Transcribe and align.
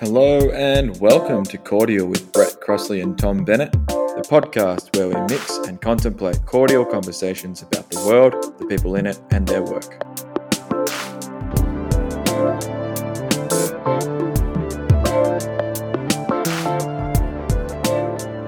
Hello 0.00 0.50
and 0.50 1.00
welcome 1.00 1.44
to 1.44 1.56
Cordial 1.56 2.08
with 2.08 2.32
Brett 2.32 2.60
Crossley 2.60 3.00
and 3.00 3.16
Tom 3.16 3.44
Bennett, 3.44 3.70
the 3.70 4.26
podcast 4.28 4.96
where 4.96 5.06
we 5.06 5.14
mix 5.32 5.58
and 5.68 5.80
contemplate 5.80 6.44
cordial 6.46 6.84
conversations 6.84 7.62
about 7.62 7.88
the 7.90 8.04
world, 8.04 8.58
the 8.58 8.66
people 8.66 8.96
in 8.96 9.06
it, 9.06 9.20
and 9.30 9.46
their 9.46 9.62
work. 9.62 9.84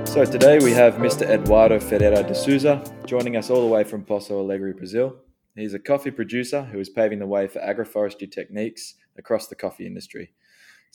So 0.09 0.25
today 0.25 0.59
we 0.59 0.73
have 0.73 0.95
Mr. 0.95 1.31
Eduardo 1.31 1.79
Ferreira 1.79 2.25
de 2.25 2.35
Souza 2.35 2.83
joining 3.07 3.37
us 3.37 3.51
all 3.51 3.61
the 3.61 3.73
way 3.73 3.85
from 3.85 4.05
Pouso 4.05 4.41
Alegre, 4.41 4.75
Brazil. 4.75 5.15
He's 5.55 5.75
a 5.75 5.79
coffee 5.79 6.11
producer 6.11 6.65
who 6.65 6.81
is 6.81 6.89
paving 6.89 7.21
the 7.21 7.27
way 7.29 7.47
for 7.47 7.61
agroforestry 7.61 8.31
techniques 8.33 8.95
across 9.17 9.47
the 9.47 9.55
coffee 9.55 9.87
industry. 9.87 10.33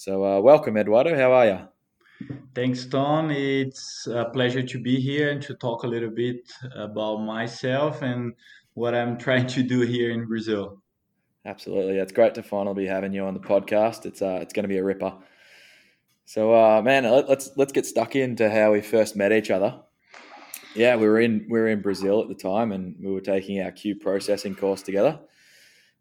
So, 0.04 0.26
uh, 0.26 0.42
welcome, 0.42 0.78
Eduardo. 0.78 1.16
How 1.16 1.32
are 1.32 1.46
you? 1.46 2.28
Thanks, 2.56 2.88
Tom. 2.88 3.30
It's 3.30 4.08
a 4.08 4.26
pleasure 4.26 4.64
to 4.64 4.80
be 4.80 5.00
here 5.00 5.30
and 5.30 5.40
to 5.44 5.54
talk 5.54 5.84
a 5.84 5.88
little 5.88 6.10
bit 6.10 6.52
about 6.76 7.18
myself 7.18 8.02
and 8.02 8.34
what 8.74 8.96
I'm 8.96 9.16
trying 9.26 9.46
to 9.46 9.62
do 9.62 9.82
here 9.82 10.10
in 10.10 10.26
Brazil. 10.26 10.82
Absolutely, 11.46 12.00
it's 12.00 12.12
great 12.12 12.34
to 12.34 12.42
finally 12.42 12.86
be 12.86 12.88
having 12.88 13.14
you 13.14 13.26
on 13.26 13.36
the 13.36 13.40
podcast. 13.40 14.08
It's 14.08 14.24
uh, 14.24 14.40
it's 14.42 14.54
going 14.54 14.64
to 14.64 14.70
be 14.70 14.80
a 14.80 14.84
ripper. 14.84 15.14
So, 16.26 16.52
uh, 16.52 16.82
man, 16.82 17.04
let, 17.04 17.30
let's 17.30 17.52
let's 17.56 17.72
get 17.72 17.86
stuck 17.86 18.16
into 18.16 18.50
how 18.50 18.72
we 18.72 18.82
first 18.82 19.16
met 19.16 19.32
each 19.32 19.52
other. 19.52 19.82
Yeah, 20.74 20.96
we 20.96 21.08
were 21.08 21.20
in 21.20 21.46
we 21.48 21.60
were 21.60 21.68
in 21.68 21.84
Brazil 21.84 22.24
at 22.24 22.28
the 22.28 22.34
time, 22.34 22.72
and 22.72 22.96
we 23.00 23.12
were 23.12 23.22
taking 23.22 23.62
our 23.62 23.72
Q 23.72 23.98
processing 23.98 24.56
course 24.56 24.82
together. 24.82 25.20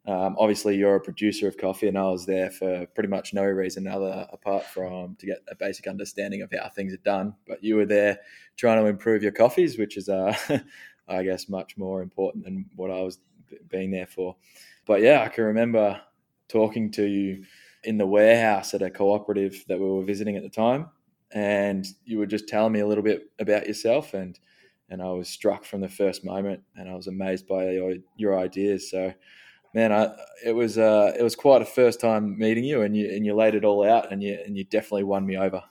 Um, 0.06 0.34
obviously, 0.38 0.76
you're 0.76 0.96
a 0.96 1.00
producer 1.00 1.46
of 1.46 1.58
coffee, 1.58 1.88
and 1.88 1.98
I 1.98 2.10
was 2.10 2.24
there 2.24 2.50
for 2.50 2.86
pretty 2.94 3.08
much 3.08 3.34
no 3.34 3.44
reason 3.44 3.86
other 3.86 4.26
apart 4.32 4.64
from 4.64 5.16
to 5.16 5.26
get 5.26 5.42
a 5.48 5.54
basic 5.54 5.86
understanding 5.86 6.42
of 6.42 6.50
how 6.52 6.68
things 6.68 6.94
are 6.94 6.98
done. 6.98 7.34
But 7.46 7.62
you 7.62 7.76
were 7.76 7.86
there 7.86 8.18
trying 8.56 8.82
to 8.82 8.88
improve 8.88 9.22
your 9.22 9.32
coffees, 9.32 9.78
which 9.78 9.96
is, 9.96 10.08
uh, 10.08 10.34
I 11.08 11.22
guess, 11.22 11.48
much 11.48 11.76
more 11.76 12.02
important 12.02 12.44
than 12.44 12.66
what 12.76 12.90
I 12.90 13.02
was 13.02 13.18
being 13.68 13.90
there 13.90 14.06
for. 14.06 14.36
But 14.86 15.02
yeah, 15.02 15.22
I 15.22 15.28
can 15.28 15.44
remember 15.44 16.00
talking 16.48 16.90
to 16.92 17.04
you 17.04 17.44
in 17.84 17.98
the 17.98 18.06
warehouse 18.06 18.74
at 18.74 18.82
a 18.82 18.90
cooperative 18.90 19.64
that 19.68 19.78
we 19.78 19.86
were 19.86 20.04
visiting 20.04 20.36
at 20.36 20.42
the 20.42 20.48
time, 20.48 20.88
and 21.32 21.86
you 22.04 22.18
were 22.18 22.26
just 22.26 22.48
telling 22.48 22.72
me 22.72 22.80
a 22.80 22.86
little 22.86 23.04
bit 23.04 23.30
about 23.38 23.66
yourself 23.66 24.14
and 24.14 24.38
and 24.90 25.00
I 25.00 25.10
was 25.10 25.28
struck 25.28 25.64
from 25.64 25.80
the 25.80 25.88
first 25.88 26.24
moment, 26.24 26.62
and 26.76 26.88
I 26.88 26.94
was 26.94 27.06
amazed 27.06 27.46
by 27.46 27.70
your, 27.70 27.94
your 28.16 28.38
ideas. 28.38 28.90
So 28.90 29.12
man, 29.74 29.92
I, 29.92 30.10
it 30.44 30.52
was 30.52 30.78
uh, 30.78 31.12
it 31.18 31.22
was 31.22 31.36
quite 31.36 31.62
a 31.62 31.66
first 31.66 32.00
time 32.00 32.38
meeting 32.38 32.64
you, 32.64 32.82
and 32.82 32.96
you 32.96 33.08
and 33.10 33.24
you 33.24 33.34
laid 33.34 33.54
it 33.54 33.64
all 33.64 33.88
out, 33.88 34.12
and 34.12 34.22
you 34.22 34.38
and 34.44 34.56
you 34.56 34.64
definitely 34.64 35.04
won 35.04 35.26
me 35.26 35.36
over. 35.36 35.62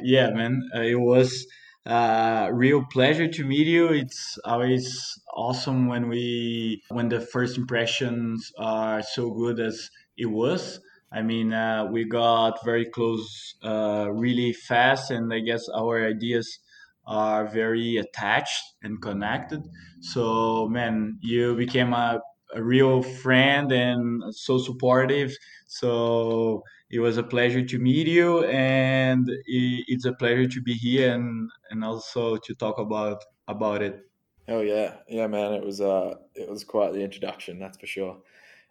Yeah, 0.00 0.30
man, 0.30 0.68
uh, 0.74 0.80
it 0.80 1.00
was 1.00 1.46
a 1.86 1.92
uh, 1.92 2.50
real 2.52 2.84
pleasure 2.90 3.28
to 3.28 3.44
meet 3.44 3.66
you. 3.66 3.88
It's 3.88 4.38
always 4.44 5.20
awesome 5.34 5.86
when 5.86 6.08
we 6.08 6.82
when 6.88 7.08
the 7.08 7.20
first 7.20 7.58
impressions 7.58 8.52
are 8.58 9.02
so 9.02 9.30
good 9.30 9.60
as 9.60 9.90
it 10.16 10.26
was. 10.26 10.80
I 11.12 11.22
mean, 11.22 11.52
uh, 11.52 11.86
we 11.92 12.04
got 12.04 12.64
very 12.64 12.86
close, 12.86 13.54
uh, 13.62 14.08
really 14.10 14.52
fast, 14.52 15.12
and 15.12 15.32
I 15.32 15.40
guess 15.40 15.68
our 15.68 16.04
ideas 16.04 16.58
are 17.06 17.46
very 17.46 17.98
attached 17.98 18.64
and 18.82 19.00
connected. 19.00 19.62
So, 20.00 20.68
man, 20.68 21.18
you 21.20 21.54
became 21.54 21.92
a 21.92 22.20
a 22.54 22.62
real 22.62 23.02
friend 23.02 23.72
and 23.72 24.22
so 24.34 24.58
supportive. 24.58 25.36
So 25.66 26.62
it 26.90 27.00
was 27.00 27.16
a 27.16 27.22
pleasure 27.22 27.64
to 27.64 27.78
meet 27.78 28.06
you, 28.06 28.44
and 28.44 29.28
it's 29.46 30.04
a 30.04 30.14
pleasure 30.14 30.46
to 30.48 30.62
be 30.62 30.74
here 30.74 31.14
and 31.14 31.50
and 31.70 31.84
also 31.84 32.36
to 32.36 32.54
talk 32.54 32.78
about 32.78 33.24
about 33.48 33.82
it. 33.82 34.00
Oh 34.46 34.60
yeah, 34.60 34.98
yeah, 35.08 35.26
man! 35.26 35.54
It 35.54 35.64
was 35.64 35.80
uh, 35.80 36.16
it 36.34 36.48
was 36.48 36.64
quite 36.64 36.92
the 36.92 37.02
introduction, 37.02 37.58
that's 37.58 37.78
for 37.78 37.86
sure. 37.86 38.22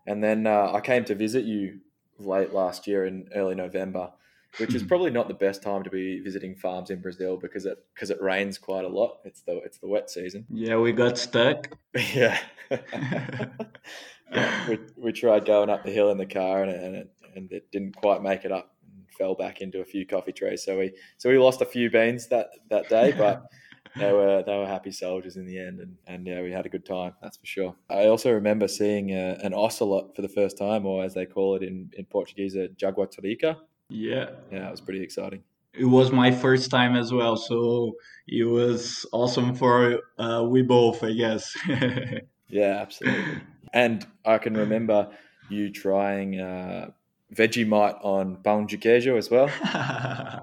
And 0.05 0.23
then 0.23 0.45
uh, 0.47 0.71
I 0.73 0.81
came 0.81 1.05
to 1.05 1.15
visit 1.15 1.45
you 1.45 1.81
late 2.19 2.53
last 2.53 2.87
year 2.87 3.05
in 3.05 3.29
early 3.33 3.55
November, 3.55 4.13
which 4.57 4.75
is 4.75 4.81
hmm. 4.81 4.87
probably 4.87 5.11
not 5.11 5.27
the 5.27 5.33
best 5.33 5.63
time 5.63 5.83
to 5.83 5.89
be 5.89 6.19
visiting 6.19 6.55
farms 6.55 6.89
in 6.89 7.01
Brazil 7.01 7.37
because 7.37 7.65
it 7.65 7.77
because 7.93 8.09
it 8.09 8.21
rains 8.21 8.57
quite 8.57 8.85
a 8.85 8.87
lot. 8.87 9.19
It's 9.25 9.41
the 9.41 9.57
it's 9.59 9.79
the 9.79 9.87
wet 9.87 10.09
season. 10.09 10.45
Yeah, 10.49 10.77
we 10.77 10.91
got 10.91 11.17
stuck. 11.17 11.69
yeah. 12.13 12.39
yeah 12.71 13.49
we, 14.67 14.79
we 14.97 15.11
tried 15.11 15.45
going 15.45 15.69
up 15.69 15.83
the 15.83 15.91
hill 15.91 16.11
in 16.11 16.17
the 16.17 16.25
car 16.25 16.63
and 16.63 16.71
and 16.71 16.95
it, 16.95 17.11
and 17.35 17.51
it 17.51 17.71
didn't 17.71 17.95
quite 17.95 18.21
make 18.21 18.45
it 18.45 18.51
up. 18.51 18.75
And 18.85 19.05
fell 19.17 19.33
back 19.33 19.61
into 19.61 19.81
a 19.81 19.85
few 19.85 20.05
coffee 20.05 20.33
trees. 20.33 20.63
So 20.63 20.77
we 20.77 20.93
so 21.17 21.29
we 21.29 21.37
lost 21.37 21.61
a 21.61 21.65
few 21.65 21.89
beans 21.89 22.27
that 22.27 22.49
that 22.69 22.89
day, 22.89 23.11
but. 23.17 23.43
they 23.95 24.11
were 24.11 24.41
they 24.43 24.57
were 24.57 24.65
happy 24.65 24.91
soldiers 24.91 25.35
in 25.35 25.45
the 25.45 25.59
end, 25.59 25.79
and, 25.79 25.95
and 26.07 26.25
yeah, 26.25 26.41
we 26.41 26.51
had 26.51 26.65
a 26.65 26.69
good 26.69 26.85
time. 26.85 27.13
That's 27.21 27.37
for 27.37 27.45
sure. 27.45 27.75
I 27.91 28.05
also 28.07 28.31
remember 28.31 28.67
seeing 28.67 29.11
a, 29.11 29.37
an 29.43 29.53
ocelot 29.53 30.15
for 30.15 30.23
the 30.23 30.29
first 30.29 30.57
time, 30.57 30.87
or 30.87 31.03
as 31.03 31.13
they 31.13 31.27
call 31.27 31.55
it 31.57 31.61
in, 31.61 31.91
in 31.95 32.05
Portuguese, 32.05 32.55
a 32.55 32.69
jaguatirica. 32.69 33.55
Yeah. 33.93 34.31
Yeah, 34.51 34.67
it 34.67 34.71
was 34.71 34.81
pretty 34.81 35.03
exciting. 35.03 35.43
It 35.73 35.85
was 35.85 36.11
my 36.11 36.31
first 36.31 36.69
time 36.69 36.95
as 36.95 37.11
well, 37.11 37.35
so 37.35 37.93
it 38.27 38.43
was 38.43 39.05
awesome 39.11 39.55
for 39.55 39.99
uh, 40.19 40.45
we 40.47 40.61
both, 40.61 41.03
I 41.03 41.13
guess. 41.13 41.51
yeah, 42.47 42.79
absolutely. 42.81 43.41
And 43.73 44.05
I 44.23 44.37
can 44.37 44.55
remember 44.55 45.09
you 45.49 45.71
trying 45.71 46.39
uh, 46.39 46.91
Vegemite 47.33 47.97
on 48.03 48.37
pão 48.43 48.67
de 48.67 48.77
queijo 48.77 49.17
as 49.17 49.31
well. 49.31 49.47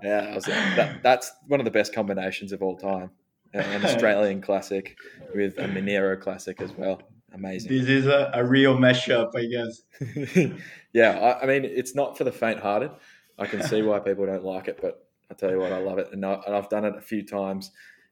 yeah, 0.03 0.35
was, 0.35 0.45
that, 0.45 1.01
that's 1.03 1.33
one 1.47 1.61
of 1.61 1.65
the 1.65 1.71
best 1.71 1.95
combinations 1.95 2.53
of 2.53 2.63
all 2.63 2.77
time. 2.77 3.11
An 3.53 3.85
Australian 3.85 4.41
classic 4.49 4.97
with 5.35 5.59
a 5.59 5.65
Mineiro 5.65 6.21
classic 6.21 6.61
as 6.61 6.73
well. 6.73 7.03
Amazing. 7.33 7.71
This 7.71 7.89
is 7.89 8.07
a, 8.07 8.31
a 8.35 8.45
real 8.45 8.77
mashup, 8.77 9.31
I 9.37 9.45
guess. 9.47 10.63
yeah, 10.93 11.11
I, 11.19 11.45
I 11.45 11.47
mean, 11.47 11.65
it's 11.65 11.95
not 11.95 12.19
for 12.19 12.25
the 12.25 12.33
faint-hearted. 12.33 12.91
I 13.41 13.47
can 13.47 13.63
see 13.63 13.81
why 13.81 13.99
people 13.99 14.27
don't 14.27 14.45
like 14.45 14.69
it, 14.69 14.79
but 14.81 15.07
I 15.31 15.35
tell 15.35 15.51
you 15.51 15.59
what, 15.59 15.73
I 15.73 15.79
love 15.79 15.99
it, 15.99 16.09
and, 16.13 16.25
I, 16.25 16.39
have 16.47 16.69
done 16.69 16.85
it 16.85 16.95
a 16.97 17.01
few 17.01 17.25
times. 17.25 17.71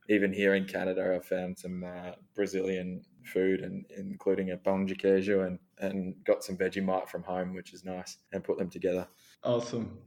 Even 0.09 0.33
here 0.33 0.55
in 0.55 0.65
Canada, 0.65 1.15
I've 1.15 1.27
found 1.27 1.59
some 1.59 1.85
uh, 1.85 2.13
Brazilian 2.35 3.03
food, 3.27 3.61
and 3.61 3.85
including 3.95 4.53
a 4.53 4.57
pão 4.57 4.87
de 4.87 4.95
queijo, 4.95 5.47
and 5.47 5.59
and 5.81 6.15
got 6.25 6.43
some 6.43 6.57
Vegemite 6.57 7.09
from 7.09 7.23
home, 7.23 7.55
which 7.55 7.75
is 7.75 7.85
nice, 7.85 8.17
and 8.33 8.43
put 8.43 8.57
them 8.57 8.71
together. 8.71 9.07
Awesome. 9.45 9.99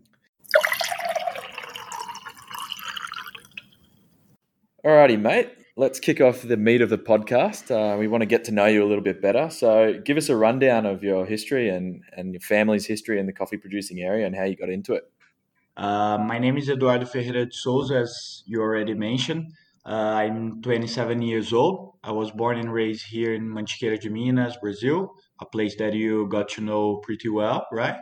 Alrighty, 4.83 5.21
mate. 5.21 5.51
Let's 5.81 5.99
kick 5.99 6.21
off 6.21 6.43
the 6.43 6.57
meat 6.57 6.81
of 6.81 6.91
the 6.91 6.99
podcast. 6.99 7.71
Uh, 7.71 7.97
we 7.97 8.07
want 8.07 8.21
to 8.21 8.27
get 8.27 8.43
to 8.43 8.51
know 8.51 8.67
you 8.67 8.83
a 8.83 8.85
little 8.85 9.03
bit 9.03 9.19
better. 9.19 9.49
So, 9.49 9.99
give 10.05 10.15
us 10.15 10.29
a 10.29 10.35
rundown 10.35 10.85
of 10.85 11.01
your 11.01 11.25
history 11.25 11.69
and, 11.69 12.03
and 12.15 12.33
your 12.33 12.41
family's 12.41 12.85
history 12.85 13.19
in 13.19 13.25
the 13.25 13.33
coffee 13.33 13.57
producing 13.57 13.99
area 13.99 14.27
and 14.27 14.35
how 14.35 14.43
you 14.43 14.55
got 14.55 14.69
into 14.69 14.93
it. 14.93 15.11
Uh, 15.75 16.19
my 16.19 16.37
name 16.37 16.59
is 16.59 16.69
Eduardo 16.69 17.07
Ferreira 17.07 17.47
de 17.47 17.51
Souza, 17.51 17.95
as 18.01 18.43
you 18.45 18.61
already 18.61 18.93
mentioned. 18.93 19.53
Uh, 19.83 20.21
I'm 20.21 20.61
27 20.61 21.23
years 21.23 21.51
old. 21.51 21.95
I 22.03 22.11
was 22.11 22.29
born 22.29 22.59
and 22.59 22.71
raised 22.71 23.07
here 23.07 23.33
in 23.33 23.51
Mantiqueira 23.51 23.99
de 23.99 24.11
Minas, 24.11 24.57
Brazil, 24.61 25.15
a 25.39 25.47
place 25.47 25.77
that 25.77 25.95
you 25.95 26.27
got 26.27 26.47
to 26.49 26.61
know 26.61 26.97
pretty 26.97 27.29
well, 27.29 27.65
right? 27.71 27.97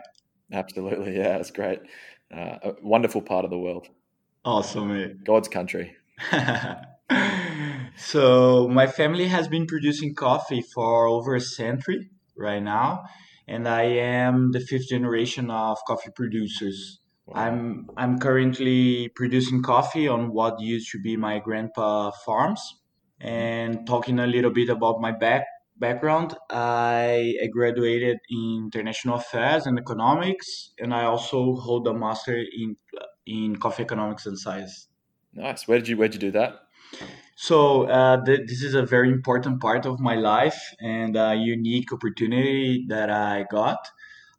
Absolutely, 0.52 1.16
yeah, 1.16 1.38
it's 1.38 1.50
great. 1.50 1.80
Uh, 2.30 2.58
a 2.62 2.74
wonderful 2.82 3.22
part 3.22 3.46
of 3.46 3.50
the 3.50 3.58
world. 3.58 3.88
Awesome, 4.44 4.88
mate. 4.88 5.24
God's 5.24 5.48
country. 5.48 5.96
so 8.00 8.68
my 8.68 8.86
family 8.86 9.28
has 9.28 9.48
been 9.48 9.66
producing 9.66 10.14
coffee 10.14 10.62
for 10.62 11.06
over 11.06 11.34
a 11.34 11.40
century 11.40 12.10
right 12.36 12.62
now, 12.62 13.04
and 13.46 13.68
I 13.68 13.82
am 13.82 14.52
the 14.52 14.60
fifth 14.60 14.88
generation 14.88 15.50
of 15.50 15.78
coffee 15.86 16.10
producers. 16.14 17.00
I'm 17.32 17.88
I'm 17.96 18.18
currently 18.18 19.08
producing 19.14 19.62
coffee 19.62 20.08
on 20.08 20.32
what 20.32 20.60
used 20.60 20.90
to 20.92 20.98
be 21.00 21.16
my 21.16 21.38
grandpa 21.38 22.10
farms. 22.24 22.62
And 23.20 23.86
talking 23.86 24.18
a 24.18 24.26
little 24.26 24.50
bit 24.50 24.70
about 24.70 25.00
my 25.00 25.12
back 25.12 25.44
background, 25.76 26.34
I, 26.50 27.34
I 27.42 27.46
graduated 27.46 28.18
in 28.30 28.70
international 28.72 29.16
affairs 29.16 29.66
and 29.66 29.78
economics, 29.78 30.72
and 30.78 30.94
I 30.94 31.04
also 31.04 31.54
hold 31.56 31.86
a 31.86 31.94
master 31.94 32.36
in 32.36 32.76
in 33.26 33.56
coffee 33.56 33.82
economics 33.82 34.26
and 34.26 34.38
science. 34.38 34.88
Nice. 35.34 35.68
Where 35.68 35.78
did 35.78 35.88
you 35.88 35.96
where 35.98 36.08
did 36.08 36.22
you 36.22 36.30
do 36.30 36.38
that? 36.38 36.62
So 37.46 37.84
uh, 37.88 38.22
th- 38.24 38.46
this 38.46 38.62
is 38.62 38.74
a 38.74 38.82
very 38.84 39.08
important 39.10 39.60
part 39.60 39.86
of 39.86 39.98
my 40.00 40.14
life 40.14 40.60
and 40.80 41.16
a 41.16 41.34
unique 41.34 41.92
opportunity 41.92 42.84
that 42.88 43.08
I 43.10 43.44
got. 43.50 43.78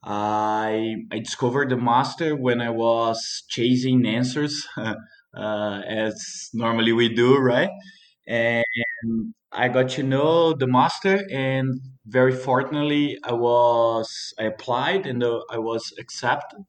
I 0.03 0.95
I 1.11 1.19
discovered 1.19 1.69
the 1.69 1.77
master 1.77 2.29
when 2.35 2.59
I 2.61 2.69
was 2.69 3.17
chasing 3.55 4.05
answers, 4.05 4.53
uh, 4.77 4.93
as 6.03 6.49
normally 6.53 6.91
we 6.93 7.07
do, 7.23 7.37
right? 7.37 7.71
And 8.27 8.65
I 9.51 9.67
got 9.69 9.89
to 9.97 10.03
know 10.03 10.53
the 10.53 10.67
master, 10.67 11.15
and 11.31 11.67
very 12.07 12.33
fortunately, 12.49 13.17
I 13.23 13.33
was 13.33 14.07
I 14.39 14.43
applied 14.53 15.05
and 15.07 15.23
uh, 15.23 15.41
I 15.51 15.57
was 15.59 15.83
accepted. 15.99 16.63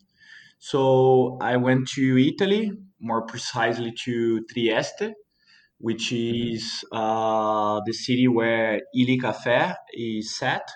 So 0.59 1.39
I 1.41 1.57
went 1.57 1.89
to 1.97 2.19
Italy, 2.19 2.73
more 3.01 3.23
precisely 3.27 3.93
to 4.05 4.45
Trieste, 4.53 5.13
which 5.83 6.13
Mm-hmm. 6.31 6.49
is 6.49 6.85
uh, 6.93 7.81
the 7.85 7.93
city 7.93 8.29
where 8.29 8.81
Illy 8.95 9.19
Cafe 9.19 9.75
is 9.95 10.37
set. 10.39 10.71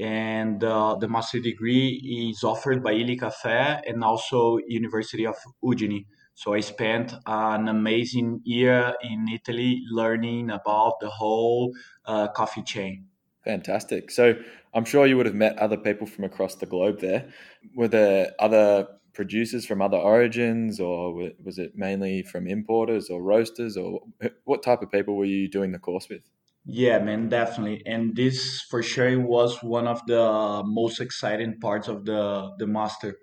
And 0.00 0.64
uh, 0.64 0.96
the 1.00 1.08
master 1.08 1.40
degree 1.40 2.30
is 2.30 2.42
offered 2.42 2.82
by 2.82 2.92
Illy 2.92 3.16
Cafe 3.16 3.82
and 3.86 4.02
also 4.02 4.58
University 4.66 5.26
of 5.26 5.36
Udine. 5.62 6.06
So 6.34 6.54
I 6.54 6.60
spent 6.60 7.14
an 7.26 7.68
amazing 7.68 8.40
year 8.44 8.94
in 9.02 9.26
Italy 9.28 9.82
learning 9.90 10.50
about 10.50 10.94
the 11.00 11.10
whole 11.10 11.72
uh, 12.06 12.28
coffee 12.28 12.62
chain. 12.62 13.06
Fantastic. 13.44 14.10
So 14.10 14.36
I'm 14.72 14.84
sure 14.86 15.06
you 15.06 15.16
would 15.16 15.26
have 15.26 15.34
met 15.34 15.58
other 15.58 15.76
people 15.76 16.06
from 16.06 16.24
across 16.24 16.54
the 16.56 16.66
globe 16.66 17.00
there. 17.00 17.28
Were 17.74 17.88
there 17.88 18.32
other 18.38 18.88
producers 19.14 19.66
from 19.66 19.80
other 19.82 19.96
origins, 19.98 20.80
or 20.80 21.32
was 21.42 21.58
it 21.58 21.76
mainly 21.76 22.22
from 22.22 22.46
importers 22.46 23.10
or 23.10 23.22
roasters, 23.22 23.76
or 23.76 24.00
what 24.44 24.62
type 24.62 24.82
of 24.82 24.90
people 24.90 25.16
were 25.16 25.24
you 25.24 25.48
doing 25.48 25.72
the 25.72 25.78
course 25.78 26.08
with? 26.08 26.30
Yeah, 26.66 26.98
man, 27.00 27.28
definitely. 27.28 27.82
And 27.86 28.16
this 28.16 28.62
for 28.62 28.82
sure 28.82 29.20
was 29.20 29.62
one 29.62 29.86
of 29.86 30.04
the 30.06 30.62
most 30.64 31.00
exciting 31.00 31.60
parts 31.60 31.88
of 31.88 32.04
the 32.06 32.54
the 32.58 32.66
master. 32.66 33.18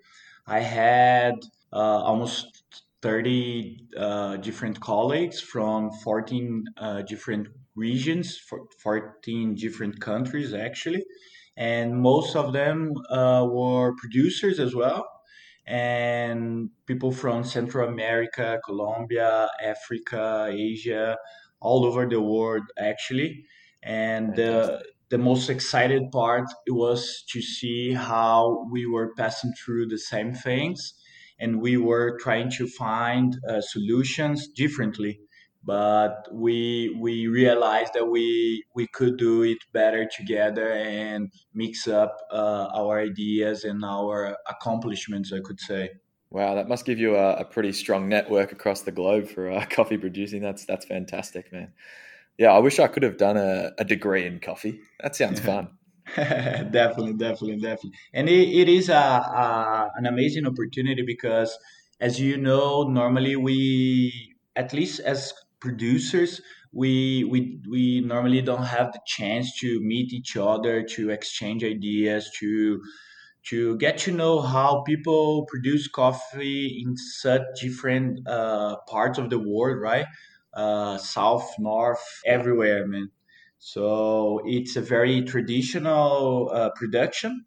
I 0.46 0.60
had 0.60 1.34
uh, 1.72 2.00
almost 2.10 2.62
30 3.02 3.88
uh, 3.96 4.36
different 4.36 4.80
colleagues 4.80 5.40
from 5.40 5.90
14 6.04 6.64
uh, 6.76 7.02
different 7.02 7.48
regions, 7.74 8.38
14 8.78 9.54
different 9.56 10.00
countries 10.00 10.54
actually, 10.54 11.04
and 11.56 12.00
most 12.00 12.36
of 12.36 12.52
them 12.52 12.92
uh, 13.10 13.44
were 13.50 13.92
producers 13.96 14.60
as 14.60 14.72
well, 14.74 15.08
and 15.66 16.70
people 16.86 17.12
from 17.12 17.44
Central 17.44 17.88
America, 17.88 18.60
Colombia, 18.64 19.48
Africa, 19.62 20.48
Asia, 20.50 21.16
all 21.60 21.84
over 21.84 22.06
the 22.08 22.20
world 22.20 22.64
actually. 22.78 23.44
And 23.82 24.34
the 24.36 24.82
the 25.10 25.18
most 25.18 25.50
excited 25.50 26.10
part 26.10 26.46
was 26.68 27.22
to 27.28 27.42
see 27.42 27.92
how 27.92 28.66
we 28.70 28.86
were 28.86 29.14
passing 29.14 29.52
through 29.52 29.86
the 29.88 29.98
same 29.98 30.32
things 30.32 30.94
and 31.38 31.60
we 31.60 31.76
were 31.76 32.16
trying 32.18 32.50
to 32.50 32.66
find 32.66 33.36
uh, 33.48 33.60
solutions 33.60 34.48
differently 34.48 35.20
but 35.64 36.26
we 36.32 36.96
we 37.00 37.26
realized 37.26 37.92
that 37.94 38.06
we 38.06 38.64
we 38.74 38.86
could 38.88 39.16
do 39.16 39.42
it 39.42 39.58
better 39.72 40.08
together 40.16 40.72
and 40.72 41.30
mix 41.54 41.86
up 41.86 42.16
uh, 42.32 42.68
our 42.74 43.00
ideas 43.00 43.64
and 43.64 43.84
our 43.84 44.36
accomplishments 44.48 45.32
i 45.32 45.40
could 45.40 45.60
say 45.60 45.88
Wow, 46.32 46.54
that 46.54 46.66
must 46.66 46.86
give 46.86 46.98
you 46.98 47.14
a, 47.14 47.34
a 47.34 47.44
pretty 47.44 47.72
strong 47.72 48.08
network 48.08 48.52
across 48.52 48.80
the 48.80 48.90
globe 48.90 49.28
for 49.28 49.50
uh, 49.50 49.66
coffee 49.70 49.98
producing. 49.98 50.40
That's 50.40 50.64
that's 50.64 50.86
fantastic, 50.86 51.52
man. 51.52 51.74
Yeah, 52.38 52.52
I 52.52 52.58
wish 52.58 52.78
I 52.78 52.86
could 52.86 53.02
have 53.02 53.18
done 53.18 53.36
a, 53.36 53.72
a 53.78 53.84
degree 53.84 54.24
in 54.24 54.40
coffee. 54.40 54.80
That 55.02 55.14
sounds 55.14 55.40
fun. 55.50 55.68
definitely, 56.16 57.12
definitely, 57.12 57.56
definitely. 57.56 57.92
And 58.14 58.30
it, 58.30 58.48
it 58.48 58.68
is 58.70 58.88
a, 58.88 58.94
a 58.94 59.90
an 59.96 60.06
amazing 60.06 60.46
opportunity 60.46 61.02
because, 61.02 61.56
as 62.00 62.18
you 62.18 62.38
know, 62.38 62.84
normally 62.84 63.36
we, 63.36 64.34
at 64.56 64.72
least 64.72 65.00
as 65.00 65.34
producers, 65.62 66.40
we 66.72 67.24
we 67.32 67.38
we 67.70 68.00
normally 68.12 68.42
don't 68.42 68.64
have 68.76 68.92
the 68.92 69.00
chance 69.06 69.46
to 69.60 69.68
meet 69.92 70.12
each 70.12 70.36
other, 70.36 70.82
to 70.94 71.10
exchange 71.10 71.62
ideas, 71.64 72.30
to 72.40 72.80
to 73.50 73.76
get 73.78 73.98
to 73.98 74.12
know 74.12 74.40
how 74.40 74.82
people 74.82 75.46
produce 75.52 75.88
coffee 75.88 76.82
in 76.84 76.96
such 76.96 77.42
different 77.60 78.26
uh, 78.28 78.76
parts 78.88 79.18
of 79.18 79.30
the 79.30 79.38
world, 79.38 79.80
right? 79.80 80.06
Uh, 80.54 80.98
south, 80.98 81.48
north, 81.58 82.04
everywhere, 82.26 82.86
man. 82.86 83.10
So 83.58 84.40
it's 84.44 84.76
a 84.76 84.82
very 84.82 85.22
traditional 85.22 86.50
uh, 86.52 86.70
production 86.76 87.46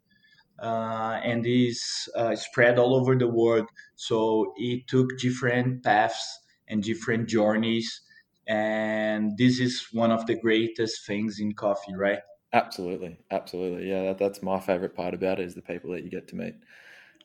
uh, 0.58 1.20
and 1.22 1.46
is 1.46 2.08
uh, 2.16 2.34
spread 2.36 2.78
all 2.78 2.94
over 2.94 3.16
the 3.16 3.28
world. 3.28 3.66
So 3.96 4.52
it 4.56 4.86
took 4.88 5.18
different 5.18 5.82
paths 5.84 6.40
and 6.68 6.82
different 6.82 7.28
journeys. 7.28 8.00
And 8.46 9.36
this 9.36 9.58
is 9.60 9.88
one 9.92 10.10
of 10.10 10.26
the 10.26 10.36
greatest 10.36 11.06
things 11.06 11.40
in 11.40 11.54
coffee, 11.54 11.94
right? 11.94 12.20
absolutely, 12.52 13.18
absolutely. 13.30 13.88
Yeah, 13.88 14.04
that, 14.04 14.18
that's 14.18 14.42
my 14.42 14.60
favorite 14.60 14.94
part 14.94 15.14
about 15.14 15.40
it 15.40 15.46
is 15.46 15.54
the 15.54 15.62
people 15.62 15.92
that 15.92 16.04
you 16.04 16.10
get 16.10 16.28
to 16.28 16.36
meet. 16.36 16.54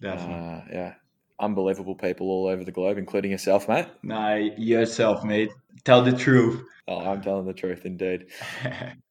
Definitely. 0.01 0.35
Uh, 0.35 0.62
yeah, 0.71 0.94
unbelievable 1.39 1.95
people 1.95 2.27
all 2.27 2.47
over 2.47 2.63
the 2.63 2.71
globe, 2.71 2.97
including 2.97 3.31
yourself, 3.31 3.68
mate. 3.69 3.88
Now, 4.03 4.35
yourself, 4.35 5.23
mate. 5.23 5.51
Tell 5.83 6.03
the 6.03 6.12
truth. 6.12 6.63
Oh, 6.88 7.00
I'm 7.00 7.21
telling 7.21 7.45
the 7.45 7.53
truth, 7.53 7.85
indeed. 7.85 8.27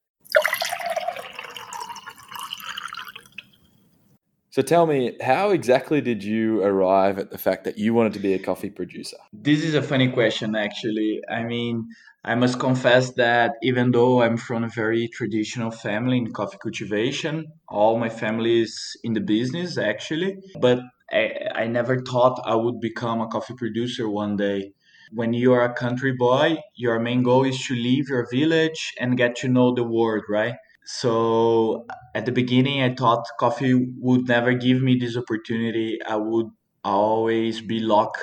So 4.51 4.61
tell 4.61 4.85
me, 4.85 5.15
how 5.21 5.51
exactly 5.51 6.01
did 6.01 6.25
you 6.25 6.61
arrive 6.61 7.17
at 7.17 7.31
the 7.31 7.37
fact 7.37 7.63
that 7.63 7.77
you 7.77 7.93
wanted 7.93 8.11
to 8.13 8.19
be 8.19 8.33
a 8.33 8.39
coffee 8.39 8.69
producer? 8.69 9.15
This 9.31 9.63
is 9.63 9.75
a 9.75 9.81
funny 9.81 10.09
question, 10.09 10.57
actually. 10.57 11.21
I 11.29 11.43
mean, 11.43 11.87
I 12.25 12.35
must 12.35 12.59
confess 12.59 13.13
that 13.13 13.53
even 13.63 13.91
though 13.91 14.21
I'm 14.21 14.35
from 14.35 14.65
a 14.65 14.67
very 14.67 15.07
traditional 15.07 15.71
family 15.71 16.17
in 16.17 16.33
coffee 16.33 16.57
cultivation, 16.61 17.47
all 17.69 17.97
my 17.97 18.09
family 18.09 18.59
is 18.59 18.97
in 19.05 19.13
the 19.13 19.21
business, 19.21 19.77
actually. 19.77 20.39
But 20.59 20.81
I, 21.09 21.31
I 21.55 21.67
never 21.67 22.01
thought 22.01 22.41
I 22.45 22.55
would 22.55 22.81
become 22.81 23.21
a 23.21 23.27
coffee 23.27 23.55
producer 23.55 24.09
one 24.09 24.35
day. 24.35 24.73
When 25.13 25.33
you 25.33 25.53
are 25.53 25.63
a 25.63 25.73
country 25.73 26.11
boy, 26.11 26.57
your 26.75 26.99
main 26.99 27.23
goal 27.23 27.45
is 27.45 27.57
to 27.67 27.73
leave 27.73 28.09
your 28.09 28.27
village 28.29 28.93
and 28.99 29.17
get 29.17 29.37
to 29.37 29.47
know 29.47 29.73
the 29.73 29.85
world, 29.85 30.23
right? 30.29 30.55
So 30.83 31.85
at 32.15 32.25
the 32.25 32.31
beginning, 32.31 32.81
I 32.81 32.93
thought 32.93 33.25
coffee 33.39 33.73
would 33.99 34.27
never 34.27 34.53
give 34.53 34.81
me 34.81 34.97
this 34.97 35.15
opportunity. 35.17 35.99
I 36.05 36.15
would 36.15 36.47
always 36.83 37.61
be 37.61 37.79
locked 37.79 38.21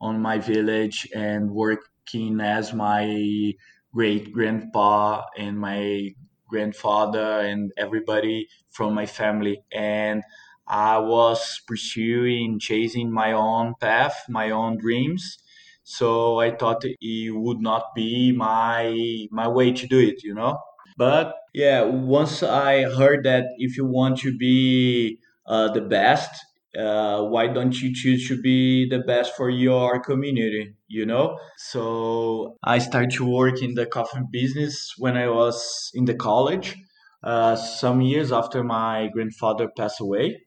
on 0.00 0.20
my 0.20 0.38
village 0.38 1.08
and 1.14 1.50
working 1.50 2.40
as 2.40 2.72
my 2.72 3.52
great 3.92 4.32
grandpa 4.32 5.22
and 5.38 5.58
my 5.58 6.14
grandfather 6.48 7.40
and 7.40 7.72
everybody 7.76 8.48
from 8.70 8.92
my 8.94 9.06
family. 9.06 9.62
And 9.72 10.22
I 10.66 10.98
was 10.98 11.60
pursuing, 11.66 12.58
chasing 12.58 13.10
my 13.12 13.32
own 13.32 13.74
path, 13.80 14.24
my 14.28 14.50
own 14.50 14.78
dreams. 14.78 15.38
So 15.84 16.38
I 16.40 16.50
thought 16.54 16.82
it 16.84 17.34
would 17.34 17.60
not 17.60 17.94
be 17.94 18.32
my 18.32 19.26
my 19.30 19.48
way 19.48 19.72
to 19.72 19.86
do 19.86 19.98
it, 19.98 20.22
you 20.22 20.34
know. 20.34 20.58
But 21.00 21.34
yeah, 21.54 21.80
once 21.84 22.42
I 22.42 22.82
heard 22.98 23.24
that 23.24 23.44
if 23.56 23.78
you 23.78 23.86
want 23.86 24.18
to 24.18 24.36
be 24.36 25.18
uh, 25.46 25.68
the 25.72 25.80
best, 25.80 26.30
uh, 26.78 27.22
why 27.32 27.46
don't 27.46 27.80
you 27.80 27.94
choose 27.94 28.28
to 28.28 28.36
be 28.40 28.86
the 28.86 28.98
best 28.98 29.34
for 29.34 29.48
your 29.48 30.00
community? 30.00 30.74
You 30.88 31.06
know? 31.06 31.38
So 31.56 32.58
I 32.62 32.80
started 32.80 33.12
to 33.12 33.24
work 33.24 33.62
in 33.62 33.72
the 33.76 33.86
coffee 33.86 34.20
business 34.30 34.94
when 34.98 35.16
I 35.16 35.28
was 35.30 35.90
in 35.94 36.04
the 36.04 36.18
college, 36.28 36.76
uh, 37.24 37.56
some 37.56 38.02
years 38.02 38.30
after 38.30 38.62
my 38.62 39.08
grandfather 39.14 39.70
passed 39.74 40.02
away. 40.02 40.42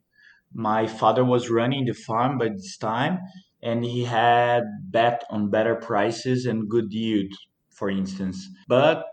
My 0.53 0.85
father 0.85 1.25
was 1.25 1.49
running 1.49 1.85
the 1.85 1.93
farm 1.93 2.37
by 2.37 2.49
this 2.49 2.77
time, 2.77 3.17
and 3.63 3.83
he 3.83 4.03
had 4.03 4.61
bet 4.91 5.23
on 5.31 5.49
better 5.49 5.75
prices 5.75 6.45
and 6.45 6.69
good 6.69 6.93
yield, 6.93 7.33
for 7.71 7.89
instance. 7.89 8.47
But 8.67 9.03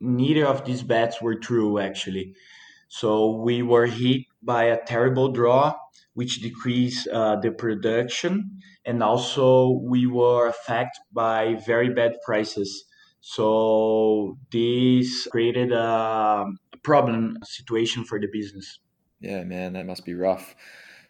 neither 0.00 0.46
of 0.46 0.64
these 0.64 0.82
bets 0.82 1.20
were 1.20 1.34
true 1.34 1.78
actually. 1.78 2.34
So 2.88 3.36
we 3.36 3.62
were 3.62 3.86
hit 3.86 4.22
by 4.42 4.64
a 4.64 4.84
terrible 4.84 5.32
draw, 5.32 5.74
which 6.14 6.40
decreased 6.40 7.08
uh, 7.08 7.36
the 7.36 7.50
production, 7.50 8.60
and 8.84 9.02
also 9.02 9.80
we 9.82 10.06
were 10.06 10.46
affected 10.46 11.02
by 11.12 11.54
very 11.66 11.90
bad 11.90 12.16
prices. 12.24 12.84
So 13.20 14.38
this 14.52 15.26
created 15.26 15.72
a 15.72 16.46
problem 16.82 17.38
situation 17.42 18.04
for 18.04 18.20
the 18.20 18.28
business. 18.30 18.78
Yeah, 19.20 19.42
man, 19.44 19.72
that 19.72 19.86
must 19.86 20.04
be 20.04 20.14
rough. 20.14 20.54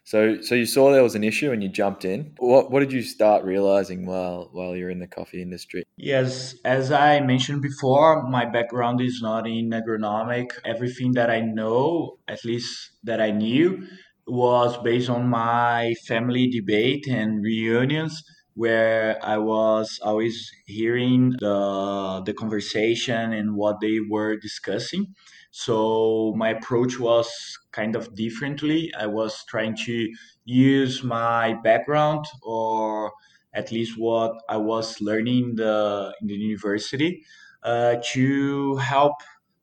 So, 0.05 0.39
so 0.41 0.53
you 0.53 0.67
saw 0.67 0.91
there 0.91 1.01
was 1.01 1.15
an 1.15 1.23
issue 1.23 1.51
and 1.51 1.63
you 1.63 1.69
jumped 1.69 2.05
in. 2.05 2.35
What 2.37 2.69
what 2.69 2.81
did 2.81 2.93
you 2.93 3.01
start 3.01 3.43
realizing 3.43 4.05
while 4.05 4.49
while 4.51 4.75
you're 4.75 4.91
in 4.91 4.99
the 4.99 5.07
coffee 5.07 5.41
industry? 5.41 5.83
Yes, 5.97 6.55
as 6.63 6.91
I 6.91 7.21
mentioned 7.21 7.63
before, 7.63 8.21
my 8.29 8.45
background 8.45 9.01
is 9.01 9.19
not 9.23 9.47
in 9.47 9.71
agronomic. 9.71 10.51
Everything 10.63 11.13
that 11.13 11.31
I 11.31 11.41
know, 11.41 12.19
at 12.27 12.45
least 12.45 12.91
that 13.03 13.19
I 13.19 13.31
knew, 13.31 13.87
was 14.27 14.77
based 14.77 15.09
on 15.09 15.27
my 15.27 15.95
family 16.07 16.47
debate 16.49 17.07
and 17.07 17.43
reunions 17.43 18.23
where 18.53 19.17
I 19.23 19.37
was 19.39 19.99
always 20.03 20.37
hearing 20.67 21.31
the 21.39 22.21
the 22.23 22.33
conversation 22.33 23.33
and 23.33 23.55
what 23.55 23.81
they 23.81 23.97
were 24.07 24.37
discussing. 24.37 25.15
So 25.63 26.33
my 26.35 26.49
approach 26.49 26.99
was 26.99 27.29
kind 27.71 27.95
of 27.95 28.13
differently. 28.13 28.91
I 28.97 29.07
was 29.07 29.43
trying 29.45 29.75
to 29.85 29.95
use 30.43 31.01
my 31.03 31.53
background 31.63 32.25
or 32.43 33.13
at 33.53 33.71
least 33.71 33.97
what 33.97 34.33
I 34.49 34.57
was 34.57 34.99
learning 34.99 35.51
in 35.51 35.55
the, 35.55 36.13
in 36.21 36.27
the 36.27 36.35
university 36.35 37.23
uh, 37.63 37.95
to 38.13 38.75
help 38.77 39.13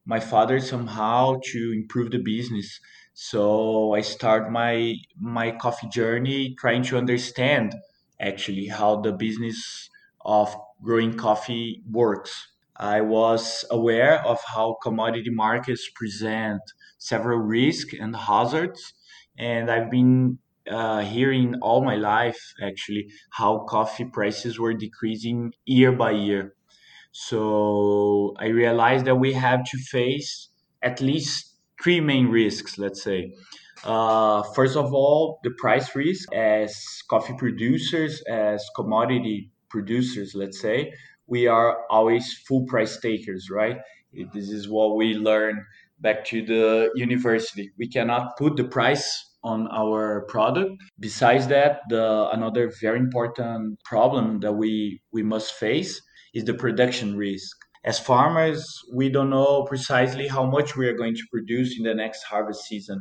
my 0.07 0.19
father 0.19 0.61
somehow 0.61 1.39
to 1.53 1.73
improve 1.73 2.11
the 2.11 2.19
business. 2.19 2.81
So 3.15 3.93
I 3.95 4.01
start 4.01 4.51
my 4.51 4.95
my 5.21 5.51
coffee 5.53 5.89
journey 5.89 6.55
trying 6.59 6.83
to 6.85 6.97
understand 6.97 7.75
actually 8.19 8.67
how 8.69 9.01
the 9.03 9.13
business 9.13 9.91
of 10.25 10.55
growing 10.83 11.15
coffee 11.19 11.83
works. 11.91 12.52
I 12.77 13.01
was 13.01 13.65
aware 13.71 14.25
of 14.25 14.41
how 14.55 14.77
commodity 14.83 15.31
markets 15.31 15.89
present 15.95 16.63
several 16.99 17.39
risks 17.39 17.95
and 17.99 18.15
hazards, 18.17 18.95
and 19.39 19.71
I've 19.71 19.91
been 19.91 20.39
uh, 20.71 21.01
hearing 21.01 21.57
all 21.61 21.85
my 21.85 21.97
life 21.97 22.55
actually 22.63 23.11
how 23.33 23.65
coffee 23.69 24.05
prices 24.05 24.59
were 24.59 24.75
decreasing 24.75 25.53
year 25.65 25.93
by 25.93 26.13
year. 26.13 26.55
So 27.13 28.35
I 28.39 28.47
realized 28.47 29.05
that 29.07 29.17
we 29.17 29.33
have 29.35 29.65
to 29.65 29.79
face 29.79 30.49
at 30.83 31.01
least 31.01 31.57
three 31.83 32.01
main 32.01 32.29
risks, 32.29 32.79
let's 32.79 33.03
say. 33.03 33.33
Uh, 33.85 34.43
first 34.55 34.77
of 34.77 34.95
all, 34.95 35.41
the 35.43 35.51
price 35.59 35.95
risk 35.95 36.33
as 36.33 37.03
coffee 37.11 37.35
producers, 37.37 38.23
as 38.29 38.65
commodity 38.77 39.51
producers, 39.69 40.35
let's 40.35 40.61
say, 40.61 40.93
we 41.33 41.47
are 41.47 41.79
always 41.89 42.27
full 42.47 42.65
price 42.67 43.01
takers, 43.01 43.49
right? 43.51 43.79
This 44.35 44.51
is 44.51 44.69
what 44.69 44.97
we 44.97 45.15
learn 45.15 45.65
back 45.99 46.27
to 46.27 46.45
the 46.45 46.91
university. 46.95 47.71
We 47.79 47.89
cannot 47.89 48.37
put 48.37 48.57
the 48.57 48.65
price 48.65 49.07
on 49.43 49.67
our 49.73 50.27
product. 50.29 50.73
Besides 51.01 51.47
that, 51.47 51.81
the 51.89 52.29
another 52.37 52.71
very 52.83 52.99
important 52.99 53.83
problem 53.83 54.41
that 54.41 54.53
we 54.53 55.01
we 55.11 55.23
must 55.23 55.55
face 55.55 55.93
is 56.35 56.45
the 56.45 56.53
production 56.65 57.17
risk. 57.17 57.57
As 57.83 57.99
farmers, 57.99 58.63
we 58.95 59.09
don't 59.09 59.31
know 59.31 59.65
precisely 59.65 60.29
how 60.29 60.45
much 60.57 60.77
we 60.77 60.87
are 60.87 60.99
going 61.03 61.17
to 61.17 61.27
produce 61.33 61.79
in 61.79 61.85
the 61.85 61.95
next 61.95 62.25
harvest 62.25 62.63
season. 62.71 62.99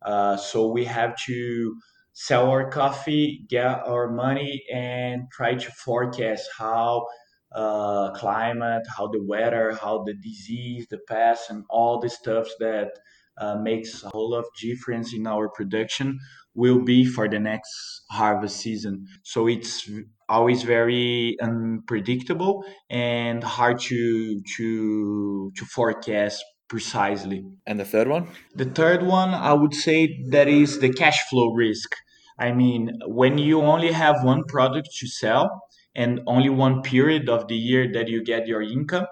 Uh, 0.00 0.38
so 0.38 0.56
we 0.76 0.86
have 0.86 1.12
to 1.26 1.76
sell 2.14 2.48
our 2.48 2.70
coffee, 2.70 3.44
get 3.48 3.86
our 3.92 4.08
money, 4.08 4.64
and 4.72 5.24
try 5.32 5.54
to 5.54 5.70
forecast 5.84 6.48
how 6.56 7.06
uh, 7.54 8.10
climate, 8.12 8.82
how 8.96 9.08
the 9.08 9.22
weather, 9.22 9.72
how 9.80 10.02
the 10.04 10.14
disease, 10.14 10.86
the 10.90 10.98
pest, 11.08 11.50
and 11.50 11.64
all 11.70 12.00
the 12.00 12.08
stuff 12.08 12.48
that 12.58 12.90
uh, 13.38 13.56
makes 13.56 14.02
a 14.02 14.08
whole 14.08 14.30
lot 14.30 14.40
of 14.40 14.46
difference 14.60 15.14
in 15.14 15.26
our 15.26 15.48
production 15.48 16.18
will 16.54 16.80
be 16.80 17.04
for 17.04 17.28
the 17.28 17.38
next 17.38 18.02
harvest 18.10 18.56
season. 18.58 19.06
So 19.22 19.48
it's 19.48 19.90
always 20.28 20.62
very 20.62 21.36
unpredictable 21.40 22.64
and 22.90 23.42
hard 23.42 23.80
to 23.80 24.40
to 24.56 25.52
to 25.56 25.64
forecast 25.64 26.44
precisely. 26.68 27.44
And 27.66 27.78
the 27.78 27.84
third 27.84 28.08
one? 28.08 28.28
The 28.54 28.64
third 28.64 29.02
one, 29.02 29.30
I 29.30 29.52
would 29.52 29.74
say 29.74 30.24
that 30.30 30.48
is 30.48 30.78
the 30.80 30.92
cash 30.92 31.20
flow 31.28 31.52
risk. 31.52 31.90
I 32.38 32.52
mean, 32.52 32.98
when 33.06 33.38
you 33.38 33.60
only 33.60 33.92
have 33.92 34.24
one 34.24 34.44
product 34.44 34.88
to 34.98 35.06
sell 35.06 35.62
and 35.94 36.20
only 36.26 36.48
one 36.48 36.82
period 36.82 37.28
of 37.28 37.48
the 37.48 37.56
year 37.56 37.90
that 37.92 38.08
you 38.08 38.22
get 38.24 38.46
your 38.46 38.62
income, 38.62 39.06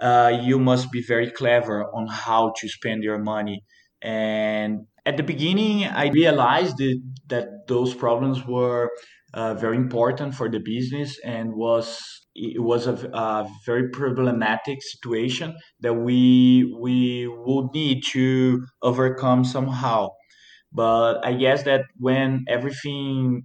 uh, 0.00 0.40
you 0.42 0.58
must 0.58 0.90
be 0.92 1.02
very 1.02 1.30
clever 1.30 1.84
on 1.94 2.06
how 2.06 2.52
to 2.58 2.68
spend 2.68 3.02
your 3.02 3.18
money. 3.18 3.64
And 4.00 4.86
at 5.04 5.16
the 5.16 5.22
beginning, 5.22 5.84
I 5.84 6.08
realized 6.08 6.78
that, 6.78 7.02
that 7.28 7.48
those 7.66 7.94
problems 7.94 8.46
were 8.46 8.90
uh, 9.34 9.54
very 9.54 9.76
important 9.76 10.34
for 10.34 10.48
the 10.48 10.60
business 10.60 11.18
and 11.24 11.54
was 11.54 12.00
it 12.34 12.62
was 12.62 12.86
a, 12.86 12.94
a, 13.12 13.48
very 13.66 13.90
problematic 13.90 14.78
situation 14.82 15.56
that 15.80 15.92
we 15.92 16.74
we 16.80 17.26
would 17.26 17.74
need 17.74 18.02
to 18.12 18.64
overcome 18.82 19.44
somehow. 19.44 20.08
But 20.72 21.24
I 21.24 21.32
guess 21.32 21.62
that 21.64 21.82
when 21.98 22.44
everything 22.48 23.44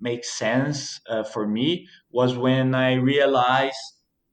makes 0.00 0.32
sense 0.38 1.00
uh, 1.08 1.22
for 1.22 1.46
me 1.46 1.86
was 2.10 2.36
when 2.36 2.74
I 2.74 2.94
realized 2.94 3.76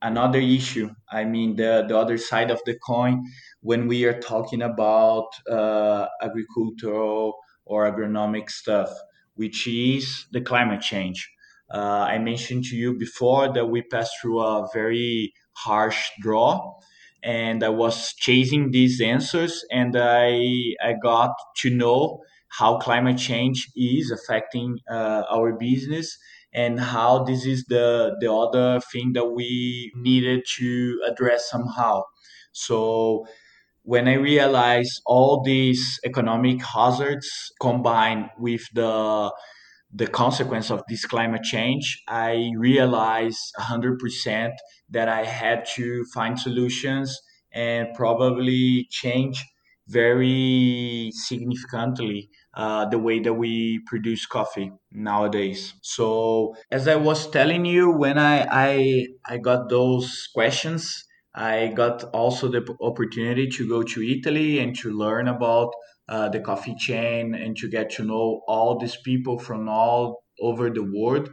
another 0.02 0.40
issue. 0.40 0.90
I 1.12 1.26
mean, 1.26 1.56
the, 1.58 1.86
the 1.88 1.98
other 1.98 2.18
side 2.18 2.50
of 2.52 2.62
the 2.66 2.78
coin 2.86 3.24
when 3.62 3.88
we 3.88 4.06
are 4.06 4.20
talking 4.20 4.62
about 4.62 5.28
uh, 5.50 6.08
agricultural 6.22 7.38
or 7.66 7.92
agronomic 7.92 8.50
stuff, 8.50 8.90
which 9.36 9.68
is 9.68 10.26
the 10.32 10.42
climate 10.42 10.82
change. 10.82 11.30
Uh, 11.74 12.06
I 12.10 12.18
mentioned 12.18 12.64
to 12.66 12.76
you 12.76 12.98
before 12.98 13.54
that 13.54 13.68
we 13.68 13.82
passed 13.84 14.14
through 14.22 14.42
a 14.42 14.68
very 14.74 15.34
harsh 15.54 16.10
draw 16.22 16.74
and 17.24 17.64
I 17.64 17.70
was 17.70 18.14
chasing 18.14 18.72
these 18.72 19.02
answers, 19.02 19.64
and 19.72 19.96
I 19.98 20.42
I 20.84 20.94
got 21.02 21.32
to 21.62 21.70
know 21.70 22.22
how 22.60 22.78
climate 22.78 23.18
change 23.18 23.70
is 23.76 24.12
affecting 24.12 24.80
uh, 24.90 25.24
our 25.32 25.54
business 25.54 26.18
and 26.54 26.80
how 26.80 27.24
this 27.24 27.46
is 27.46 27.66
the 27.66 28.16
the 28.20 28.32
other 28.34 28.82
thing 28.92 29.14
that 29.14 29.26
we 29.32 29.92
needed 29.96 30.42
to 30.58 31.02
address 31.10 31.50
somehow. 31.50 32.04
So 32.52 33.26
when 33.84 34.08
I 34.08 34.14
realized 34.16 35.02
all 35.06 35.44
these 35.44 36.00
economic 36.06 36.64
hazards 36.64 37.30
combined 37.60 38.30
with 38.38 38.62
the 38.74 39.32
the 39.94 40.08
consequence 40.08 40.72
of 40.72 40.84
this 40.88 41.06
climate 41.06 41.44
change, 41.44 42.02
I 42.08 42.52
realized 42.58 43.54
100% 43.60 44.52
that 44.90 45.10
I 45.10 45.26
had 45.26 45.66
to 45.76 46.06
find 46.14 46.40
solutions 46.40 47.20
and 47.54 47.90
probably 47.94 48.88
change 48.90 49.46
very 49.88 51.12
significantly 51.14 52.30
uh, 52.54 52.86
the 52.86 52.98
way 52.98 53.20
that 53.20 53.34
we 53.34 53.82
produce 53.88 54.26
coffee 54.26 54.72
nowadays. 54.92 55.74
So, 55.82 56.56
as 56.72 56.88
I 56.88 56.96
was 56.96 57.30
telling 57.30 57.66
you, 57.66 57.92
when 57.92 58.18
I, 58.18 58.48
I, 58.50 59.08
I 59.26 59.38
got 59.38 59.70
those 59.70 60.30
questions, 60.34 61.06
I 61.34 61.68
got 61.68 62.04
also 62.14 62.50
the 62.50 62.76
opportunity 62.82 63.48
to 63.50 63.68
go 63.68 63.84
to 63.84 64.02
Italy 64.02 64.60
and 64.60 64.76
to 64.80 64.92
learn 64.92 65.28
about 65.28 65.72
uh, 66.10 66.30
the 66.30 66.40
coffee 66.40 66.76
chain 66.78 67.34
and 67.34 67.56
to 67.58 67.70
get 67.70 67.90
to 67.92 68.04
know 68.04 68.42
all 68.48 68.78
these 68.78 68.98
people 68.98 69.40
from 69.40 69.70
all 69.70 70.24
over 70.40 70.70
the 70.70 70.84
world. 70.84 71.30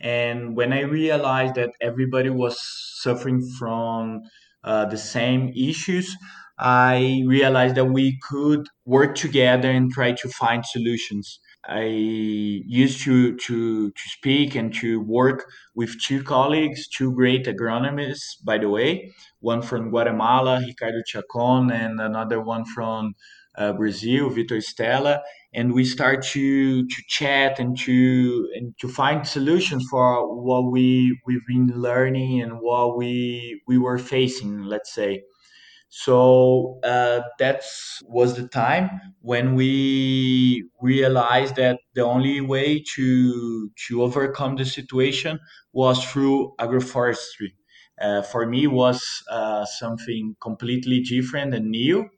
And 0.00 0.56
when 0.56 0.72
I 0.72 0.82
realized 0.82 1.56
that 1.56 1.70
everybody 1.80 2.30
was 2.30 2.56
suffering 3.02 3.48
from 3.58 4.22
uh, 4.62 4.84
the 4.84 4.98
same 4.98 5.52
issues, 5.56 6.16
I 6.58 7.22
realized 7.26 7.76
that 7.76 7.84
we 7.86 8.18
could 8.28 8.66
work 8.84 9.14
together 9.14 9.70
and 9.70 9.90
try 9.90 10.12
to 10.12 10.28
find 10.28 10.64
solutions. 10.66 11.40
I 11.68 11.84
used 11.84 13.02
to, 13.02 13.36
to, 13.36 13.90
to 13.90 14.02
speak 14.06 14.54
and 14.54 14.72
to 14.74 15.00
work 15.00 15.44
with 15.74 16.00
two 16.02 16.22
colleagues, 16.22 16.88
two 16.88 17.12
great 17.12 17.46
agronomists, 17.46 18.42
by 18.44 18.58
the 18.58 18.68
way, 18.68 19.12
one 19.40 19.62
from 19.62 19.90
Guatemala, 19.90 20.60
Ricardo 20.66 21.02
Chacon, 21.06 21.70
and 21.70 22.00
another 22.00 22.40
one 22.40 22.64
from 22.64 23.14
uh, 23.58 23.72
Brazil, 23.74 24.30
Vitor 24.30 24.62
Stella, 24.62 25.20
and 25.54 25.74
we 25.74 25.84
start 25.84 26.22
to 26.26 26.86
to 26.86 27.02
chat 27.08 27.58
and 27.58 27.78
to 27.80 28.50
and 28.56 28.74
to 28.80 28.88
find 28.88 29.26
solutions 29.26 29.86
for 29.90 30.08
what 30.42 30.70
we 30.72 31.18
we've 31.26 31.46
been 31.48 31.68
learning 31.68 32.40
and 32.42 32.60
what 32.60 32.96
we 32.96 33.62
we 33.66 33.78
were 33.78 33.98
facing, 33.98 34.62
let's 34.62 34.94
say. 34.94 35.22
So 35.90 36.80
uh, 36.84 37.22
that 37.38 37.62
was 38.04 38.36
the 38.36 38.46
time 38.48 38.90
when 39.20 39.54
we 39.54 40.68
realized 40.82 41.56
that 41.56 41.80
the 41.94 42.02
only 42.04 42.40
way 42.40 42.82
to 42.96 43.70
to 43.88 44.02
overcome 44.02 44.56
the 44.56 44.66
situation 44.66 45.40
was 45.72 46.04
through 46.04 46.54
agroforestry. 46.58 47.52
Uh, 48.00 48.22
for 48.22 48.46
me, 48.46 48.66
was 48.66 49.24
uh, 49.30 49.64
something 49.64 50.36
completely 50.40 51.00
different 51.00 51.52
and 51.54 51.70
new. 51.70 52.08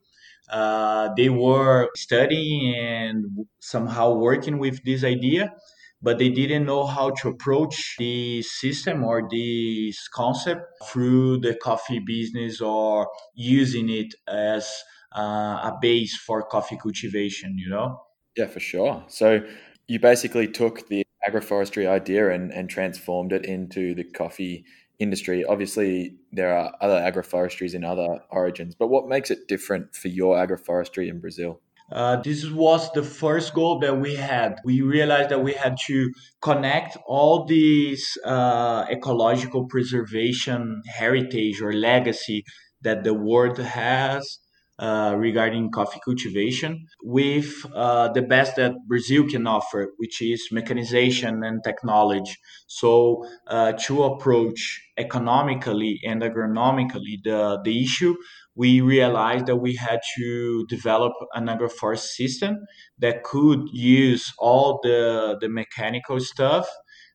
Uh, 0.49 1.09
they 1.15 1.29
were 1.29 1.89
studying 1.95 2.75
and 2.75 3.25
somehow 3.59 4.13
working 4.13 4.57
with 4.57 4.83
this 4.83 5.03
idea, 5.03 5.53
but 6.01 6.17
they 6.17 6.29
didn't 6.29 6.65
know 6.65 6.85
how 6.85 7.11
to 7.11 7.29
approach 7.29 7.95
the 7.97 8.41
system 8.41 9.03
or 9.03 9.27
this 9.29 10.07
concept 10.09 10.61
through 10.85 11.39
the 11.39 11.55
coffee 11.55 11.99
business 11.99 12.59
or 12.59 13.07
using 13.35 13.89
it 13.89 14.13
as 14.27 14.69
uh, 15.15 15.71
a 15.71 15.77
base 15.81 16.17
for 16.17 16.43
coffee 16.43 16.77
cultivation, 16.81 17.57
you 17.57 17.69
know? 17.69 18.01
Yeah, 18.35 18.47
for 18.47 18.59
sure. 18.59 19.03
So 19.07 19.41
you 19.87 19.99
basically 19.99 20.47
took 20.47 20.87
the 20.87 21.03
agroforestry 21.27 21.87
idea 21.87 22.31
and, 22.31 22.51
and 22.51 22.69
transformed 22.69 23.31
it 23.31 23.45
into 23.45 23.93
the 23.93 24.03
coffee 24.03 24.65
industry. 25.01 25.43
Obviously, 25.43 26.15
there 26.31 26.55
are 26.55 26.73
other 26.79 26.99
agroforestries 26.99 27.73
in 27.73 27.83
other 27.83 28.19
origins, 28.29 28.75
but 28.75 28.87
what 28.87 29.07
makes 29.07 29.31
it 29.31 29.47
different 29.47 29.95
for 29.95 30.07
your 30.07 30.35
agroforestry 30.35 31.09
in 31.09 31.19
Brazil? 31.19 31.59
Uh, 31.91 32.15
this 32.21 32.49
was 32.49 32.89
the 32.93 33.03
first 33.03 33.53
goal 33.53 33.79
that 33.79 33.99
we 33.99 34.15
had. 34.15 34.55
We 34.63 34.81
realized 34.81 35.29
that 35.29 35.43
we 35.43 35.53
had 35.53 35.75
to 35.87 36.09
connect 36.41 36.97
all 37.05 37.45
these 37.45 38.17
uh, 38.23 38.85
ecological 38.89 39.65
preservation 39.65 40.83
heritage 40.87 41.61
or 41.61 41.73
legacy 41.73 42.45
that 42.81 43.03
the 43.03 43.13
world 43.13 43.57
has 43.57 44.39
uh, 44.81 45.15
regarding 45.17 45.71
coffee 45.71 45.99
cultivation 46.03 46.87
with 47.03 47.65
uh, 47.75 48.09
the 48.11 48.21
best 48.21 48.55
that 48.57 48.73
Brazil 48.87 49.27
can 49.29 49.47
offer, 49.47 49.93
which 49.97 50.21
is 50.21 50.49
mechanization 50.51 51.43
and 51.43 51.63
technology. 51.63 52.35
So, 52.67 53.23
uh, 53.47 53.73
to 53.85 54.03
approach 54.03 54.81
economically 54.97 55.99
and 56.05 56.21
agronomically 56.23 57.23
the, 57.23 57.61
the 57.63 57.83
issue, 57.83 58.15
we 58.55 58.81
realized 58.81 59.45
that 59.45 59.57
we 59.57 59.75
had 59.75 59.99
to 60.17 60.65
develop 60.67 61.13
an 61.33 61.45
agroforest 61.47 62.07
system 62.19 62.57
that 62.99 63.23
could 63.23 63.61
use 63.71 64.33
all 64.39 64.79
the, 64.83 65.37
the 65.39 65.49
mechanical 65.49 66.19
stuff 66.19 66.67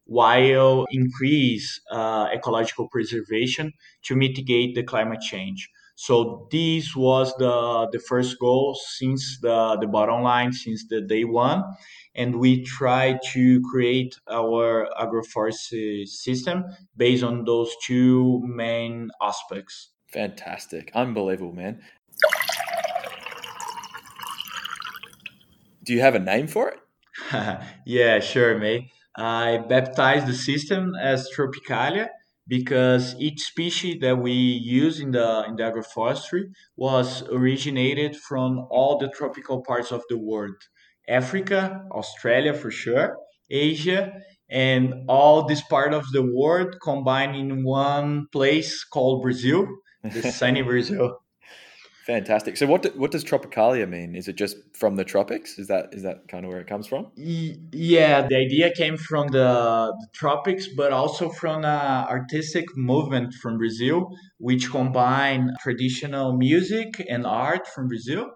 while 0.04 0.86
increase 0.90 1.80
uh, 1.90 2.28
ecological 2.32 2.88
preservation 2.88 3.72
to 4.04 4.14
mitigate 4.14 4.74
the 4.74 4.82
climate 4.82 5.20
change. 5.20 5.68
So 5.96 6.46
this 6.50 6.94
was 6.94 7.34
the 7.38 7.88
the 7.90 7.98
first 7.98 8.38
goal 8.38 8.74
since 8.74 9.38
the 9.40 9.78
the 9.80 9.86
bottom 9.86 10.22
line 10.22 10.52
since 10.52 10.86
the 10.86 11.00
day 11.00 11.24
one, 11.24 11.64
and 12.14 12.36
we 12.36 12.62
try 12.62 13.18
to 13.32 13.62
create 13.70 14.14
our 14.30 14.88
agroforestry 15.00 16.02
uh, 16.02 16.06
system 16.06 16.64
based 16.96 17.24
on 17.24 17.44
those 17.44 17.74
two 17.82 18.42
main 18.44 19.10
aspects. 19.22 19.88
Fantastic. 20.12 20.90
Unbelievable, 20.94 21.52
man. 21.54 21.80
Do 25.82 25.94
you 25.94 26.00
have 26.00 26.14
a 26.14 26.18
name 26.18 26.46
for 26.46 26.68
it? 26.68 26.80
yeah, 27.86 28.20
sure, 28.20 28.58
mate. 28.58 28.90
I 29.16 29.64
baptized 29.66 30.26
the 30.26 30.34
system 30.34 30.94
as 30.94 31.30
Tropicalia 31.34 32.08
because 32.48 33.14
each 33.18 33.40
species 33.40 33.96
that 34.00 34.18
we 34.18 34.32
use 34.32 35.00
in 35.00 35.10
the 35.12 35.44
in 35.48 35.56
the 35.56 35.62
agroforestry 35.62 36.44
was 36.76 37.22
originated 37.30 38.16
from 38.16 38.66
all 38.70 38.98
the 38.98 39.08
tropical 39.08 39.62
parts 39.62 39.90
of 39.92 40.02
the 40.08 40.18
world. 40.18 40.56
Africa, 41.08 41.82
Australia 41.92 42.54
for 42.54 42.70
sure, 42.70 43.16
Asia, 43.50 44.12
and 44.50 44.94
all 45.08 45.46
this 45.46 45.62
part 45.62 45.92
of 45.94 46.04
the 46.12 46.22
world 46.22 46.76
combined 46.82 47.36
in 47.36 47.64
one 47.64 48.26
place 48.32 48.84
called 48.84 49.22
Brazil 49.22 49.66
the 50.02 50.22
sunny 50.22 50.62
Brazil. 50.70 51.18
Fantastic. 52.06 52.56
So 52.56 52.66
what 52.68 52.82
do, 52.82 52.90
what 52.94 53.10
does 53.10 53.24
tropicalia 53.24 53.88
mean? 53.88 54.14
Is 54.14 54.28
it 54.28 54.36
just 54.36 54.56
from 54.74 54.94
the 54.94 55.04
tropics? 55.04 55.58
Is 55.58 55.66
that 55.66 55.88
is 55.92 56.04
that 56.04 56.28
kind 56.28 56.44
of 56.44 56.52
where 56.52 56.60
it 56.60 56.68
comes 56.68 56.86
from? 56.86 57.08
Yeah, 57.16 58.24
the 58.28 58.36
idea 58.36 58.70
came 58.72 58.96
from 58.96 59.26
the, 59.26 59.92
the 59.98 60.06
tropics, 60.14 60.68
but 60.68 60.92
also 60.92 61.30
from 61.30 61.64
an 61.64 62.06
artistic 62.06 62.64
movement 62.76 63.34
from 63.34 63.58
Brazil, 63.58 64.08
which 64.38 64.70
combine 64.70 65.50
traditional 65.60 66.36
music 66.36 67.04
and 67.08 67.26
art 67.26 67.66
from 67.66 67.88
Brazil 67.88 68.30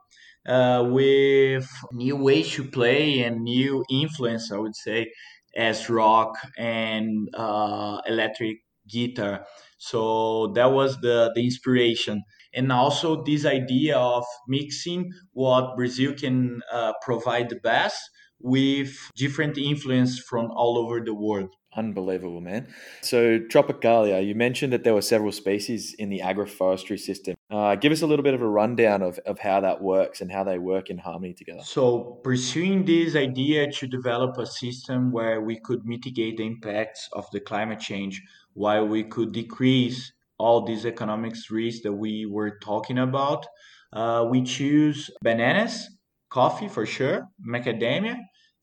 uh, 0.49 0.85
with 0.91 1.69
new 1.93 2.17
ways 2.17 2.51
to 2.55 2.65
play 2.65 3.21
and 3.21 3.43
new 3.43 3.85
influence, 3.89 4.51
I 4.51 4.59
would 4.59 4.75
say, 4.75 5.13
as 5.57 5.89
rock 5.89 6.35
and 6.59 7.29
uh, 7.35 8.01
electric 8.05 8.57
guitar. 8.89 9.47
So 9.79 10.53
that 10.55 10.73
was 10.73 11.01
the, 11.01 11.31
the 11.37 11.45
inspiration. 11.45 12.25
And 12.55 12.73
also 12.73 13.23
this 13.23 13.47
idea 13.47 13.97
of 13.97 14.25
mixing 14.49 15.13
what 15.33 15.77
Brazil 15.77 16.15
can 16.15 16.61
uh, 16.73 16.93
provide 17.03 17.49
the 17.49 17.57
best 17.57 18.01
with 18.41 18.97
different 19.15 19.59
influence 19.59 20.19
from 20.19 20.51
all 20.51 20.79
over 20.79 21.01
the 21.01 21.15
world. 21.15 21.55
Unbelievable, 21.77 22.41
man. 22.41 22.67
So, 23.01 23.39
Tropicalia, 23.39 24.27
you 24.27 24.35
mentioned 24.35 24.73
that 24.73 24.83
there 24.83 24.93
were 24.93 25.03
several 25.03 25.31
species 25.31 25.95
in 25.97 26.09
the 26.09 26.19
agroforestry 26.19 26.99
system. 26.99 27.37
Uh, 27.49 27.77
give 27.77 27.93
us 27.93 28.03
a 28.03 28.09
little 28.09 28.25
bit 28.25 28.35
of 28.35 28.43
a 28.43 28.49
rundown 28.49 29.03
of, 29.03 29.21
of 29.21 29.39
how 29.39 29.61
that 29.61 29.81
works 29.81 30.21
and 30.21 30.33
how 30.33 30.43
they 30.43 30.59
work 30.59 30.91
in 30.91 30.99
harmony 30.99 31.33
together. 31.33 31.61
So, 31.63 32.19
pursuing 32.25 32.85
this 32.87 33.15
idea 33.15 33.71
to 33.71 33.87
develop 33.87 34.37
a 34.39 34.47
system 34.47 35.13
where 35.13 35.41
we 35.43 35.61
could 35.61 35.85
mitigate 35.85 36.39
the 36.39 36.47
impacts 36.47 37.09
of 37.13 37.31
the 37.31 37.39
climate 37.39 37.79
change 37.79 38.21
while 38.55 38.89
we 38.89 39.05
could 39.05 39.31
decrease 39.31 40.13
all 40.41 40.65
these 40.65 40.87
economics 40.87 41.51
risks 41.51 41.83
that 41.85 41.93
we 41.93 42.27
were 42.27 42.59
talking 42.59 42.99
about, 42.99 43.47
uh, 43.93 44.27
we 44.33 44.43
choose 44.43 45.11
bananas, 45.23 45.75
coffee 46.31 46.69
for 46.69 46.87
sure, 46.87 47.29
macadamia, 47.47 48.17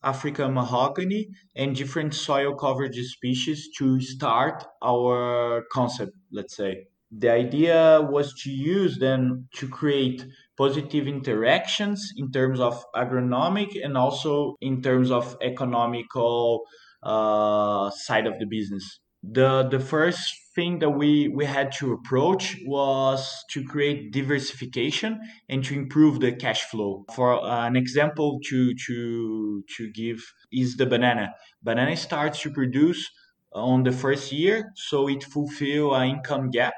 African 0.04 0.54
mahogany, 0.54 1.28
and 1.56 1.76
different 1.76 2.14
soil 2.14 2.56
coverage 2.56 3.00
species 3.18 3.70
to 3.78 4.00
start 4.00 4.66
our 4.84 5.64
concept, 5.72 6.14
let's 6.32 6.56
say. 6.56 6.86
The 7.12 7.32
idea 7.32 8.02
was 8.02 8.34
to 8.44 8.52
use 8.52 8.98
them 9.00 9.48
to 9.56 9.68
create 9.68 10.26
positive 10.58 11.08
interactions 11.08 12.12
in 12.18 12.32
terms 12.32 12.60
of 12.60 12.84
agronomic 12.96 13.70
and 13.84 13.98
also 13.98 14.56
in 14.62 14.82
terms 14.82 15.10
of 15.10 15.38
economical 15.42 16.64
uh, 17.04 17.90
side 17.92 18.28
of 18.28 18.38
the 18.40 18.46
business. 18.46 19.00
The, 19.24 19.68
the 19.70 19.80
first 19.80 20.36
thing 20.58 20.80
that 20.80 20.90
we, 20.90 21.28
we 21.28 21.46
had 21.46 21.72
to 21.72 21.94
approach 21.94 22.58
was 22.66 23.46
to 23.52 23.64
create 23.64 24.12
diversification 24.12 25.22
and 25.48 25.64
to 25.64 25.76
improve 25.76 26.20
the 26.20 26.32
cash 26.32 26.64
flow. 26.64 27.06
For 27.14 27.30
uh, 27.40 27.68
an 27.68 27.76
example 27.76 28.40
to, 28.48 28.74
to, 28.88 29.64
to 29.78 29.92
give 29.92 30.20
is 30.52 30.76
the 30.76 30.88
banana. 30.88 31.36
Banana 31.62 31.96
starts 31.96 32.42
to 32.42 32.50
produce 32.50 33.08
on 33.54 33.84
the 33.84 33.92
first 33.92 34.32
year, 34.32 34.74
so 34.76 35.08
it 35.08 35.24
fulfill 35.24 35.94
an 35.94 36.10
income 36.10 36.50
gap 36.50 36.74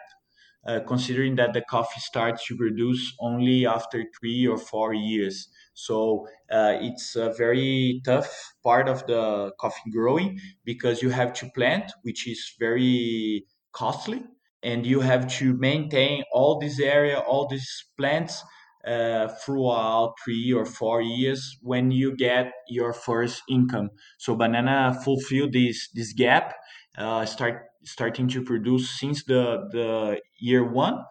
uh, 0.68 0.82
considering 0.86 1.38
that 1.38 1.54
the 1.54 1.62
coffee 1.62 2.02
starts 2.02 2.46
to 2.48 2.58
produce 2.58 3.13
only 3.22 3.65
after 3.65 4.04
three 4.20 4.46
or 4.46 4.58
four 4.58 4.94
years. 4.94 5.48
So 5.74 6.28
uh, 6.52 6.76
it's 6.82 7.15
a 7.15 7.32
very 7.32 8.02
tough 8.04 8.30
part 8.62 8.89
of 8.89 9.08
the 9.08 9.52
coffee 9.58 9.89
growing 9.89 10.38
because 10.65 11.02
you 11.02 11.12
have 11.12 11.32
to 11.36 11.50
plant, 11.56 11.94
which 12.02 12.28
is 12.28 12.56
very 12.60 13.46
costly 13.71 14.23
and 14.62 14.86
you 14.86 14.99
have 14.99 15.27
to 15.27 15.53
maintain 15.58 16.23
all 16.34 16.60
this 16.60 16.79
area 16.79 17.17
all 17.19 17.47
these 17.47 17.86
plants 17.97 18.43
uh, 18.86 19.27
throughout 19.43 20.13
three 20.23 20.53
or 20.53 20.65
four 20.65 21.01
years 21.01 21.58
when 21.62 21.91
you 21.91 22.15
get 22.15 22.51
your 22.69 22.93
first 22.93 23.41
income. 23.49 23.89
So 24.17 24.36
banana 24.36 24.97
fulfill 25.03 25.49
this 25.51 25.89
this 25.93 26.13
gap 26.13 26.55
uh, 26.97 27.25
start 27.25 27.65
starting 27.84 28.27
to 28.29 28.43
produce 28.43 28.89
since 28.99 29.23
the 29.25 29.67
the 29.71 30.21
year 30.39 30.63
one 30.63 31.03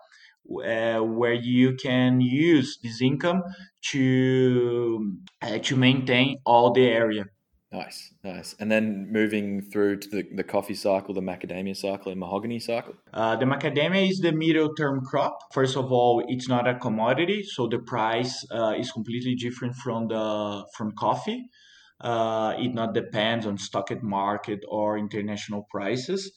uh, 0.64 1.01
where 1.01 1.35
you 1.35 1.75
can 1.75 2.21
use 2.21 2.79
this 2.83 3.03
income 3.03 3.42
to 3.90 5.14
uh, 5.42 5.59
to 5.59 5.77
maintain 5.77 6.38
all 6.44 6.73
the 6.73 6.87
area 6.87 7.27
Nice, 7.71 8.15
nice. 8.25 8.57
And 8.59 8.71
then 8.71 9.13
moving 9.13 9.61
through 9.61 9.99
to 9.99 10.09
the, 10.09 10.25
the 10.35 10.43
coffee 10.43 10.75
cycle, 10.75 11.13
the 11.13 11.21
macadamia 11.21 11.77
cycle, 11.77 12.11
and 12.11 12.19
mahogany 12.19 12.59
cycle? 12.59 12.95
Uh, 13.13 13.37
the 13.37 13.45
macadamia 13.45 14.09
is 14.09 14.21
the 14.21 14.33
middle 14.33 14.75
term 14.75 15.05
crop. 15.05 15.39
First 15.53 15.77
of 15.77 15.93
all, 15.93 16.25
it's 16.29 16.49
not 16.49 16.67
a 16.67 16.77
commodity, 16.77 17.43
so 17.43 17.67
the 17.67 17.79
price 17.79 18.47
uh, 18.51 18.73
is 18.79 18.91
completely 18.91 19.35
different 19.35 19.77
from 19.77 20.09
the 20.09 20.65
from 20.77 20.93
coffee. 20.93 21.45
Uh, 22.01 22.55
it 22.59 22.73
not 22.73 22.95
depends 22.95 23.45
on 23.45 23.59
stock 23.59 23.91
market 24.03 24.61
or 24.69 24.97
international 24.97 25.67
prices. 25.71 26.33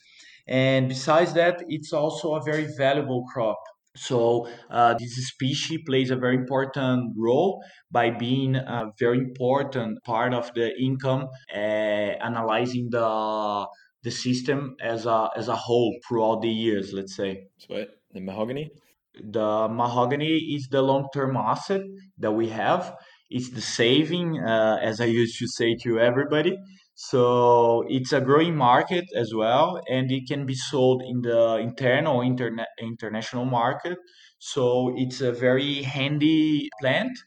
And 0.47 0.89
besides 0.89 1.33
that, 1.35 1.63
it's 1.69 1.93
also 1.93 2.33
a 2.33 2.43
very 2.43 2.67
valuable 2.77 3.25
crop. 3.31 3.59
So 3.95 4.47
uh, 4.69 4.93
this 4.93 5.15
species 5.27 5.79
plays 5.85 6.11
a 6.11 6.15
very 6.15 6.35
important 6.35 7.13
role 7.17 7.61
by 7.91 8.09
being 8.09 8.55
a 8.55 8.91
very 8.97 9.17
important 9.17 10.03
part 10.03 10.33
of 10.33 10.53
the 10.53 10.71
income, 10.79 11.27
uh, 11.53 11.57
analyzing 11.57 12.89
the 12.89 13.67
the 14.03 14.11
system 14.11 14.75
as 14.81 15.05
a 15.05 15.29
as 15.35 15.47
a 15.49 15.55
whole 15.55 15.93
throughout 16.07 16.41
the 16.41 16.49
years. 16.49 16.93
Let's 16.93 17.15
say. 17.15 17.47
Sweet. 17.57 17.89
The 18.13 18.21
mahogany. 18.21 18.71
The 19.13 19.67
mahogany 19.69 20.37
is 20.55 20.69
the 20.71 20.81
long 20.81 21.07
term 21.13 21.35
asset 21.35 21.81
that 22.17 22.31
we 22.31 22.47
have. 22.49 22.95
It's 23.29 23.49
the 23.49 23.61
saving, 23.61 24.39
uh, 24.39 24.77
as 24.81 24.99
I 24.99 25.05
used 25.05 25.37
to 25.39 25.47
say 25.47 25.75
to 25.83 25.99
everybody. 25.99 26.57
So 26.95 27.83
it's 27.89 28.13
a 28.13 28.21
growing 28.21 28.55
market 28.55 29.05
as 29.15 29.33
well, 29.33 29.81
and 29.89 30.11
it 30.11 30.27
can 30.27 30.45
be 30.45 30.55
sold 30.55 31.01
in 31.01 31.21
the 31.21 31.57
internal 31.57 32.19
interna- 32.19 32.65
international 32.79 33.45
market. 33.45 33.97
So 34.39 34.93
it's 34.95 35.21
a 35.21 35.31
very 35.31 35.81
handy 35.83 36.69
plant. 36.79 37.17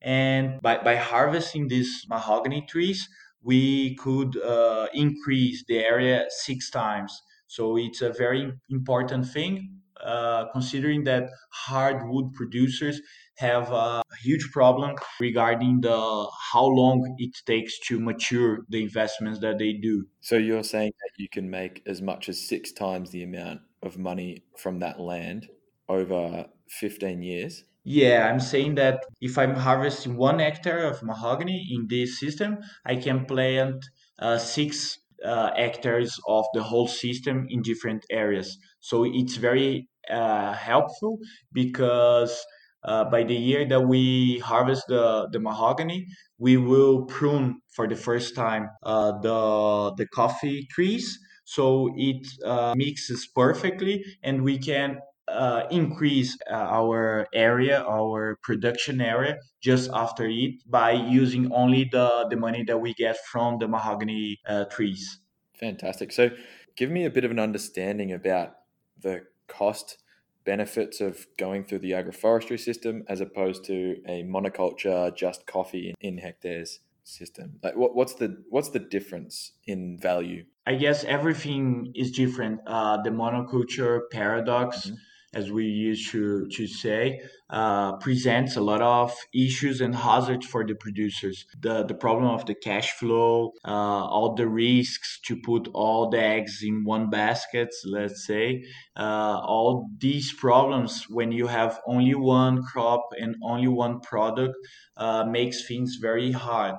And 0.00 0.60
by, 0.60 0.78
by 0.78 0.96
harvesting 0.96 1.68
these 1.68 2.04
mahogany 2.08 2.66
trees, 2.68 3.08
we 3.42 3.94
could 3.96 4.36
uh, 4.42 4.88
increase 4.94 5.64
the 5.66 5.78
area 5.78 6.26
six 6.28 6.70
times. 6.70 7.20
So 7.46 7.76
it's 7.76 8.02
a 8.02 8.12
very 8.12 8.52
important 8.70 9.26
thing, 9.26 9.80
uh, 10.02 10.46
considering 10.52 11.04
that 11.04 11.30
hardwood 11.50 12.32
producers 12.34 13.00
have 13.38 13.70
a 13.72 14.02
huge 14.22 14.50
problem 14.52 14.94
regarding 15.20 15.80
the 15.80 16.28
how 16.52 16.64
long 16.64 17.14
it 17.18 17.34
takes 17.46 17.78
to 17.80 17.98
mature 17.98 18.60
the 18.68 18.82
investments 18.82 19.40
that 19.40 19.58
they 19.58 19.72
do. 19.72 20.06
So 20.20 20.36
you're 20.36 20.62
saying 20.62 20.92
that 21.00 21.22
you 21.22 21.28
can 21.28 21.50
make 21.50 21.82
as 21.86 22.02
much 22.02 22.28
as 22.28 22.46
six 22.46 22.72
times 22.72 23.10
the 23.10 23.22
amount 23.22 23.60
of 23.82 23.98
money 23.98 24.44
from 24.56 24.78
that 24.80 25.00
land 25.00 25.48
over 25.88 26.46
15 26.68 27.22
years? 27.22 27.64
Yeah, 27.84 28.28
I'm 28.28 28.38
saying 28.38 28.76
that 28.76 29.04
if 29.20 29.36
I'm 29.36 29.56
harvesting 29.56 30.16
one 30.16 30.38
hectare 30.38 30.84
of 30.84 31.02
mahogany 31.02 31.68
in 31.72 31.88
this 31.88 32.20
system, 32.20 32.58
I 32.86 32.96
can 32.96 33.24
plant 33.24 33.84
uh, 34.20 34.38
six 34.38 34.98
uh, 35.24 35.50
hectares 35.56 36.18
of 36.28 36.44
the 36.54 36.62
whole 36.62 36.86
system 36.86 37.46
in 37.50 37.62
different 37.62 38.04
areas. 38.10 38.58
So 38.80 39.04
it's 39.04 39.36
very 39.36 39.88
uh, 40.08 40.52
helpful 40.52 41.18
because 41.52 42.44
uh, 42.84 43.04
by 43.04 43.22
the 43.22 43.34
year 43.34 43.66
that 43.66 43.80
we 43.80 44.38
harvest 44.40 44.84
the, 44.88 45.28
the 45.32 45.38
mahogany, 45.38 46.06
we 46.38 46.56
will 46.56 47.04
prune 47.06 47.60
for 47.74 47.86
the 47.86 47.96
first 47.96 48.34
time 48.34 48.68
uh, 48.82 49.12
the 49.20 49.94
the 49.96 50.06
coffee 50.08 50.66
trees, 50.70 51.18
so 51.44 51.92
it 51.96 52.26
uh, 52.44 52.74
mixes 52.76 53.28
perfectly, 53.34 54.04
and 54.22 54.42
we 54.42 54.58
can 54.58 54.98
uh, 55.28 55.62
increase 55.70 56.36
uh, 56.50 56.54
our 56.54 57.26
area, 57.32 57.84
our 57.88 58.36
production 58.42 59.00
area, 59.00 59.36
just 59.62 59.88
after 59.94 60.26
it 60.26 60.54
by 60.66 60.90
using 60.90 61.52
only 61.52 61.88
the, 61.92 62.26
the 62.28 62.36
money 62.36 62.64
that 62.64 62.78
we 62.78 62.92
get 62.94 63.16
from 63.30 63.58
the 63.58 63.68
mahogany 63.68 64.38
trees. 64.70 65.20
Fantastic. 65.58 66.10
So, 66.10 66.30
give 66.76 66.90
me 66.90 67.04
a 67.04 67.10
bit 67.10 67.24
of 67.24 67.30
an 67.30 67.38
understanding 67.38 68.12
about 68.12 68.54
the 69.00 69.22
cost 69.46 70.01
benefits 70.44 71.00
of 71.00 71.26
going 71.38 71.64
through 71.64 71.80
the 71.80 71.92
agroforestry 71.92 72.58
system 72.58 73.04
as 73.08 73.20
opposed 73.20 73.64
to 73.64 73.96
a 74.06 74.22
monoculture 74.22 75.14
just 75.16 75.46
coffee 75.46 75.94
in 76.00 76.18
hectares 76.18 76.80
system? 77.04 77.58
Like 77.62 77.76
what, 77.76 77.94
what's 77.94 78.14
the 78.14 78.44
what's 78.48 78.70
the 78.70 78.78
difference 78.78 79.52
in 79.66 79.98
value? 79.98 80.44
I 80.66 80.74
guess 80.74 81.04
everything 81.04 81.92
is 81.94 82.12
different. 82.12 82.60
Uh, 82.66 83.02
the 83.02 83.10
monoculture 83.10 84.02
paradox 84.10 84.86
mm-hmm 84.86 84.94
as 85.34 85.50
we 85.50 85.64
used 85.64 86.10
to, 86.10 86.46
to 86.48 86.66
say, 86.66 87.20
uh, 87.48 87.96
presents 87.96 88.56
a 88.56 88.60
lot 88.60 88.82
of 88.82 89.14
issues 89.34 89.80
and 89.80 89.94
hazards 89.94 90.46
for 90.46 90.66
the 90.66 90.74
producers. 90.74 91.46
The, 91.60 91.84
the 91.84 91.94
problem 91.94 92.30
of 92.30 92.44
the 92.46 92.54
cash 92.54 92.92
flow, 92.92 93.52
uh, 93.64 93.70
all 93.70 94.34
the 94.34 94.46
risks 94.46 95.20
to 95.26 95.36
put 95.36 95.68
all 95.72 96.10
the 96.10 96.22
eggs 96.22 96.60
in 96.62 96.84
one 96.84 97.08
basket, 97.08 97.70
let's 97.84 98.26
say, 98.26 98.64
uh, 98.96 99.40
all 99.42 99.88
these 99.98 100.32
problems 100.32 101.06
when 101.08 101.32
you 101.32 101.46
have 101.46 101.80
only 101.86 102.14
one 102.14 102.62
crop 102.62 103.08
and 103.18 103.36
only 103.42 103.68
one 103.68 104.00
product 104.00 104.54
uh, 104.96 105.24
makes 105.24 105.66
things 105.66 105.96
very 106.00 106.32
hard. 106.32 106.76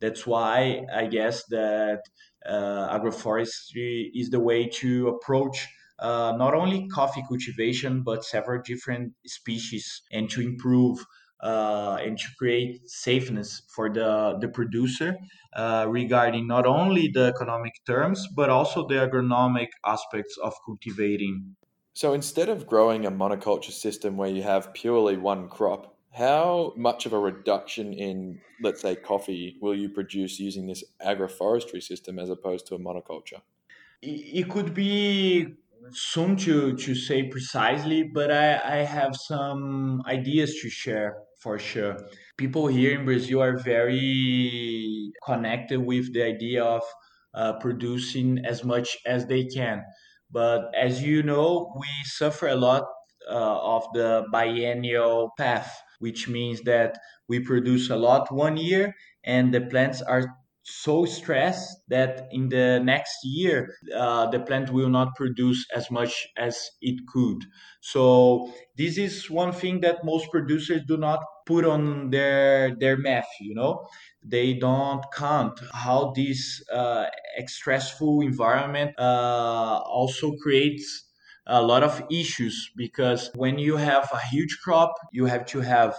That's 0.00 0.26
why 0.26 0.84
I 0.94 1.06
guess 1.06 1.44
that 1.46 2.02
uh, 2.44 2.98
agroforestry 2.98 4.10
is 4.14 4.30
the 4.30 4.40
way 4.40 4.68
to 4.68 5.08
approach 5.08 5.66
uh, 5.98 6.34
not 6.36 6.54
only 6.54 6.86
coffee 6.88 7.22
cultivation 7.28 8.02
but 8.02 8.24
several 8.24 8.62
different 8.62 9.12
species 9.26 10.02
and 10.12 10.28
to 10.30 10.40
improve 10.40 10.98
uh, 11.42 11.98
and 12.00 12.18
to 12.18 12.26
create 12.38 12.88
safeness 12.88 13.62
for 13.74 13.92
the, 13.92 14.36
the 14.40 14.48
producer 14.48 15.16
uh, 15.54 15.86
regarding 15.88 16.46
not 16.46 16.66
only 16.66 17.08
the 17.08 17.26
economic 17.26 17.72
terms 17.86 18.26
but 18.34 18.50
also 18.50 18.86
the 18.86 18.94
agronomic 18.94 19.68
aspects 19.84 20.36
of 20.42 20.54
cultivating. 20.64 21.56
So 21.94 22.12
instead 22.12 22.48
of 22.48 22.66
growing 22.66 23.06
a 23.06 23.10
monoculture 23.10 23.72
system 23.72 24.16
where 24.16 24.28
you 24.28 24.42
have 24.42 24.74
purely 24.74 25.16
one 25.16 25.48
crop, 25.48 25.96
how 26.12 26.72
much 26.76 27.04
of 27.04 27.12
a 27.12 27.18
reduction 27.18 27.92
in, 27.92 28.40
let's 28.62 28.80
say, 28.80 28.96
coffee 28.96 29.58
will 29.60 29.74
you 29.74 29.90
produce 29.90 30.40
using 30.40 30.66
this 30.66 30.82
agroforestry 31.04 31.82
system 31.82 32.18
as 32.18 32.30
opposed 32.30 32.66
to 32.66 32.74
a 32.74 32.78
monoculture? 32.78 33.42
It 34.02 34.48
could 34.48 34.72
be 34.72 35.54
soon 35.92 36.36
to, 36.36 36.76
to 36.76 36.94
say 36.94 37.28
precisely, 37.28 38.02
but 38.02 38.30
I, 38.30 38.60
I 38.64 38.76
have 38.84 39.16
some 39.16 40.02
ideas 40.06 40.60
to 40.62 40.68
share 40.70 41.16
for 41.40 41.58
sure. 41.58 41.96
People 42.36 42.66
here 42.66 42.98
in 42.98 43.04
Brazil 43.04 43.42
are 43.42 43.58
very 43.58 45.12
connected 45.24 45.80
with 45.80 46.12
the 46.12 46.24
idea 46.24 46.64
of 46.64 46.82
uh, 47.34 47.54
producing 47.60 48.38
as 48.44 48.64
much 48.64 48.96
as 49.06 49.26
they 49.26 49.44
can. 49.44 49.82
But 50.30 50.74
as 50.74 51.02
you 51.02 51.22
know, 51.22 51.72
we 51.78 51.88
suffer 52.04 52.48
a 52.48 52.56
lot 52.56 52.84
uh, 53.28 53.76
of 53.76 53.84
the 53.94 54.24
biennial 54.32 55.30
path, 55.38 55.80
which 55.98 56.28
means 56.28 56.62
that 56.62 56.98
we 57.28 57.40
produce 57.40 57.90
a 57.90 57.96
lot 57.96 58.32
one 58.32 58.56
year 58.56 58.94
and 59.24 59.52
the 59.52 59.60
plants 59.60 60.02
are 60.02 60.24
so 60.68 61.04
stressed 61.04 61.78
that 61.88 62.26
in 62.32 62.48
the 62.48 62.80
next 62.82 63.18
year 63.24 63.72
uh, 63.94 64.28
the 64.30 64.40
plant 64.40 64.70
will 64.72 64.88
not 64.88 65.14
produce 65.14 65.64
as 65.72 65.90
much 65.92 66.26
as 66.36 66.70
it 66.80 67.06
could. 67.06 67.44
So 67.80 68.52
this 68.76 68.98
is 68.98 69.30
one 69.30 69.52
thing 69.52 69.80
that 69.82 70.04
most 70.04 70.28
producers 70.32 70.82
do 70.88 70.96
not 70.96 71.20
put 71.46 71.64
on 71.64 72.10
their 72.10 72.74
their 72.74 72.96
math 72.96 73.28
you 73.40 73.54
know? 73.54 73.86
They 74.24 74.54
don't 74.54 75.04
count 75.14 75.60
how 75.72 76.12
this 76.16 76.60
uh, 76.72 77.06
stressful 77.46 78.22
environment 78.22 78.98
uh, 78.98 79.82
also 79.86 80.32
creates 80.42 81.04
a 81.46 81.62
lot 81.62 81.84
of 81.84 82.02
issues 82.10 82.72
because 82.76 83.30
when 83.36 83.56
you 83.56 83.76
have 83.76 84.10
a 84.12 84.20
huge 84.32 84.58
crop 84.64 84.92
you 85.12 85.26
have 85.26 85.46
to 85.46 85.60
have 85.60 85.94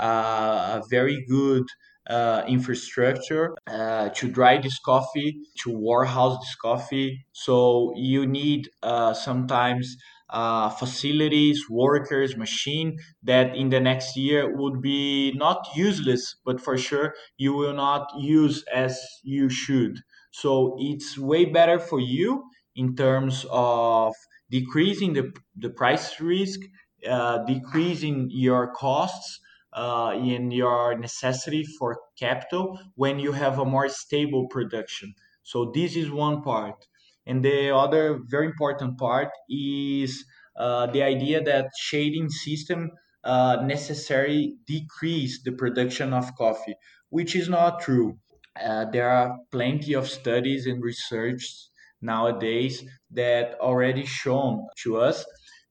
uh, 0.00 0.80
a 0.80 0.82
very 0.88 1.24
good 1.28 1.64
uh, 2.08 2.42
infrastructure 2.48 3.54
uh, 3.66 4.08
to 4.10 4.28
dry 4.28 4.58
this 4.58 4.78
coffee, 4.80 5.36
to 5.62 5.70
warehouse 5.70 6.38
this 6.40 6.54
coffee. 6.56 7.24
So 7.32 7.92
you 7.96 8.26
need 8.26 8.68
uh, 8.82 9.14
sometimes 9.14 9.96
uh, 10.30 10.70
facilities, 10.70 11.68
workers, 11.68 12.36
machine 12.36 12.98
that 13.22 13.54
in 13.54 13.68
the 13.68 13.80
next 13.80 14.16
year 14.16 14.56
would 14.56 14.80
be 14.80 15.32
not 15.36 15.66
useless, 15.76 16.36
but 16.44 16.60
for 16.60 16.76
sure 16.78 17.14
you 17.36 17.52
will 17.52 17.74
not 17.74 18.08
use 18.18 18.64
as 18.72 18.98
you 19.22 19.48
should. 19.50 20.00
So 20.32 20.76
it's 20.78 21.18
way 21.18 21.44
better 21.44 21.78
for 21.78 22.00
you 22.00 22.44
in 22.74 22.96
terms 22.96 23.44
of 23.50 24.14
decreasing 24.50 25.12
the, 25.12 25.32
the 25.56 25.68
price 25.70 26.18
risk, 26.18 26.60
uh, 27.08 27.44
decreasing 27.44 28.28
your 28.30 28.72
costs, 28.72 29.40
uh, 29.72 30.14
in 30.16 30.50
your 30.50 30.98
necessity 30.98 31.64
for 31.78 31.98
capital 32.18 32.78
when 32.94 33.18
you 33.18 33.32
have 33.32 33.58
a 33.58 33.64
more 33.64 33.88
stable 33.88 34.46
production. 34.48 35.14
So 35.42 35.72
this 35.74 35.96
is 35.96 36.10
one 36.10 36.42
part. 36.42 36.86
And 37.26 37.44
the 37.44 37.74
other 37.74 38.20
very 38.26 38.46
important 38.46 38.98
part 38.98 39.28
is 39.48 40.24
uh, 40.56 40.86
the 40.86 41.02
idea 41.02 41.42
that 41.42 41.70
shading 41.78 42.28
system 42.28 42.90
uh, 43.24 43.62
necessarily 43.64 44.56
decrease 44.66 45.42
the 45.42 45.52
production 45.52 46.12
of 46.12 46.34
coffee, 46.36 46.74
which 47.10 47.36
is 47.36 47.48
not 47.48 47.80
true. 47.80 48.18
Uh, 48.60 48.84
there 48.90 49.08
are 49.08 49.38
plenty 49.50 49.94
of 49.94 50.08
studies 50.08 50.66
and 50.66 50.82
research 50.82 51.68
nowadays 52.00 52.84
that 53.12 53.54
already 53.60 54.04
shown 54.04 54.66
to 54.82 54.98
us 54.98 55.24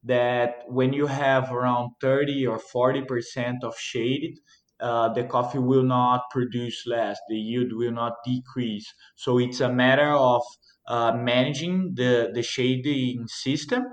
that 0.04 0.64
when 0.68 0.94
you 0.94 1.08
have 1.08 1.52
around 1.52 1.92
30 2.02 2.48
or 2.48 2.60
40% 2.60 3.64
of 3.64 3.78
shade, 3.78 4.40
uh, 4.80 5.10
the 5.14 5.24
coffee 5.24 5.60
will 5.60 5.84
not 5.84 6.24
produce 6.32 6.88
less, 6.88 7.20
the 7.30 7.36
yield 7.38 7.72
will 7.74 7.92
not 7.92 8.14
decrease. 8.26 8.92
So 9.16 9.38
it's 9.38 9.60
a 9.60 9.72
matter 9.72 10.12
of 10.12 10.42
uh, 10.88 11.14
managing 11.14 11.94
the, 11.94 12.32
the 12.34 12.42
shading 12.42 13.28
system 13.28 13.84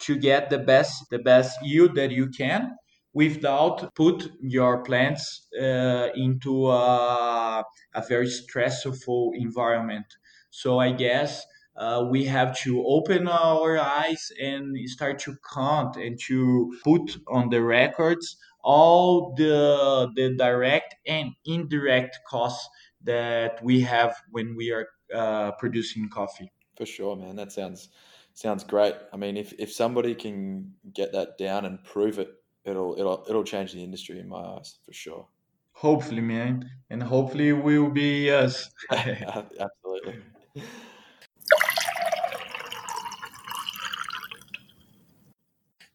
to 0.00 0.16
get 0.16 0.48
the 0.48 0.58
best 0.58 1.04
the 1.10 1.18
best 1.18 1.58
yield 1.62 1.94
that 1.96 2.10
you 2.10 2.28
can 2.30 2.76
without 3.12 3.94
put 3.94 4.30
your 4.40 4.82
plants 4.84 5.48
uh, 5.60 6.08
into 6.14 6.68
a, 6.68 7.64
a 7.94 8.02
very 8.08 8.28
stressful 8.28 9.32
environment. 9.34 10.06
So 10.50 10.78
I 10.78 10.92
guess 10.92 11.44
uh, 11.78 12.06
we 12.10 12.24
have 12.24 12.58
to 12.60 12.84
open 12.86 13.28
our 13.28 13.78
eyes 13.78 14.32
and 14.40 14.76
start 14.90 15.18
to 15.20 15.36
count 15.54 15.96
and 15.96 16.18
to 16.26 16.74
put 16.84 17.16
on 17.28 17.48
the 17.48 17.62
records 17.62 18.36
all 18.62 19.34
the 19.36 20.10
the 20.16 20.34
direct 20.36 20.96
and 21.06 21.32
indirect 21.44 22.18
costs 22.28 22.68
that 23.02 23.62
we 23.62 23.80
have 23.80 24.16
when 24.30 24.56
we 24.56 24.72
are 24.72 24.88
uh, 25.14 25.52
producing 25.52 26.08
coffee. 26.08 26.52
For 26.76 26.84
sure, 26.86 27.16
man. 27.16 27.36
That 27.36 27.52
sounds 27.52 27.88
sounds 28.34 28.64
great. 28.64 28.94
I 29.12 29.16
mean, 29.16 29.36
if, 29.36 29.52
if 29.58 29.72
somebody 29.72 30.14
can 30.14 30.74
get 30.92 31.12
that 31.12 31.38
down 31.38 31.64
and 31.64 31.82
prove 31.82 32.18
it, 32.18 32.30
it'll 32.64 32.98
it'll 32.98 33.24
it'll 33.28 33.44
change 33.44 33.72
the 33.72 33.82
industry 33.82 34.18
in 34.18 34.28
my 34.28 34.40
eyes 34.40 34.78
for 34.84 34.92
sure. 34.92 35.26
Hopefully, 35.72 36.22
man, 36.22 36.68
and 36.90 37.02
hopefully 37.02 37.52
we'll 37.52 37.90
be 37.90 38.30
us. 38.30 38.68
Absolutely. 38.90 40.22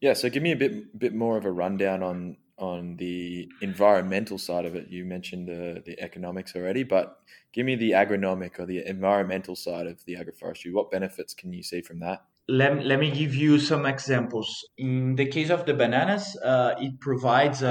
Yeah, 0.04 0.12
so 0.16 0.30
give 0.30 0.44
me 0.44 0.52
a 0.52 0.56
bit 0.58 1.00
bit 1.00 1.14
more 1.16 1.38
of 1.38 1.46
a 1.46 1.52
rundown 1.52 2.04
on 2.04 2.36
on 2.58 2.98
the 2.98 3.50
environmental 3.62 4.38
side 4.38 4.66
of 4.66 4.76
it. 4.76 4.90
You 4.90 5.06
mentioned 5.06 5.48
the 5.48 5.82
the 5.86 5.98
economics 6.02 6.58
already, 6.58 6.84
but 6.84 7.20
give 7.54 7.66
me 7.66 7.76
the 7.78 7.92
agronomic 7.92 8.60
or 8.60 8.66
the 8.66 8.86
environmental 8.86 9.56
side 9.56 9.88
of 9.88 10.04
the 10.04 10.16
agroforestry. 10.16 10.74
What 10.74 10.92
benefits 10.92 11.34
can 11.34 11.54
you 11.54 11.64
see 11.64 11.82
from 11.82 12.00
that? 12.02 12.26
Let, 12.50 12.86
let 12.86 13.00
me 13.00 13.10
give 13.10 13.34
you 13.34 13.58
some 13.58 13.86
examples. 13.86 14.50
In 14.78 15.16
the 15.16 15.26
case 15.26 15.50
of 15.50 15.66
the 15.66 15.74
bananas, 15.74 16.38
uh, 16.44 16.74
it 16.78 17.00
provides 17.00 17.62
a, 17.62 17.68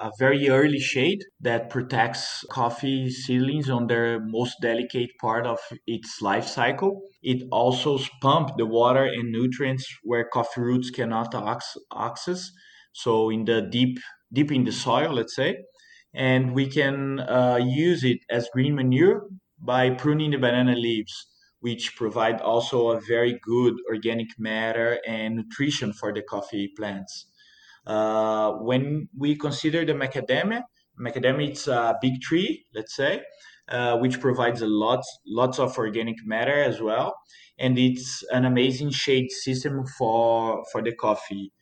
a, 0.00 0.10
very 0.18 0.48
early 0.48 0.80
shade 0.80 1.20
that 1.40 1.70
protects 1.70 2.44
coffee 2.50 3.08
seedlings 3.08 3.70
on 3.70 3.86
their 3.86 4.18
most 4.20 4.56
delicate 4.60 5.10
part 5.20 5.46
of 5.46 5.58
its 5.86 6.20
life 6.20 6.46
cycle. 6.46 7.02
It 7.22 7.46
also 7.52 8.00
pumps 8.20 8.54
the 8.56 8.66
water 8.66 9.04
and 9.04 9.30
nutrients 9.30 9.86
where 10.02 10.28
coffee 10.32 10.60
roots 10.60 10.90
cannot 10.90 11.32
access. 11.96 12.50
So 12.92 13.30
in 13.30 13.44
the 13.44 13.62
deep, 13.62 13.98
deep 14.32 14.50
in 14.50 14.64
the 14.64 14.72
soil, 14.72 15.12
let's 15.12 15.36
say, 15.36 15.56
and 16.14 16.52
we 16.52 16.66
can 16.66 17.20
uh, 17.20 17.60
use 17.62 18.02
it 18.02 18.18
as 18.28 18.48
green 18.52 18.74
manure 18.74 19.28
by 19.60 19.90
pruning 19.90 20.32
the 20.32 20.38
banana 20.38 20.74
leaves 20.74 21.28
which 21.66 21.96
provide 21.96 22.40
also 22.40 22.90
a 22.90 23.00
very 23.00 23.40
good 23.42 23.74
organic 23.90 24.28
matter 24.38 25.00
and 25.04 25.34
nutrition 25.34 25.92
for 25.92 26.12
the 26.12 26.22
coffee 26.22 26.68
plants. 26.76 27.26
Uh, 27.84 28.52
when 28.68 29.08
we 29.18 29.34
consider 29.34 29.84
the 29.84 29.92
macadamia, 29.92 30.62
macadamia 31.04 31.50
is 31.50 31.66
a 31.66 31.96
big 32.00 32.20
tree, 32.20 32.64
let's 32.72 32.94
say, 32.94 33.20
uh, 33.68 33.96
which 33.98 34.20
provides 34.20 34.62
a 34.62 34.66
lot, 34.68 35.02
lots 35.26 35.58
of 35.58 35.76
organic 35.76 36.24
matter 36.24 36.62
as 36.62 36.80
well, 36.80 37.16
and 37.58 37.76
it's 37.80 38.22
an 38.30 38.44
amazing 38.44 38.90
shade 38.90 39.32
system 39.32 39.84
for 39.98 40.62
for 40.70 40.80
the 40.82 40.94
coffee. 40.94 41.52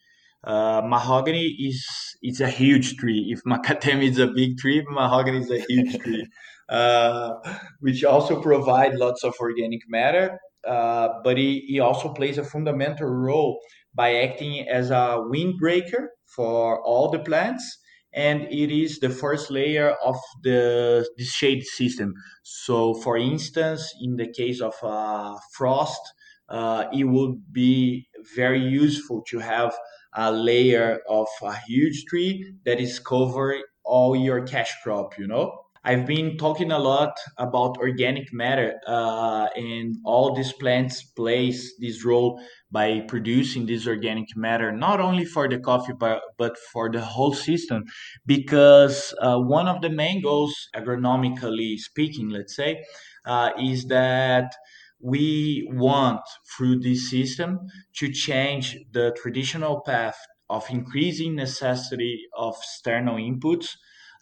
Uh, 0.53 0.83
mahogany 0.85 1.47
is 1.69 1.81
it's 2.21 2.41
a 2.41 2.51
huge 2.51 2.97
tree. 2.99 3.33
If 3.35 3.43
macadamia 3.53 4.11
is 4.11 4.19
a 4.19 4.27
big 4.27 4.59
tree, 4.59 4.85
mahogany 4.87 5.39
is 5.39 5.51
a 5.51 5.61
huge 5.61 5.99
tree. 6.03 6.27
Uh, 6.69 7.35
which 7.81 8.05
also 8.05 8.41
provide 8.41 8.95
lots 8.95 9.23
of 9.23 9.35
organic 9.41 9.81
matter. 9.89 10.39
Uh, 10.67 11.09
but 11.23 11.37
he, 11.37 11.61
he 11.67 11.79
also 11.79 12.09
plays 12.15 12.39
a 12.39 12.45
fundamental 12.45 13.07
role 13.07 13.61
by 13.95 14.15
acting 14.15 14.67
as 14.67 14.91
a 14.91 15.23
windbreaker 15.31 16.07
for 16.27 16.83
all 16.83 17.11
the 17.11 17.19
plants 17.19 17.79
and 18.15 18.43
it 18.43 18.71
is 18.71 19.01
the 19.01 19.11
first 19.11 19.51
layer 19.51 19.97
of 20.05 20.17
the, 20.43 21.07
the 21.17 21.25
shade 21.25 21.65
system. 21.65 22.15
So, 22.45 22.95
for 22.95 23.17
instance, 23.19 23.93
in 24.01 24.17
the 24.17 24.33
case 24.33 24.61
of 24.61 24.75
uh, 24.83 25.37
frost, 25.53 26.01
uh, 26.49 26.85
it 26.93 27.05
would 27.05 27.53
be 27.53 28.09
very 28.37 28.61
useful 28.61 29.23
to 29.29 29.41
have 29.41 29.75
a 30.15 30.31
layer 30.31 31.01
of 31.09 31.27
a 31.43 31.57
huge 31.67 32.05
tree 32.05 32.55
that 32.65 32.79
is 32.81 33.01
covering 33.01 33.65
all 33.85 34.15
your 34.15 34.47
cash 34.47 34.73
crop, 34.85 35.19
you 35.19 35.27
know? 35.27 35.64
I've 35.85 36.07
been 36.07 36.39
talking 36.39 36.73
a 36.73 36.79
lot 36.79 37.13
about 37.37 37.77
organic 37.77 38.33
matter, 38.33 38.81
uh, 38.87 39.49
and 39.55 39.97
all 40.05 40.35
these 40.35 40.53
plants 40.53 41.03
plays 41.03 41.75
this 41.79 42.05
role 42.05 42.41
by 42.71 43.01
producing 43.01 43.67
this 43.67 43.87
organic 43.87 44.35
matter, 44.35 44.73
not 44.73 45.01
only 45.01 45.25
for 45.27 45.49
the 45.49 45.59
coffee 45.59 45.93
but 45.99 46.23
but 46.39 46.57
for 46.73 46.91
the 46.91 47.03
whole 47.03 47.35
system. 47.35 47.85
Because 48.25 49.15
uh, 49.21 49.39
one 49.39 49.69
of 49.69 49.83
the 49.83 49.91
main 49.91 50.23
goals, 50.23 50.55
agronomically 50.75 51.77
speaking, 51.79 52.31
let's 52.31 52.57
say, 52.57 52.83
uh, 53.27 53.51
is 53.61 53.85
that 53.87 54.55
we 55.01 55.69
want 55.73 56.23
through 56.57 56.81
this 56.81 57.11
system 57.11 57.61
to 57.97 58.11
change 58.11 58.77
the 58.93 59.15
traditional 59.21 59.83
path 59.83 60.17
of 60.49 60.65
increasing 60.71 61.35
necessity 61.35 62.23
of 62.37 62.57
external 62.57 63.17
inputs 63.17 63.69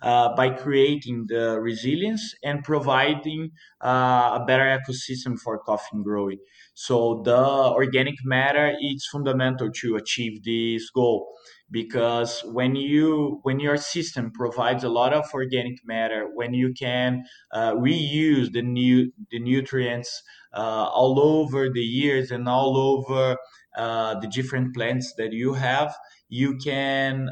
uh, 0.03 0.35
by 0.35 0.51
creating 0.51 1.27
the 1.29 1.61
resilience 1.61 2.35
and 2.43 2.65
providing 2.65 3.51
uh, 3.85 4.39
a 4.41 4.45
better 4.47 4.65
ecosystem 4.65 5.39
for 5.39 5.59
coffee 5.59 6.03
growing. 6.03 6.39
So 6.75 7.23
the 7.25 7.37
organic 7.37 8.17
matter 8.25 8.73
is 8.81 9.07
fundamental 9.13 9.71
to 9.71 9.97
achieve 9.97 10.43
this 10.45 10.91
goal 10.91 11.29
because 11.71 12.43
when 12.45 12.77
you 12.77 13.41
when 13.43 13.61
your 13.61 13.77
system 13.77 14.31
provides 14.33 14.85
a 14.85 14.89
lot 14.89 15.13
of 15.13 15.25
organic 15.33 15.79
matter, 15.85 16.29
when 16.35 16.53
you 16.53 16.73
can 16.73 17.25
uh, 17.53 17.73
reuse 17.75 18.53
the 18.53 18.63
new 18.63 19.13
the 19.31 19.39
nutrients 19.39 20.23
uh, 20.55 20.89
all 20.93 21.19
over 21.19 21.71
the 21.71 21.81
years 21.81 22.31
and 22.31 22.49
all 22.49 22.77
over 22.77 23.37
uh, 23.77 24.21
the 24.21 24.29
different 24.29 24.75
plants 24.75 25.15
that 25.17 25.33
you 25.33 25.55
have, 25.55 25.95
you 26.29 26.57
can 26.59 27.29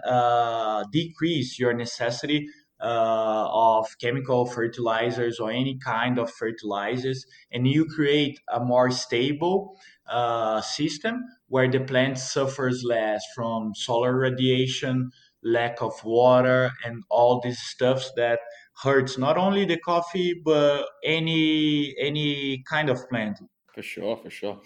decrease 0.90 1.58
your 1.58 1.74
necessity 1.74 2.46
uh, 2.82 3.48
of 3.50 3.86
chemical 4.00 4.46
fertilizers 4.46 5.38
or 5.38 5.50
any 5.50 5.78
kind 5.78 6.18
of 6.18 6.30
fertilizers, 6.30 7.26
and 7.52 7.66
you 7.66 7.84
create 7.84 8.40
a 8.52 8.60
more 8.60 8.90
stable 8.90 9.78
uh, 10.08 10.60
system 10.60 11.22
where 11.48 11.70
the 11.70 11.80
plant 11.80 12.18
suffers 12.18 12.82
less 12.84 13.22
from 13.34 13.74
solar 13.74 14.16
radiation, 14.16 15.10
lack 15.42 15.80
of 15.82 15.92
water, 16.04 16.70
and 16.84 17.02
all 17.10 17.40
these 17.40 17.60
stuffs 17.60 18.10
that 18.16 18.40
hurts 18.82 19.18
not 19.18 19.36
only 19.36 19.64
the 19.64 19.78
coffee 19.78 20.34
but 20.44 20.86
any 21.04 21.94
any 22.00 22.62
kind 22.68 22.88
of 22.88 23.08
plant. 23.08 23.38
For 23.74 23.82
sure, 23.82 24.16
for 24.16 24.30
sure. 24.30 24.60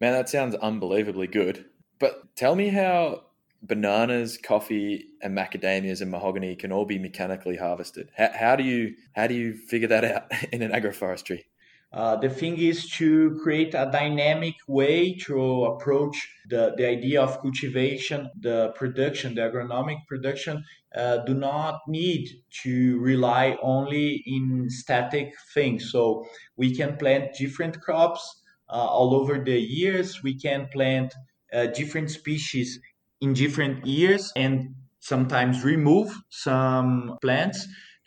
Man, 0.00 0.12
that 0.12 0.28
sounds 0.28 0.54
unbelievably 0.56 1.28
good. 1.28 1.66
But 1.98 2.36
tell 2.36 2.54
me 2.54 2.68
how 2.68 3.24
bananas, 3.66 4.38
coffee, 4.38 5.06
and 5.22 5.36
macadamias 5.36 6.00
and 6.00 6.10
mahogany 6.10 6.54
can 6.54 6.70
all 6.70 6.84
be 6.84 6.98
mechanically 6.98 7.56
harvested. 7.56 8.10
How, 8.16 8.30
how 8.34 8.56
do 8.56 8.62
you 8.62 8.94
how 9.14 9.26
do 9.26 9.34
you 9.34 9.54
figure 9.54 9.88
that 9.88 10.04
out 10.04 10.24
in 10.52 10.62
an 10.62 10.70
agroforestry? 10.70 11.44
Uh, 11.92 12.16
the 12.16 12.28
thing 12.28 12.58
is 12.58 12.90
to 12.90 13.38
create 13.40 13.72
a 13.72 13.88
dynamic 13.92 14.56
way 14.66 15.14
to 15.14 15.64
approach 15.66 16.28
the, 16.48 16.74
the 16.76 16.84
idea 16.84 17.22
of 17.22 17.40
cultivation, 17.40 18.28
the 18.40 18.72
production, 18.74 19.36
the 19.36 19.40
agronomic 19.40 20.04
production, 20.08 20.64
uh, 20.96 21.18
do 21.18 21.34
not 21.34 21.82
need 21.86 22.28
to 22.50 22.98
rely 22.98 23.56
only 23.62 24.24
in 24.26 24.68
static 24.68 25.34
things. 25.54 25.92
So 25.92 26.26
we 26.56 26.74
can 26.74 26.96
plant 26.96 27.34
different 27.38 27.80
crops 27.80 28.42
uh, 28.68 28.72
all 28.72 29.14
over 29.14 29.38
the 29.38 29.60
years. 29.60 30.20
We 30.20 30.36
can 30.36 30.66
plant 30.72 31.14
uh, 31.52 31.66
different 31.66 32.10
species 32.10 32.80
in 33.20 33.32
different 33.32 33.86
years 33.86 34.32
and 34.36 34.74
sometimes 35.00 35.64
remove 35.64 36.14
some 36.30 37.16
plants 37.22 37.66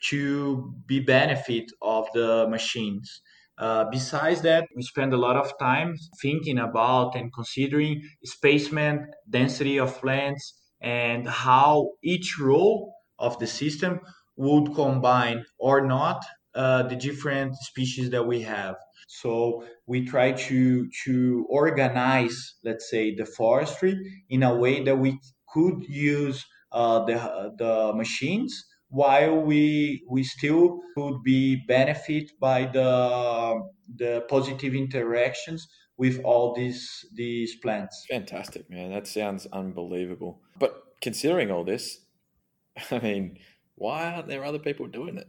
to 0.10 0.74
be 0.86 1.00
benefit 1.00 1.66
of 1.82 2.08
the 2.14 2.48
machines. 2.50 3.22
Uh, 3.58 3.86
besides 3.92 4.42
that, 4.44 4.68
we 4.76 4.84
spend 4.84 5.14
a 5.14 5.18
lot 5.18 5.36
of 5.36 5.52
time 5.60 5.96
thinking 6.22 6.60
about 6.60 7.16
and 7.16 7.34
considering 7.34 8.02
spacement, 8.26 9.06
density 9.30 9.80
of 9.80 10.00
plants, 10.00 10.54
and 10.80 11.28
how 11.28 11.90
each 12.04 12.38
role 12.40 12.94
of 13.18 13.40
the 13.40 13.48
system 13.48 14.00
would 14.36 14.76
combine 14.76 15.44
or 15.58 15.82
not 15.82 16.24
uh, 16.54 16.84
the 16.84 16.96
different 16.96 17.56
species 17.56 18.12
that 18.12 18.28
we 18.28 18.42
have. 18.42 18.76
So 19.08 19.66
we 19.86 20.06
try 20.06 20.34
to 20.34 20.90
to 21.06 21.46
organize, 21.50 22.56
let's 22.64 22.90
say, 22.90 23.16
the 23.16 23.26
forestry 23.26 23.96
in 24.30 24.44
a 24.44 24.56
way 24.56 24.84
that 24.84 24.98
we 24.98 25.20
could 25.54 25.84
use 25.88 26.46
uh, 26.72 27.06
the 27.06 27.54
the 27.58 27.94
machines 27.96 28.66
while 28.90 29.42
we 29.42 30.04
we 30.10 30.24
still 30.24 30.80
could 30.96 31.24
be 31.24 31.64
benefit 31.68 32.32
by 32.40 32.66
the 32.66 33.62
the 33.96 34.26
positive 34.30 34.74
interactions 34.76 35.68
with 35.98 36.22
all 36.24 36.54
these 36.54 37.06
these 37.14 37.56
plants. 37.56 38.06
Fantastic, 38.10 38.70
man. 38.70 38.92
That 38.92 39.08
sounds 39.08 39.48
unbelievable. 39.52 40.42
But 40.60 40.84
considering 41.02 41.52
all 41.52 41.64
this, 41.64 42.00
I 42.92 43.00
mean, 43.00 43.40
why 43.76 44.14
aren't 44.14 44.28
there 44.28 44.46
other 44.46 44.60
people 44.60 44.88
doing 44.88 45.18
it? 45.18 45.28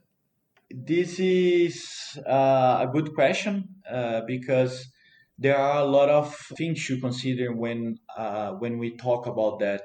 This 0.71 1.19
is 1.19 2.19
uh, 2.27 2.87
a 2.87 2.91
good 2.93 3.15
question 3.15 3.77
uh, 3.91 4.23
because 4.27 4.91
there 5.39 5.57
are 5.57 5.81
a 5.83 5.87
lot 5.87 6.11
of 6.11 6.35
things 6.57 6.87
to 6.87 7.01
consider 7.01 7.55
when 7.55 7.99
uh, 8.17 8.53
when 8.53 8.79
we 8.79 8.97
talk 8.97 9.27
about 9.27 9.61
that. 9.61 9.83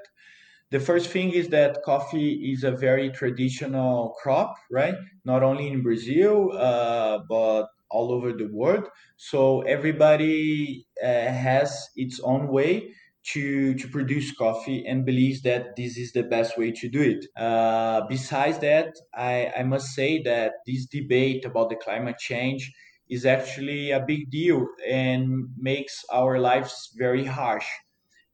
The 0.72 0.80
first 0.82 1.10
thing 1.12 1.32
is 1.34 1.50
that 1.50 1.84
coffee 1.84 2.52
is 2.54 2.63
a 2.63 2.72
very 2.72 3.10
traditional 3.12 4.15
crop, 4.22 4.56
right? 4.72 4.96
Not 5.26 5.43
only 5.43 5.69
in 5.69 5.84
Brazil, 5.84 6.52
uh, 6.54 7.19
but 7.30 7.67
all 7.91 8.12
over 8.13 8.34
the 8.34 8.50
world. 8.52 8.89
So 9.17 9.62
everybody 9.63 10.88
uh, 11.04 11.08
has 11.08 11.89
its 11.96 12.19
own 12.22 12.48
way 12.50 12.93
to 13.31 13.73
to 13.75 13.88
produce 13.88 14.36
coffee 14.36 14.86
and 14.86 15.05
believes 15.05 15.41
that 15.43 15.75
this 15.75 15.97
is 15.97 16.12
the 16.12 16.23
best 16.23 16.57
way 16.57 16.71
to 16.71 16.89
do 16.89 17.01
it. 17.01 17.25
Uh, 17.36 18.01
besides 18.07 18.59
that, 18.59 18.93
I, 19.13 19.51
I 19.57 19.63
must 19.63 19.93
say 19.95 20.21
that 20.23 20.53
this 20.67 20.86
debate 20.86 21.45
about 21.45 21.69
the 21.69 21.75
climate 21.75 22.17
change 22.19 22.71
is 23.09 23.25
actually 23.25 23.91
a 23.91 23.99
big 24.05 24.29
deal 24.29 24.65
and 24.89 25.49
makes 25.57 26.03
our 26.12 26.39
lives 26.39 26.91
very 26.97 27.25
harsh 27.25 27.67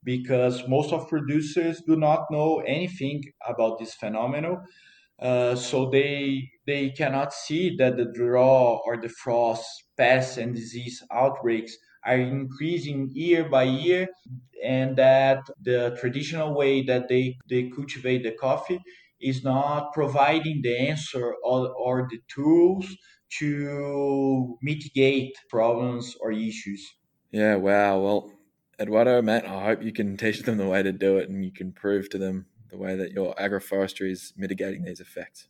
because 0.04 0.68
most 0.68 0.94
of 0.94 1.10
producers 1.10 1.82
do 1.86 1.96
not 1.96 2.26
know 2.32 2.60
anything 2.60 3.24
about 3.48 3.80
this 3.80 3.94
phenomenon. 3.94 4.66
Uh, 5.20 5.56
so 5.56 5.90
they 5.90 6.50
they 6.66 6.90
cannot 6.92 7.34
see 7.34 7.76
that 7.78 7.98
the 7.98 8.06
drought 8.06 8.82
or 8.86 8.98
the 8.98 9.10
frost, 9.10 9.66
pests 9.98 10.38
and 10.38 10.56
disease 10.56 11.04
outbreaks 11.12 11.78
are 12.06 12.18
increasing 12.18 13.10
year 13.14 13.48
by 13.50 13.64
year, 13.64 14.08
and 14.64 14.98
that 14.98 15.42
the 15.62 15.98
traditional 16.00 16.54
way 16.54 16.84
that 16.84 17.08
they, 17.08 17.38
they 17.50 17.70
cultivate 17.70 18.24
the 18.24 18.32
coffee 18.32 18.80
is 19.22 19.44
not 19.44 19.94
providing 19.94 20.62
the 20.62 20.78
answer 20.78 21.34
or, 21.44 21.70
or 21.74 22.08
the 22.10 22.20
tools 22.28 22.86
to 23.40 24.58
mitigate 24.62 25.36
problems 25.50 26.16
or 26.22 26.32
issues. 26.32 26.86
Yeah, 27.32 27.56
wow. 27.56 28.00
Well, 28.00 28.32
Eduardo, 28.80 29.22
Matt, 29.22 29.46
I 29.46 29.66
hope 29.66 29.84
you 29.84 29.92
can 29.92 30.18
teach 30.18 30.42
them 30.44 30.58
the 30.58 30.68
way 30.68 30.82
to 30.82 30.92
do 30.92 31.18
it 31.18 31.30
and 31.30 31.44
you 31.44 31.52
can 31.52 31.72
prove 31.72 32.10
to 32.10 32.18
them 32.18 32.48
the 32.70 32.78
way 32.78 32.96
that 32.96 33.12
your 33.12 33.36
agroforestry 33.36 34.12
is 34.12 34.34
mitigating 34.38 34.84
these 34.84 35.00
effects. 35.00 35.48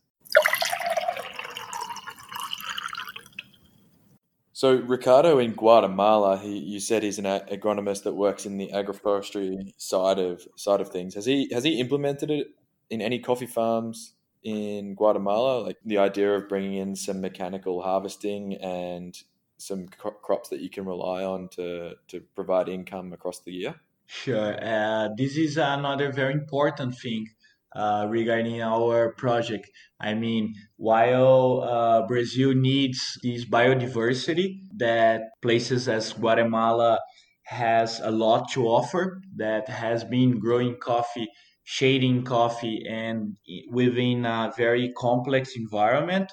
So 4.60 4.74
Ricardo 4.74 5.38
in 5.38 5.52
Guatemala, 5.52 6.36
he, 6.36 6.58
you 6.58 6.80
said 6.80 7.02
he's 7.02 7.18
an 7.18 7.24
agronomist 7.24 8.02
that 8.02 8.12
works 8.12 8.44
in 8.44 8.58
the 8.58 8.68
agroforestry 8.74 9.72
side 9.78 10.18
of 10.18 10.46
side 10.54 10.82
of 10.82 10.90
things. 10.90 11.14
Has 11.14 11.24
he 11.24 11.48
has 11.50 11.64
he 11.64 11.80
implemented 11.80 12.30
it 12.30 12.48
in 12.90 13.00
any 13.00 13.20
coffee 13.20 13.46
farms 13.46 14.16
in 14.42 14.94
Guatemala? 14.96 15.62
Like 15.62 15.78
the 15.86 15.96
idea 15.96 16.34
of 16.34 16.46
bringing 16.46 16.74
in 16.74 16.94
some 16.94 17.22
mechanical 17.22 17.80
harvesting 17.80 18.56
and 18.56 19.16
some 19.56 19.88
crops 19.88 20.50
that 20.50 20.60
you 20.60 20.68
can 20.68 20.84
rely 20.84 21.24
on 21.24 21.48
to 21.56 21.94
to 22.08 22.20
provide 22.34 22.68
income 22.68 23.14
across 23.14 23.38
the 23.40 23.52
year? 23.52 23.74
Sure. 24.04 24.62
Uh, 24.62 25.08
this 25.16 25.38
is 25.38 25.56
another 25.56 26.12
very 26.12 26.34
important 26.34 26.98
thing 26.98 27.30
uh, 27.74 28.06
regarding 28.08 28.60
our 28.62 29.12
project. 29.14 29.70
I 30.00 30.14
mean, 30.14 30.54
while 30.76 31.62
uh, 31.62 32.06
Brazil 32.06 32.52
needs 32.54 33.18
this 33.22 33.44
biodiversity 33.44 34.60
that 34.76 35.22
places 35.42 35.88
as 35.88 36.12
Guatemala 36.12 36.98
has 37.44 38.00
a 38.00 38.10
lot 38.10 38.50
to 38.52 38.66
offer, 38.66 39.20
that 39.36 39.68
has 39.68 40.04
been 40.04 40.38
growing 40.38 40.76
coffee, 40.78 41.28
shading 41.64 42.24
coffee, 42.24 42.84
and 42.88 43.36
within 43.70 44.24
a 44.24 44.52
very 44.56 44.92
complex 44.96 45.56
environment. 45.56 46.32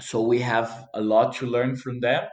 So 0.00 0.20
we 0.22 0.40
have 0.40 0.88
a 0.94 1.00
lot 1.00 1.34
to 1.36 1.46
learn 1.46 1.76
from 1.76 2.00
them 2.00 2.24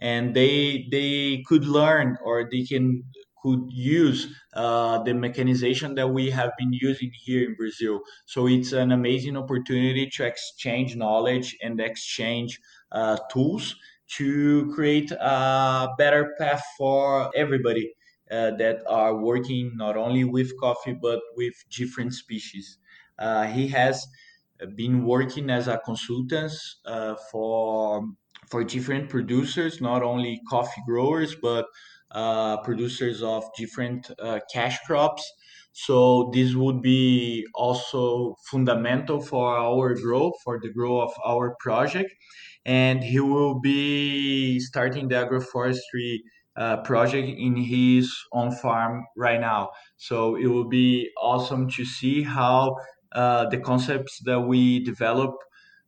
and 0.00 0.34
they 0.34 0.88
they 0.90 1.42
could 1.46 1.64
learn 1.64 2.16
or 2.24 2.48
they 2.50 2.64
can 2.64 3.04
could 3.42 3.64
use 3.70 4.34
uh, 4.54 5.02
the 5.02 5.14
mechanization 5.14 5.94
that 5.96 6.08
we 6.08 6.30
have 6.30 6.52
been 6.58 6.72
using 6.72 7.10
here 7.12 7.48
in 7.48 7.54
Brazil. 7.56 8.00
So 8.26 8.46
it's 8.46 8.72
an 8.72 8.92
amazing 8.92 9.36
opportunity 9.36 10.08
to 10.14 10.24
exchange 10.24 10.96
knowledge 10.96 11.56
and 11.62 11.80
exchange 11.80 12.60
uh, 12.92 13.18
tools 13.30 13.74
to 14.16 14.70
create 14.74 15.10
a 15.10 15.88
better 15.98 16.34
path 16.38 16.62
for 16.76 17.30
everybody 17.36 17.94
uh, 18.30 18.52
that 18.52 18.82
are 18.86 19.16
working 19.16 19.72
not 19.76 19.96
only 19.96 20.24
with 20.24 20.58
coffee 20.60 20.92
but 20.92 21.20
with 21.36 21.54
different 21.70 22.12
species. 22.14 22.78
Uh, 23.18 23.44
he 23.46 23.68
has 23.68 24.06
been 24.76 25.04
working 25.04 25.50
as 25.50 25.68
a 25.68 25.78
consultant 25.78 26.52
uh, 26.84 27.14
for 27.30 28.02
for 28.48 28.64
different 28.64 29.08
producers, 29.08 29.80
not 29.80 30.02
only 30.02 30.40
coffee 30.48 30.82
growers 30.86 31.34
but 31.34 31.66
producers 32.58 33.22
of 33.22 33.44
different 33.56 34.10
uh, 34.18 34.40
cash 34.52 34.78
crops. 34.86 35.30
So 35.72 36.30
this 36.34 36.54
would 36.54 36.82
be 36.82 37.46
also 37.54 38.36
fundamental 38.50 39.20
for 39.20 39.56
our 39.56 39.94
growth, 39.94 40.34
for 40.44 40.60
the 40.60 40.70
growth 40.70 41.12
of 41.14 41.20
our 41.24 41.56
project. 41.60 42.12
And 42.64 43.02
he 43.02 43.20
will 43.20 43.58
be 43.60 44.60
starting 44.60 45.08
the 45.08 45.16
agroforestry 45.16 46.18
uh, 46.56 46.82
project 46.82 47.28
in 47.28 47.56
his 47.56 48.12
own 48.32 48.52
farm 48.52 49.04
right 49.16 49.40
now. 49.40 49.70
So 49.96 50.36
it 50.36 50.46
will 50.46 50.68
be 50.68 51.10
awesome 51.20 51.70
to 51.70 51.84
see 51.84 52.22
how 52.22 52.76
uh, 53.12 53.48
the 53.48 53.58
concepts 53.58 54.20
that 54.24 54.40
we 54.40 54.84
develop 54.84 55.34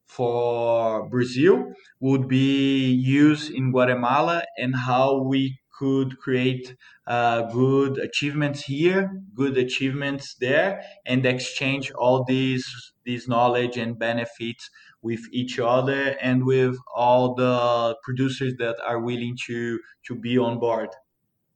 for 0.07 1.09
Brazil 1.09 1.65
would 2.01 2.29
be 2.29 2.87
used 2.87 3.51
in 3.53 3.73
Guatemala 3.73 4.43
and 4.59 4.75
how 4.75 5.23
we 5.23 5.59
could 5.79 6.19
create 6.19 6.77
uh, 7.07 7.43
good 7.53 7.99
achievements 7.99 8.63
here, 8.65 9.23
good 9.35 9.57
achievements 9.59 10.35
there, 10.35 10.83
and 11.07 11.27
exchange 11.27 11.91
all 11.93 12.25
these 12.25 12.93
these 13.05 13.29
knowledge 13.29 13.77
and 13.77 13.99
benefits 13.99 14.71
with 15.03 15.21
each 15.33 15.59
other 15.59 16.17
and 16.21 16.45
with 16.45 16.77
all 16.95 17.35
the 17.35 17.97
producers 18.03 18.55
that 18.59 18.77
are 18.87 19.01
willing 19.01 19.37
to 19.47 19.81
to 20.07 20.15
be 20.15 20.39
on 20.39 20.59
board. 20.59 20.91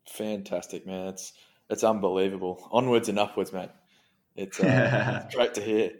Fantastic, 0.08 0.86
man! 0.86 1.08
It's 1.08 1.32
it's 1.70 1.84
unbelievable. 1.84 2.68
Onwards 2.72 3.08
and 3.08 3.18
upwards, 3.18 3.52
man. 3.52 3.70
It's, 4.36 4.60
uh, 4.60 5.22
it's 5.26 5.34
great 5.34 5.54
to 5.54 5.62
hear. 5.62 5.92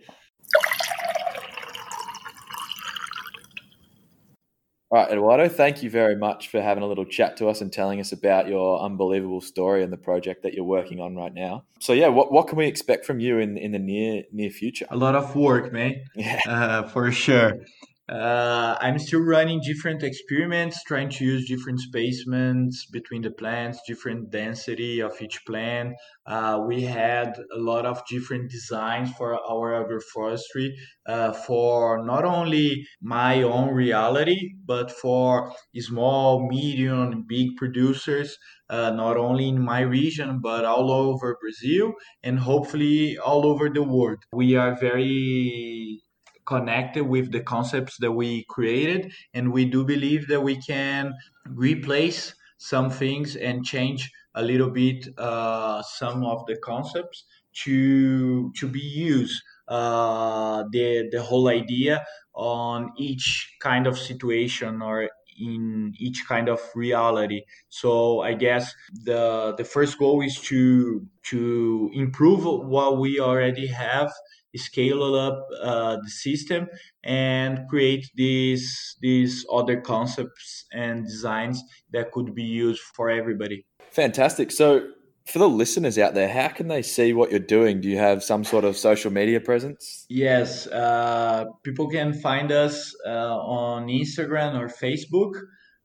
All 4.90 4.98
right, 4.98 5.12
Eduardo, 5.12 5.50
thank 5.50 5.82
you 5.82 5.90
very 5.90 6.16
much 6.16 6.48
for 6.48 6.62
having 6.62 6.82
a 6.82 6.86
little 6.86 7.04
chat 7.04 7.36
to 7.36 7.48
us 7.48 7.60
and 7.60 7.70
telling 7.70 8.00
us 8.00 8.12
about 8.12 8.48
your 8.48 8.80
unbelievable 8.80 9.42
story 9.42 9.82
and 9.82 9.92
the 9.92 9.98
project 9.98 10.42
that 10.44 10.54
you're 10.54 10.64
working 10.64 10.98
on 10.98 11.14
right 11.14 11.34
now. 11.34 11.64
So, 11.78 11.92
yeah, 11.92 12.08
what, 12.08 12.32
what 12.32 12.48
can 12.48 12.56
we 12.56 12.66
expect 12.66 13.04
from 13.04 13.20
you 13.20 13.38
in, 13.38 13.58
in 13.58 13.72
the 13.72 13.78
near 13.78 14.22
near 14.32 14.48
future? 14.48 14.86
A 14.90 14.96
lot 14.96 15.14
of 15.14 15.36
work, 15.36 15.74
man. 15.74 16.04
Yeah, 16.14 16.40
uh, 16.46 16.88
for 16.88 17.12
sure. 17.12 17.58
Uh, 18.08 18.74
I'm 18.80 18.98
still 18.98 19.20
running 19.20 19.60
different 19.60 20.02
experiments, 20.02 20.82
trying 20.84 21.10
to 21.10 21.24
use 21.26 21.46
different 21.46 21.78
spacements 21.78 22.86
between 22.90 23.20
the 23.20 23.30
plants, 23.30 23.80
different 23.86 24.30
density 24.30 25.00
of 25.00 25.20
each 25.20 25.44
plant. 25.46 25.94
Uh, 26.26 26.64
we 26.66 26.82
had 26.84 27.38
a 27.54 27.58
lot 27.58 27.84
of 27.84 28.00
different 28.08 28.50
designs 28.50 29.12
for 29.12 29.34
our 29.34 29.84
agroforestry 29.84 30.70
uh, 31.06 31.32
for 31.32 32.02
not 32.02 32.24
only 32.24 32.86
my 33.02 33.42
own 33.42 33.74
reality, 33.74 34.54
but 34.64 34.90
for 34.90 35.52
small, 35.76 36.48
medium, 36.48 37.26
big 37.28 37.56
producers, 37.56 38.38
uh, 38.70 38.90
not 38.90 39.18
only 39.18 39.48
in 39.48 39.60
my 39.62 39.80
region, 39.80 40.40
but 40.42 40.64
all 40.64 40.90
over 40.90 41.36
Brazil 41.42 41.92
and 42.22 42.38
hopefully 42.38 43.18
all 43.18 43.44
over 43.44 43.68
the 43.68 43.82
world. 43.82 44.18
We 44.32 44.56
are 44.56 44.74
very 44.74 46.00
connected 46.48 47.04
with 47.14 47.30
the 47.30 47.40
concepts 47.54 47.94
that 47.98 48.12
we 48.12 48.44
created 48.48 49.12
and 49.34 49.52
we 49.52 49.64
do 49.66 49.84
believe 49.84 50.26
that 50.28 50.40
we 50.40 50.56
can 50.56 51.12
replace 51.46 52.34
some 52.56 52.88
things 52.90 53.36
and 53.36 53.64
change 53.64 54.10
a 54.34 54.42
little 54.42 54.70
bit 54.70 55.06
uh, 55.18 55.82
some 55.82 56.24
of 56.24 56.38
the 56.46 56.56
concepts 56.70 57.24
to 57.52 58.50
to 58.52 58.66
be 58.66 58.80
used 58.80 59.42
uh, 59.68 60.64
the 60.72 61.08
the 61.12 61.22
whole 61.22 61.48
idea 61.48 62.04
on 62.34 62.90
each 62.96 63.28
kind 63.60 63.86
of 63.86 63.98
situation 63.98 64.80
or 64.80 65.10
in 65.40 65.92
each 65.98 66.24
kind 66.26 66.48
of 66.48 66.60
reality. 66.74 67.42
So 67.68 68.20
i 68.20 68.34
guess 68.34 68.74
the 69.04 69.54
the 69.56 69.64
first 69.64 69.98
goal 69.98 70.22
is 70.22 70.36
to 70.50 71.06
to 71.30 71.90
improve 71.94 72.44
what 72.44 72.98
we 72.98 73.20
already 73.20 73.66
have 73.68 74.10
scale 74.56 75.14
up 75.14 75.46
uh, 75.62 75.96
the 76.02 76.10
system 76.10 76.68
and 77.04 77.68
create 77.68 78.10
these 78.14 78.96
these 79.00 79.44
other 79.52 79.80
concepts 79.80 80.64
and 80.72 81.04
designs 81.04 81.62
that 81.92 82.12
could 82.12 82.34
be 82.34 82.42
used 82.42 82.80
for 82.80 83.10
everybody. 83.10 83.64
Fantastic. 83.90 84.50
So 84.50 84.88
for 85.26 85.38
the 85.38 85.48
listeners 85.48 85.98
out 85.98 86.14
there 86.14 86.28
how 86.28 86.48
can 86.48 86.68
they 86.68 86.80
see 86.80 87.12
what 87.12 87.30
you're 87.30 87.38
doing? 87.40 87.80
Do 87.80 87.88
you 87.88 87.98
have 87.98 88.24
some 88.24 88.44
sort 88.44 88.64
of 88.64 88.76
social 88.76 89.12
media 89.12 89.40
presence? 89.40 90.06
Yes 90.08 90.66
uh, 90.66 91.44
people 91.62 91.88
can 91.88 92.14
find 92.14 92.50
us 92.50 92.94
uh, 93.06 93.36
on 93.38 93.88
instagram 93.88 94.58
or 94.58 94.68
facebook 94.68 95.32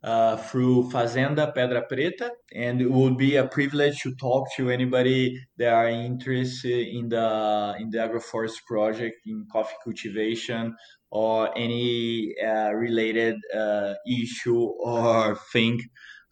uh, 0.03 0.35
through 0.35 0.89
Fazenda 0.91 1.53
Pedra 1.55 1.83
Preta, 1.89 2.29
and 2.53 2.81
it 2.81 2.91
would 2.91 3.17
be 3.17 3.37
a 3.37 3.47
privilege 3.47 4.01
to 4.01 4.13
talk 4.15 4.47
to 4.57 4.69
anybody 4.69 5.39
that 5.57 5.71
are 5.73 5.87
interested 5.87 6.87
in 6.87 7.09
the 7.09 7.75
in 7.79 7.89
the 7.89 7.99
agroforest 7.99 8.65
project, 8.67 9.15
in 9.25 9.45
coffee 9.51 9.75
cultivation, 9.83 10.75
or 11.09 11.57
any 11.57 12.33
uh, 12.45 12.71
related 12.71 13.35
uh, 13.55 13.93
issue 14.05 14.65
or 14.79 15.37
thing 15.53 15.79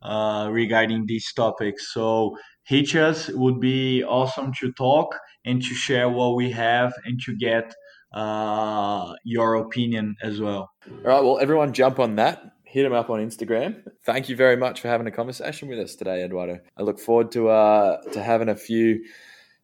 uh, 0.01 0.49
regarding 0.51 1.05
these 1.05 1.31
topics. 1.33 1.93
So 1.93 2.35
hitch 2.63 2.95
us 2.95 3.29
it 3.29 3.37
would 3.37 3.59
be 3.59 4.03
awesome 4.03 4.51
to 4.59 4.71
talk 4.73 5.17
and 5.45 5.61
to 5.61 5.73
share 5.73 6.09
what 6.09 6.35
we 6.35 6.51
have 6.51 6.93
and 7.05 7.19
to 7.25 7.35
get 7.37 7.73
uh, 8.13 9.13
your 9.23 9.55
opinion 9.55 10.15
as 10.21 10.41
well. 10.41 10.69
All 10.89 10.97
right. 11.05 11.23
Well, 11.23 11.39
everyone 11.39 11.71
jump 11.71 11.99
on 11.99 12.17
that 12.17 12.43
hit 12.71 12.85
him 12.85 12.93
up 12.93 13.09
on 13.09 13.19
Instagram 13.19 13.83
thank 14.05 14.29
you 14.29 14.35
very 14.35 14.57
much 14.57 14.81
for 14.81 14.87
having 14.87 15.07
a 15.07 15.11
conversation 15.11 15.67
with 15.67 15.79
us 15.79 15.95
today, 15.95 16.23
Eduardo. 16.23 16.59
I 16.77 16.81
look 16.83 16.99
forward 16.99 17.31
to 17.33 17.49
uh, 17.49 18.01
to 18.13 18.23
having 18.23 18.49
a 18.49 18.55
few 18.55 19.03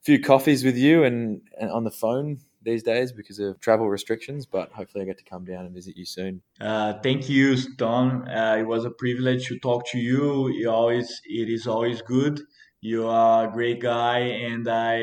few 0.01 0.19
coffees 0.19 0.63
with 0.63 0.77
you 0.77 1.03
and, 1.03 1.41
and 1.59 1.69
on 1.71 1.83
the 1.83 1.91
phone 1.91 2.39
these 2.63 2.83
days 2.83 3.11
because 3.11 3.39
of 3.39 3.59
travel 3.59 3.89
restrictions, 3.89 4.45
but 4.45 4.71
hopefully 4.71 5.03
I 5.03 5.05
get 5.05 5.17
to 5.19 5.23
come 5.23 5.45
down 5.45 5.65
and 5.65 5.73
visit 5.73 5.95
you 5.97 6.05
soon. 6.05 6.41
Uh, 6.59 6.93
thank 7.01 7.29
you, 7.29 7.55
Don. 7.77 8.27
Uh, 8.27 8.57
it 8.59 8.67
was 8.67 8.85
a 8.85 8.89
privilege 8.89 9.47
to 9.47 9.59
talk 9.59 9.87
to 9.91 9.97
you. 9.97 10.49
You 10.49 10.69
always, 10.69 11.21
it 11.25 11.49
is 11.49 11.65
always 11.67 12.01
good. 12.01 12.41
You 12.81 13.07
are 13.07 13.47
a 13.47 13.51
great 13.51 13.81
guy, 13.81 14.19
and 14.19 14.67
I 14.67 14.97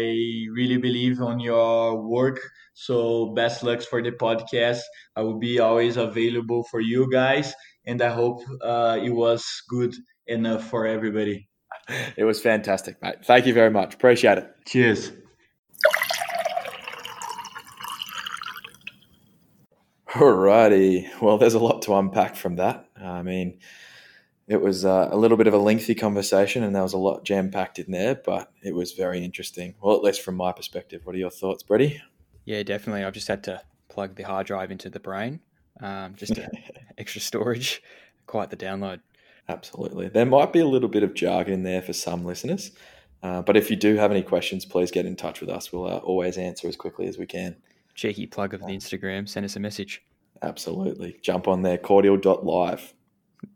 really 0.52 0.76
believe 0.76 1.20
on 1.20 1.40
your 1.40 2.00
work. 2.00 2.38
So 2.74 3.34
best 3.34 3.62
lucks 3.62 3.84
for 3.84 4.02
the 4.02 4.12
podcast. 4.12 4.80
I 5.16 5.22
will 5.22 5.38
be 5.38 5.58
always 5.58 5.96
available 5.96 6.64
for 6.70 6.80
you 6.80 7.10
guys, 7.10 7.52
and 7.86 8.00
I 8.02 8.10
hope 8.10 8.42
uh, 8.62 8.98
it 9.02 9.10
was 9.10 9.62
good 9.68 9.94
enough 10.26 10.64
for 10.68 10.86
everybody. 10.86 11.48
It 12.16 12.24
was 12.24 12.40
fantastic, 12.40 13.02
mate. 13.02 13.26
Thank 13.26 13.44
you 13.44 13.52
very 13.52 13.70
much. 13.70 13.92
Appreciate 13.92 14.38
it. 14.38 14.50
Cheers. 14.64 15.12
Alrighty. 20.08 21.06
Well, 21.20 21.36
there's 21.36 21.52
a 21.52 21.58
lot 21.58 21.82
to 21.82 21.94
unpack 21.96 22.36
from 22.36 22.56
that. 22.56 22.88
I 22.98 23.22
mean, 23.22 23.58
it 24.46 24.60
was 24.60 24.84
uh, 24.84 25.08
a 25.10 25.16
little 25.16 25.36
bit 25.36 25.46
of 25.46 25.54
a 25.54 25.58
lengthy 25.58 25.94
conversation 25.94 26.62
and 26.62 26.74
there 26.74 26.82
was 26.82 26.92
a 26.92 26.98
lot 26.98 27.24
jam 27.24 27.50
packed 27.50 27.78
in 27.78 27.90
there, 27.90 28.14
but 28.14 28.52
it 28.62 28.74
was 28.74 28.92
very 28.92 29.24
interesting. 29.24 29.74
Well, 29.82 29.96
at 29.96 30.02
least 30.02 30.22
from 30.22 30.36
my 30.36 30.52
perspective. 30.52 31.02
What 31.04 31.14
are 31.16 31.18
your 31.18 31.30
thoughts, 31.30 31.62
Brady? 31.62 32.00
Yeah, 32.44 32.62
definitely. 32.62 33.04
I've 33.04 33.14
just 33.14 33.28
had 33.28 33.42
to 33.44 33.60
plug 33.88 34.14
the 34.14 34.22
hard 34.22 34.46
drive 34.46 34.70
into 34.70 34.88
the 34.90 35.00
brain, 35.00 35.40
um, 35.80 36.14
just 36.14 36.32
extra 36.98 37.20
storage. 37.20 37.82
Quite 38.26 38.50
the 38.50 38.56
download. 38.56 39.00
Absolutely. 39.48 40.08
There 40.08 40.24
might 40.24 40.52
be 40.52 40.60
a 40.60 40.66
little 40.66 40.88
bit 40.88 41.02
of 41.02 41.14
jargon 41.14 41.62
there 41.62 41.82
for 41.82 41.92
some 41.92 42.24
listeners, 42.24 42.70
uh, 43.22 43.42
but 43.42 43.56
if 43.56 43.70
you 43.70 43.76
do 43.76 43.96
have 43.96 44.10
any 44.10 44.22
questions, 44.22 44.64
please 44.64 44.90
get 44.90 45.04
in 45.04 45.16
touch 45.16 45.40
with 45.40 45.50
us. 45.50 45.72
We'll 45.72 45.86
uh, 45.86 45.98
always 45.98 46.38
answer 46.38 46.66
as 46.66 46.76
quickly 46.76 47.06
as 47.06 47.18
we 47.18 47.26
can 47.26 47.56
cheeky 47.94 48.26
plug 48.26 48.54
of 48.54 48.60
the 48.60 48.66
Instagram, 48.66 49.28
send 49.28 49.44
us 49.44 49.56
a 49.56 49.60
message. 49.60 50.02
Absolutely. 50.42 51.16
Jump 51.22 51.48
on 51.48 51.62
there, 51.62 51.78
cordial.live. 51.78 52.92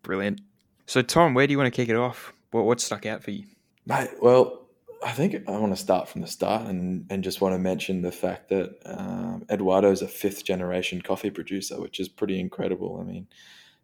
Brilliant. 0.03 0.41
So, 0.86 1.03
Tom, 1.03 1.34
where 1.34 1.47
do 1.47 1.51
you 1.53 1.59
want 1.59 1.72
to 1.72 1.76
kick 1.76 1.89
it 1.89 1.97
off? 1.97 2.32
What, 2.51 2.64
what 2.64 2.80
stuck 2.80 3.05
out 3.05 3.22
for 3.22 3.30
you? 3.30 3.45
Mate, 3.84 4.11
well, 4.22 4.67
I 5.03 5.12
think 5.12 5.49
I 5.49 5.53
want 5.53 5.74
to 5.74 5.80
start 5.80 6.09
from 6.09 6.22
the 6.22 6.26
start 6.26 6.66
and, 6.66 7.07
and 7.11 7.22
just 7.22 7.40
want 7.40 7.55
to 7.55 7.59
mention 7.59 8.03
the 8.03 8.12
fact 8.12 8.49
that 8.49 8.76
um, 8.84 9.44
Eduardo 9.51 9.90
is 9.90 10.03
a 10.03 10.09
fifth 10.09 10.44
generation 10.44 11.03
coffee 11.03 11.30
producer, 11.30 11.80
which 11.80 12.01
is 12.01 12.09
pretty 12.09 12.40
incredible. 12.40 12.99
I 13.01 13.05
mean, 13.05 13.28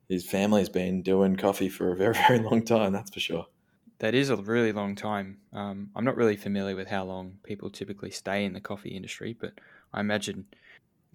his 0.08 0.26
family's 0.26 0.68
been 0.68 1.02
doing 1.02 1.36
coffee 1.36 1.68
for 1.68 1.92
a 1.92 1.96
very, 1.96 2.14
very 2.28 2.40
long 2.40 2.64
time, 2.64 2.92
that's 2.92 3.12
for 3.12 3.20
sure. 3.20 3.46
That 4.00 4.14
is 4.14 4.28
a 4.28 4.36
really 4.36 4.72
long 4.72 4.96
time. 4.96 5.38
Um, 5.52 5.90
I'm 5.94 6.04
not 6.04 6.16
really 6.16 6.36
familiar 6.36 6.74
with 6.74 6.88
how 6.88 7.04
long 7.04 7.38
people 7.44 7.70
typically 7.70 8.10
stay 8.10 8.44
in 8.44 8.52
the 8.52 8.60
coffee 8.60 8.90
industry, 8.90 9.36
but 9.38 9.52
I 9.92 10.00
imagine 10.00 10.46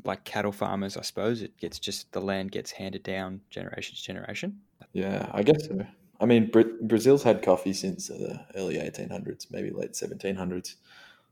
like 0.06 0.24
cattle 0.24 0.54
farmers, 0.54 0.96
I 0.96 1.02
suppose 1.02 1.42
it 1.42 1.58
gets 1.58 1.78
just 1.78 2.12
the 2.14 2.22
land 2.22 2.52
gets 2.52 2.72
handed 2.72 3.04
down 3.04 3.42
generation 3.50 3.96
to 3.96 4.02
generation. 4.02 4.62
Yeah, 4.94 5.30
I 5.34 5.44
guess 5.44 5.68
so. 5.68 5.86
I 6.20 6.26
mean, 6.26 6.52
Brazil's 6.82 7.24
had 7.24 7.42
coffee 7.42 7.74
since 7.74 8.08
the 8.08 8.46
early 8.56 8.76
1800s, 8.76 9.48
maybe 9.52 9.72
late 9.72 9.94
1700s. 9.94 10.76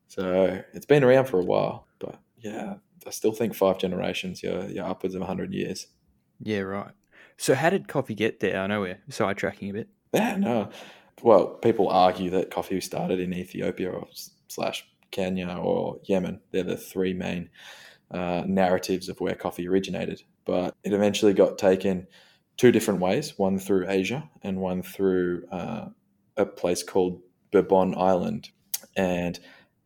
So 0.08 0.62
it's 0.74 0.86
been 0.86 1.04
around 1.04 1.26
for 1.26 1.40
a 1.40 1.44
while. 1.44 1.88
But 2.00 2.20
yeah, 2.40 2.76
I 3.06 3.10
still 3.10 3.34
think 3.34 3.54
five 3.54 3.78
generations, 3.78 4.42
you're, 4.42 4.66
you're 4.66 4.86
upwards 4.86 5.16
of 5.16 5.22
100 5.22 5.54
years. 5.54 5.88
Yeah, 6.40 6.60
right. 6.60 6.92
So 7.38 7.54
how 7.54 7.70
did 7.70 7.88
coffee 7.88 8.16
get 8.16 8.40
there? 8.40 8.60
I 8.60 8.68
know 8.68 8.82
we're 8.82 9.00
sidetracking 9.10 9.70
a 9.70 9.74
bit. 9.74 9.90
Yeah, 10.14 10.38
no. 10.38 10.70
Well, 11.22 11.48
people 11.48 11.90
argue 11.90 12.30
that 12.32 12.52
coffee 12.52 12.80
started 12.80 13.20
in 13.20 13.34
Ethiopia 13.34 13.92
or 13.92 14.08
slash 14.48 14.86
Kenya, 15.12 15.58
or 15.60 16.00
Yemen. 16.04 16.42
They're 16.52 16.64
the 16.64 16.78
three 16.78 17.14
main 17.14 17.50
uh, 18.12 18.44
narratives 18.46 19.10
of 19.10 19.20
where 19.20 19.36
coffee 19.36 19.68
originated. 19.68 20.22
But 20.46 20.76
it 20.84 20.94
eventually 20.94 21.34
got 21.34 21.58
taken 21.58 22.08
two 22.58 22.72
different 22.72 23.00
ways 23.00 23.38
one 23.38 23.60
through 23.60 23.90
Asia 23.90 24.30
and 24.42 24.60
one 24.60 24.82
through 24.82 25.46
uh, 25.52 25.86
a 26.36 26.46
place 26.46 26.84
called 26.84 27.22
Bourbon 27.52 27.96
Island. 27.98 28.50
And 28.96 29.40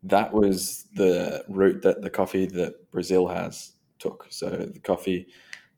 that 0.03 0.33
was 0.33 0.85
the 0.95 1.43
route 1.47 1.81
that 1.83 2.01
the 2.01 2.09
coffee 2.09 2.45
that 2.47 2.91
Brazil 2.91 3.27
has 3.27 3.73
took. 3.99 4.25
So 4.29 4.49
the 4.49 4.79
coffee 4.79 5.27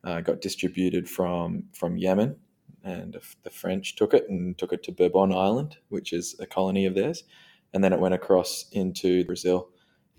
uh, 0.04 0.22
got 0.22 0.42
distributed 0.42 1.10
from, 1.10 1.64
from 1.74 1.98
Yemen, 1.98 2.38
and 2.84 3.18
the 3.44 3.50
French 3.50 3.96
took 3.96 4.14
it 4.14 4.30
and 4.30 4.58
took 4.58 4.74
it 4.74 4.84
to 4.84 4.92
Bourbon 4.92 5.34
Island, 5.34 5.78
which 5.90 6.14
is 6.14 6.36
a 6.40 6.46
colony 6.46 6.86
of 6.86 6.96
theirs 6.96 7.24
and 7.74 7.84
then 7.84 7.94
it 7.94 8.00
went 8.00 8.14
across 8.14 8.66
into 8.72 9.26
Brazil. 9.26 9.70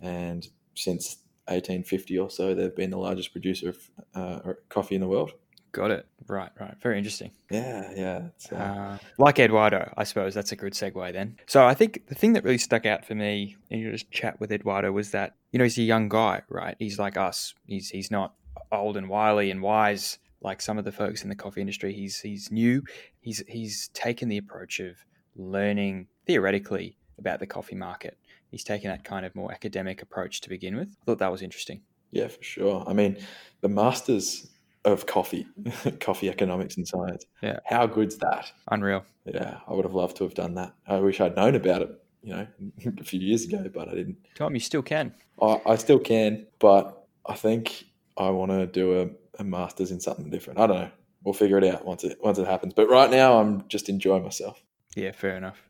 And 0.00 0.46
since 0.74 1.18
1850 1.46 2.18
or 2.18 2.30
so, 2.30 2.54
they've 2.54 2.74
been 2.74 2.90
the 2.90 2.98
largest 2.98 3.32
producer 3.32 3.70
of 3.70 3.90
uh, 4.14 4.52
coffee 4.68 4.96
in 4.96 5.00
the 5.00 5.08
world. 5.08 5.32
Got 5.74 5.90
it. 5.90 6.06
Right, 6.28 6.50
right. 6.60 6.76
Very 6.80 6.98
interesting. 6.98 7.32
Yeah, 7.50 7.90
yeah. 7.96 8.22
Uh... 8.50 8.54
Uh, 8.54 8.98
like 9.18 9.40
Eduardo, 9.40 9.92
I 9.96 10.04
suppose 10.04 10.32
that's 10.32 10.52
a 10.52 10.56
good 10.56 10.72
segue 10.72 11.12
then. 11.12 11.36
So 11.46 11.66
I 11.66 11.74
think 11.74 12.06
the 12.06 12.14
thing 12.14 12.34
that 12.34 12.44
really 12.44 12.58
stuck 12.58 12.86
out 12.86 13.04
for 13.04 13.16
me 13.16 13.56
in 13.70 13.80
your 13.80 13.96
chat 14.12 14.38
with 14.38 14.52
Eduardo 14.52 14.92
was 14.92 15.10
that, 15.10 15.34
you 15.50 15.58
know, 15.58 15.64
he's 15.64 15.76
a 15.76 15.82
young 15.82 16.08
guy, 16.08 16.42
right? 16.48 16.76
He's 16.78 17.00
like 17.00 17.16
us. 17.16 17.54
He's 17.66 17.90
he's 17.90 18.08
not 18.08 18.34
old 18.70 18.96
and 18.96 19.08
wily 19.08 19.50
and 19.50 19.62
wise 19.62 20.18
like 20.40 20.62
some 20.62 20.78
of 20.78 20.84
the 20.84 20.92
folks 20.92 21.24
in 21.24 21.28
the 21.28 21.34
coffee 21.34 21.60
industry. 21.60 21.92
He's 21.92 22.20
he's 22.20 22.52
new. 22.52 22.84
He's 23.20 23.42
he's 23.48 23.88
taken 23.94 24.28
the 24.28 24.38
approach 24.38 24.78
of 24.78 25.04
learning 25.34 26.06
theoretically 26.24 26.96
about 27.18 27.40
the 27.40 27.48
coffee 27.48 27.74
market. 27.74 28.16
He's 28.52 28.62
taken 28.62 28.90
that 28.90 29.02
kind 29.02 29.26
of 29.26 29.34
more 29.34 29.50
academic 29.50 30.02
approach 30.02 30.40
to 30.42 30.48
begin 30.48 30.76
with. 30.76 30.96
I 31.02 31.04
thought 31.04 31.18
that 31.18 31.32
was 31.32 31.42
interesting. 31.42 31.82
Yeah, 32.12 32.28
for 32.28 32.42
sure. 32.44 32.84
I 32.86 32.92
mean, 32.92 33.18
the 33.60 33.68
masters 33.68 34.46
of 34.84 35.06
coffee, 35.06 35.46
coffee 36.00 36.28
economics 36.28 36.76
and 36.76 36.86
science. 36.86 37.24
Yeah. 37.42 37.60
How 37.64 37.86
good's 37.86 38.16
that? 38.18 38.52
Unreal. 38.70 39.04
Yeah, 39.24 39.58
I 39.66 39.72
would 39.72 39.84
have 39.84 39.94
loved 39.94 40.16
to 40.18 40.24
have 40.24 40.34
done 40.34 40.54
that. 40.54 40.74
I 40.86 40.98
wish 40.98 41.20
I'd 41.20 41.36
known 41.36 41.54
about 41.54 41.82
it, 41.82 42.02
you 42.22 42.34
know, 42.34 42.46
a 43.00 43.04
few 43.04 43.20
years 43.20 43.44
ago, 43.44 43.70
but 43.72 43.88
I 43.88 43.94
didn't. 43.94 44.18
Tom, 44.34 44.54
you 44.54 44.60
still 44.60 44.82
can. 44.82 45.14
I, 45.40 45.60
I 45.66 45.76
still 45.76 45.98
can, 45.98 46.46
but 46.58 47.06
I 47.26 47.34
think 47.34 47.84
I 48.16 48.30
want 48.30 48.50
to 48.50 48.66
do 48.66 49.00
a, 49.00 49.40
a 49.40 49.44
master's 49.44 49.90
in 49.90 50.00
something 50.00 50.30
different. 50.30 50.60
I 50.60 50.66
don't 50.66 50.78
know. 50.78 50.90
We'll 51.24 51.34
figure 51.34 51.56
it 51.56 51.64
out 51.64 51.86
once 51.86 52.04
it 52.04 52.18
once 52.22 52.38
it 52.38 52.46
happens. 52.46 52.74
But 52.74 52.90
right 52.90 53.10
now, 53.10 53.40
I'm 53.40 53.66
just 53.68 53.88
enjoying 53.88 54.22
myself. 54.22 54.62
Yeah, 54.94 55.12
fair 55.12 55.36
enough. 55.36 55.62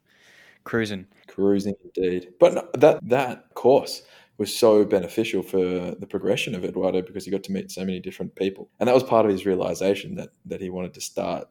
Cruising. 0.64 1.06
Cruising 1.28 1.76
indeed. 1.84 2.32
But 2.40 2.80
that 2.80 2.98
that 3.08 3.54
course 3.54 4.02
was 4.36 4.54
so 4.54 4.84
beneficial 4.84 5.42
for 5.42 5.58
the 5.58 6.06
progression 6.08 6.54
of 6.54 6.64
Eduardo 6.64 7.02
because 7.02 7.24
he 7.24 7.30
got 7.30 7.44
to 7.44 7.52
meet 7.52 7.70
so 7.70 7.84
many 7.84 8.00
different 8.00 8.34
people. 8.34 8.68
And 8.80 8.88
that 8.88 8.94
was 8.94 9.04
part 9.04 9.26
of 9.26 9.32
his 9.32 9.46
realization 9.46 10.16
that 10.16 10.30
that 10.46 10.60
he 10.60 10.70
wanted 10.70 10.94
to 10.94 11.00
start 11.00 11.48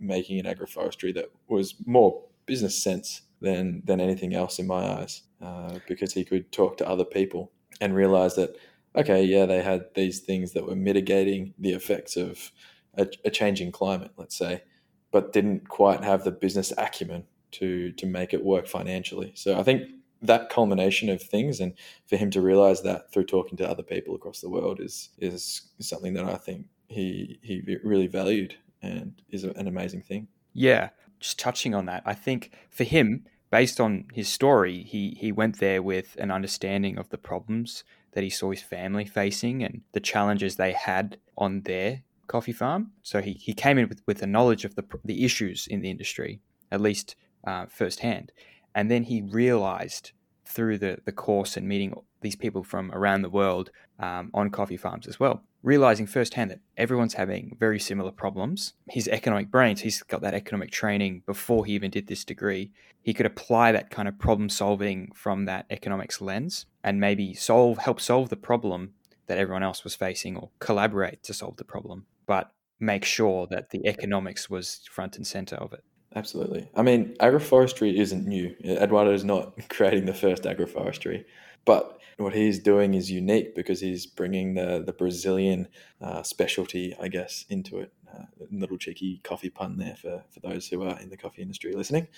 making 0.00 0.38
an 0.38 0.46
agroforestry 0.46 1.14
that 1.14 1.26
was 1.48 1.74
more 1.86 2.22
business 2.46 2.82
sense 2.82 3.22
than 3.40 3.82
than 3.84 4.00
anything 4.00 4.34
else 4.34 4.58
in 4.58 4.66
my 4.66 4.98
eyes, 4.98 5.22
uh, 5.40 5.78
because 5.86 6.12
he 6.12 6.24
could 6.24 6.50
talk 6.52 6.76
to 6.78 6.88
other 6.88 7.04
people 7.04 7.50
and 7.80 7.94
realize 7.94 8.34
that 8.36 8.56
okay, 8.94 9.24
yeah, 9.24 9.46
they 9.46 9.62
had 9.62 9.86
these 9.94 10.20
things 10.20 10.52
that 10.52 10.66
were 10.66 10.76
mitigating 10.76 11.54
the 11.58 11.72
effects 11.72 12.16
of 12.16 12.52
a, 12.94 13.06
a 13.24 13.30
changing 13.30 13.72
climate, 13.72 14.10
let's 14.18 14.36
say, 14.36 14.62
but 15.10 15.32
didn't 15.32 15.68
quite 15.68 16.04
have 16.04 16.24
the 16.24 16.30
business 16.30 16.72
acumen 16.78 17.24
to 17.52 17.92
to 17.92 18.06
make 18.06 18.32
it 18.32 18.44
work 18.44 18.66
financially. 18.66 19.32
So 19.34 19.58
I 19.58 19.62
think 19.62 19.82
that 20.22 20.50
culmination 20.50 21.08
of 21.08 21.20
things 21.20 21.60
and 21.60 21.74
for 22.06 22.16
him 22.16 22.30
to 22.30 22.40
realize 22.40 22.82
that 22.82 23.12
through 23.12 23.24
talking 23.24 23.58
to 23.58 23.68
other 23.68 23.82
people 23.82 24.14
across 24.14 24.40
the 24.40 24.50
world 24.50 24.80
is 24.80 25.10
is 25.18 25.70
something 25.80 26.14
that 26.14 26.24
I 26.24 26.36
think 26.36 26.66
he 26.88 27.38
he 27.42 27.62
really 27.82 28.06
valued 28.06 28.56
and 28.82 29.20
is 29.30 29.44
an 29.44 29.66
amazing 29.66 30.02
thing. 30.02 30.28
Yeah, 30.52 30.90
just 31.20 31.38
touching 31.38 31.74
on 31.74 31.86
that, 31.86 32.02
I 32.04 32.14
think 32.14 32.52
for 32.70 32.84
him, 32.84 33.24
based 33.50 33.80
on 33.80 34.06
his 34.12 34.28
story, 34.28 34.82
he 34.82 35.16
he 35.18 35.32
went 35.32 35.58
there 35.58 35.82
with 35.82 36.16
an 36.18 36.30
understanding 36.30 36.98
of 36.98 37.08
the 37.10 37.18
problems 37.18 37.84
that 38.12 38.22
he 38.22 38.30
saw 38.30 38.50
his 38.50 38.62
family 38.62 39.06
facing 39.06 39.62
and 39.62 39.82
the 39.92 40.00
challenges 40.00 40.56
they 40.56 40.72
had 40.72 41.16
on 41.36 41.62
their 41.62 42.02
coffee 42.26 42.52
farm. 42.52 42.92
So 43.02 43.22
he, 43.22 43.32
he 43.32 43.54
came 43.54 43.78
in 43.78 43.88
with, 43.88 44.02
with 44.06 44.22
a 44.22 44.26
knowledge 44.26 44.64
of 44.64 44.74
the 44.74 44.84
the 45.04 45.24
issues 45.24 45.66
in 45.66 45.80
the 45.80 45.90
industry, 45.90 46.40
at 46.70 46.80
least 46.80 47.16
uh, 47.46 47.66
firsthand. 47.66 48.32
And 48.74 48.90
then 48.90 49.04
he 49.04 49.22
realized 49.22 50.12
through 50.44 50.78
the, 50.78 50.98
the 51.04 51.12
course 51.12 51.56
and 51.56 51.68
meeting 51.68 51.94
these 52.20 52.36
people 52.36 52.62
from 52.62 52.90
around 52.92 53.22
the 53.22 53.30
world 53.30 53.70
um, 53.98 54.30
on 54.34 54.50
coffee 54.50 54.76
farms 54.76 55.06
as 55.06 55.18
well, 55.18 55.42
realizing 55.62 56.06
firsthand 56.06 56.50
that 56.50 56.60
everyone's 56.76 57.14
having 57.14 57.56
very 57.58 57.78
similar 57.78 58.10
problems. 58.10 58.74
His 58.88 59.08
economic 59.08 59.50
brains, 59.50 59.80
he's 59.80 60.02
got 60.02 60.22
that 60.22 60.34
economic 60.34 60.70
training 60.70 61.22
before 61.26 61.64
he 61.64 61.72
even 61.72 61.90
did 61.90 62.06
this 62.06 62.24
degree. 62.24 62.70
He 63.02 63.14
could 63.14 63.26
apply 63.26 63.72
that 63.72 63.90
kind 63.90 64.08
of 64.08 64.18
problem 64.18 64.48
solving 64.48 65.10
from 65.14 65.44
that 65.46 65.66
economics 65.70 66.20
lens 66.20 66.66
and 66.84 67.00
maybe 67.00 67.34
solve 67.34 67.78
help 67.78 68.00
solve 68.00 68.28
the 68.28 68.36
problem 68.36 68.94
that 69.26 69.38
everyone 69.38 69.62
else 69.62 69.84
was 69.84 69.94
facing 69.94 70.36
or 70.36 70.50
collaborate 70.58 71.22
to 71.24 71.34
solve 71.34 71.56
the 71.56 71.64
problem. 71.64 72.06
But 72.26 72.52
make 72.78 73.04
sure 73.04 73.46
that 73.46 73.70
the 73.70 73.86
economics 73.86 74.50
was 74.50 74.80
front 74.90 75.16
and 75.16 75.26
center 75.26 75.56
of 75.56 75.72
it. 75.72 75.84
Absolutely. 76.14 76.68
I 76.74 76.82
mean, 76.82 77.14
agroforestry 77.20 77.94
isn't 77.98 78.26
new. 78.26 78.54
Eduardo 78.64 79.12
is 79.12 79.24
not 79.24 79.54
creating 79.70 80.06
the 80.06 80.14
first 80.14 80.42
agroforestry, 80.42 81.24
but 81.64 81.98
what 82.18 82.34
he's 82.34 82.58
doing 82.58 82.94
is 82.94 83.10
unique 83.10 83.54
because 83.54 83.80
he's 83.80 84.04
bringing 84.06 84.54
the 84.54 84.82
the 84.84 84.92
Brazilian 84.92 85.68
uh, 86.00 86.22
specialty, 86.22 86.94
I 87.00 87.08
guess, 87.08 87.44
into 87.48 87.78
it. 87.80 87.92
Uh, 88.12 88.24
little 88.50 88.76
cheeky 88.76 89.22
coffee 89.24 89.48
pun 89.48 89.78
there 89.78 89.96
for, 89.96 90.22
for 90.30 90.40
those 90.40 90.68
who 90.68 90.82
are 90.82 91.00
in 91.00 91.08
the 91.08 91.16
coffee 91.16 91.40
industry 91.40 91.72
listening. 91.72 92.08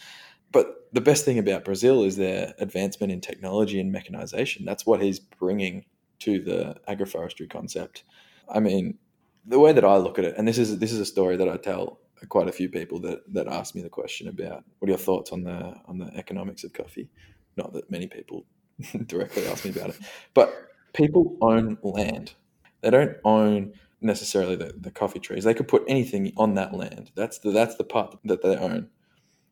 But 0.52 0.88
the 0.92 1.00
best 1.00 1.24
thing 1.24 1.38
about 1.38 1.64
Brazil 1.64 2.04
is 2.04 2.16
their 2.16 2.54
advancement 2.58 3.12
in 3.12 3.20
technology 3.20 3.80
and 3.80 3.92
mechanization. 3.92 4.64
That's 4.64 4.86
what 4.86 5.02
he's 5.02 5.20
bringing 5.20 5.84
to 6.20 6.40
the 6.40 6.76
agroforestry 6.88 7.50
concept. 7.50 8.04
I 8.48 8.60
mean, 8.60 8.98
the 9.46 9.58
way 9.60 9.72
that 9.72 9.84
I 9.84 9.96
look 9.98 10.18
at 10.18 10.24
it, 10.24 10.34
and 10.38 10.48
this 10.48 10.58
is 10.58 10.78
this 10.78 10.92
is 10.92 11.00
a 11.00 11.06
story 11.06 11.36
that 11.36 11.48
I 11.48 11.56
tell 11.58 12.00
quite 12.26 12.48
a 12.48 12.52
few 12.52 12.68
people 12.68 13.00
that 13.00 13.20
that 13.32 13.48
ask 13.48 13.74
me 13.74 13.82
the 13.82 13.88
question 13.88 14.28
about 14.28 14.64
what 14.78 14.88
are 14.88 14.92
your 14.92 14.98
thoughts 14.98 15.32
on 15.32 15.44
the 15.44 15.74
on 15.86 15.98
the 15.98 16.10
economics 16.16 16.64
of 16.64 16.72
coffee. 16.72 17.08
Not 17.56 17.72
that 17.74 17.90
many 17.90 18.06
people 18.06 18.46
directly 19.06 19.46
ask 19.46 19.64
me 19.64 19.70
about 19.70 19.90
it, 19.90 19.98
but 20.34 20.68
people 20.92 21.36
own 21.40 21.78
land. 21.82 22.34
They 22.80 22.90
don't 22.90 23.16
own 23.24 23.74
necessarily 24.00 24.56
the, 24.56 24.74
the 24.78 24.90
coffee 24.90 25.20
trees. 25.20 25.44
They 25.44 25.54
could 25.54 25.68
put 25.68 25.84
anything 25.88 26.32
on 26.36 26.54
that 26.54 26.74
land. 26.74 27.10
That's 27.14 27.38
the 27.38 27.50
that's 27.50 27.76
the 27.76 27.84
part 27.84 28.18
that 28.24 28.42
they 28.42 28.56
own. 28.56 28.88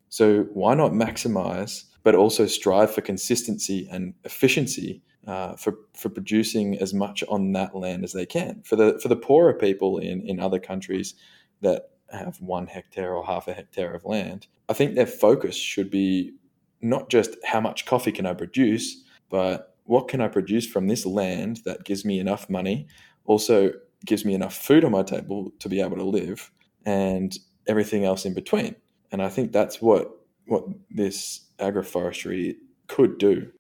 So 0.09 0.43
why 0.53 0.75
not 0.75 0.93
maximize, 0.93 1.85
but 2.03 2.15
also 2.15 2.47
strive 2.47 2.93
for 2.93 3.01
consistency 3.01 3.89
and 3.91 4.15
efficiency 4.25 5.03
uh, 5.27 5.57
for 5.57 5.75
for 5.95 6.09
producing 6.09 6.79
as 6.79 6.93
much 6.93 7.25
on 7.29 7.53
that 7.53 7.75
land 7.75 8.05
as 8.05 8.13
they 8.13 8.27
can. 8.27 8.63
For 8.65 8.77
the 8.77 8.99
for 9.01 9.09
the 9.09 9.17
poorer 9.17 9.55
people 9.55 9.99
in 9.99 10.21
in 10.29 10.41
other 10.41 10.59
countries 10.59 11.15
that 11.63 11.92
have 12.13 12.41
one 12.41 12.67
hectare 12.67 13.15
or 13.15 13.25
half 13.25 13.49
a 13.49 13.53
hectare 13.53 13.95
of 13.95 14.05
land, 14.05 14.47
I 14.69 14.73
think 14.73 14.95
their 14.95 15.07
focus 15.07 15.57
should 15.57 15.91
be 15.91 16.35
not 16.81 17.09
just 17.11 17.37
how 17.45 17.61
much 17.61 17.87
coffee 17.87 18.13
can 18.13 18.27
I 18.27 18.35
produce, 18.35 19.03
but 19.31 19.77
what 19.85 20.09
can 20.09 20.21
I 20.21 20.29
produce 20.29 20.67
from 20.67 20.89
this 20.89 21.07
land 21.07 21.61
that 21.65 21.85
gives 21.85 22.05
me 22.05 22.19
enough 22.19 22.49
money, 22.49 22.87
also 23.25 23.73
gives 24.05 24.25
me 24.25 24.35
enough 24.35 24.55
food 24.55 24.85
on 24.85 24.93
my 24.93 25.03
table 25.03 25.53
to 25.59 25.69
be 25.69 25.81
able 25.81 25.97
to 25.97 26.05
live, 26.05 26.51
and 26.85 27.37
everything 27.67 28.05
else 28.05 28.25
in 28.25 28.35
between. 28.35 28.75
And 29.11 29.23
I 29.23 29.29
think 29.29 29.53
that's 29.53 29.81
what 29.81 30.11
what 30.47 30.65
this 30.91 31.41
agroforestry 31.59 32.57
could 32.89 33.19
do. 33.19 33.53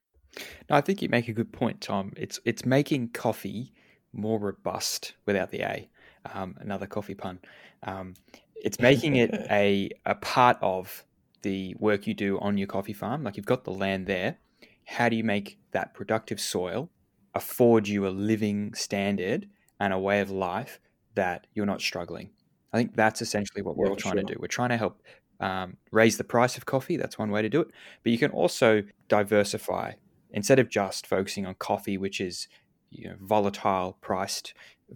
No, 0.68 0.76
I 0.76 0.80
think 0.80 1.00
you 1.00 1.08
make 1.08 1.28
a 1.28 1.32
good 1.32 1.52
point, 1.52 1.80
Tom. 1.80 2.12
It's 2.16 2.40
it's 2.44 2.64
making 2.64 3.10
coffee 3.10 3.72
more 4.12 4.38
robust 4.38 5.14
without 5.26 5.50
the 5.50 5.62
A. 5.62 5.88
Um, 6.34 6.56
another 6.60 6.86
coffee 6.86 7.14
pun. 7.14 7.40
Um, 7.82 8.14
it's 8.62 8.80
making 8.80 9.16
it 9.16 9.34
a 9.50 9.90
a 10.06 10.14
part 10.14 10.56
of 10.62 11.04
the 11.42 11.74
work 11.78 12.06
you 12.06 12.14
do 12.14 12.38
on 12.40 12.56
your 12.56 12.68
coffee 12.68 12.92
farm. 12.92 13.24
Like 13.24 13.36
you've 13.36 13.46
got 13.46 13.64
the 13.64 13.72
land 13.72 14.06
there. 14.06 14.38
How 14.84 15.08
do 15.08 15.16
you 15.16 15.24
make 15.24 15.58
that 15.72 15.94
productive 15.94 16.40
soil 16.40 16.90
afford 17.34 17.88
you 17.88 18.06
a 18.06 18.10
living 18.10 18.74
standard 18.74 19.48
and 19.80 19.92
a 19.92 19.98
way 19.98 20.20
of 20.20 20.30
life 20.30 20.80
that 21.14 21.46
you're 21.54 21.66
not 21.66 21.80
struggling? 21.80 22.30
I 22.72 22.78
think 22.78 22.94
that's 22.94 23.20
essentially 23.20 23.62
what 23.62 23.76
we're 23.76 23.86
yeah, 23.86 23.90
all 23.90 23.96
trying 23.96 24.14
sure. 24.14 24.22
to 24.22 24.34
do. 24.34 24.38
We're 24.40 24.46
trying 24.46 24.70
to 24.70 24.76
help 24.76 25.02
um, 25.40 25.76
raise 25.90 26.16
the 26.16 26.24
price 26.24 26.56
of 26.56 26.64
coffee. 26.64 26.96
That's 26.96 27.18
one 27.18 27.30
way 27.30 27.42
to 27.42 27.48
do 27.48 27.60
it. 27.60 27.68
But 28.02 28.12
you 28.12 28.18
can 28.18 28.30
also 28.30 28.82
diversify 29.08 29.92
instead 30.30 30.58
of 30.58 30.70
just 30.70 31.06
focusing 31.06 31.44
on 31.44 31.54
coffee, 31.54 31.98
which 31.98 32.20
is 32.20 32.48
you 32.90 33.08
know, 33.08 33.16
volatile 33.20 33.98
priced 34.00 34.54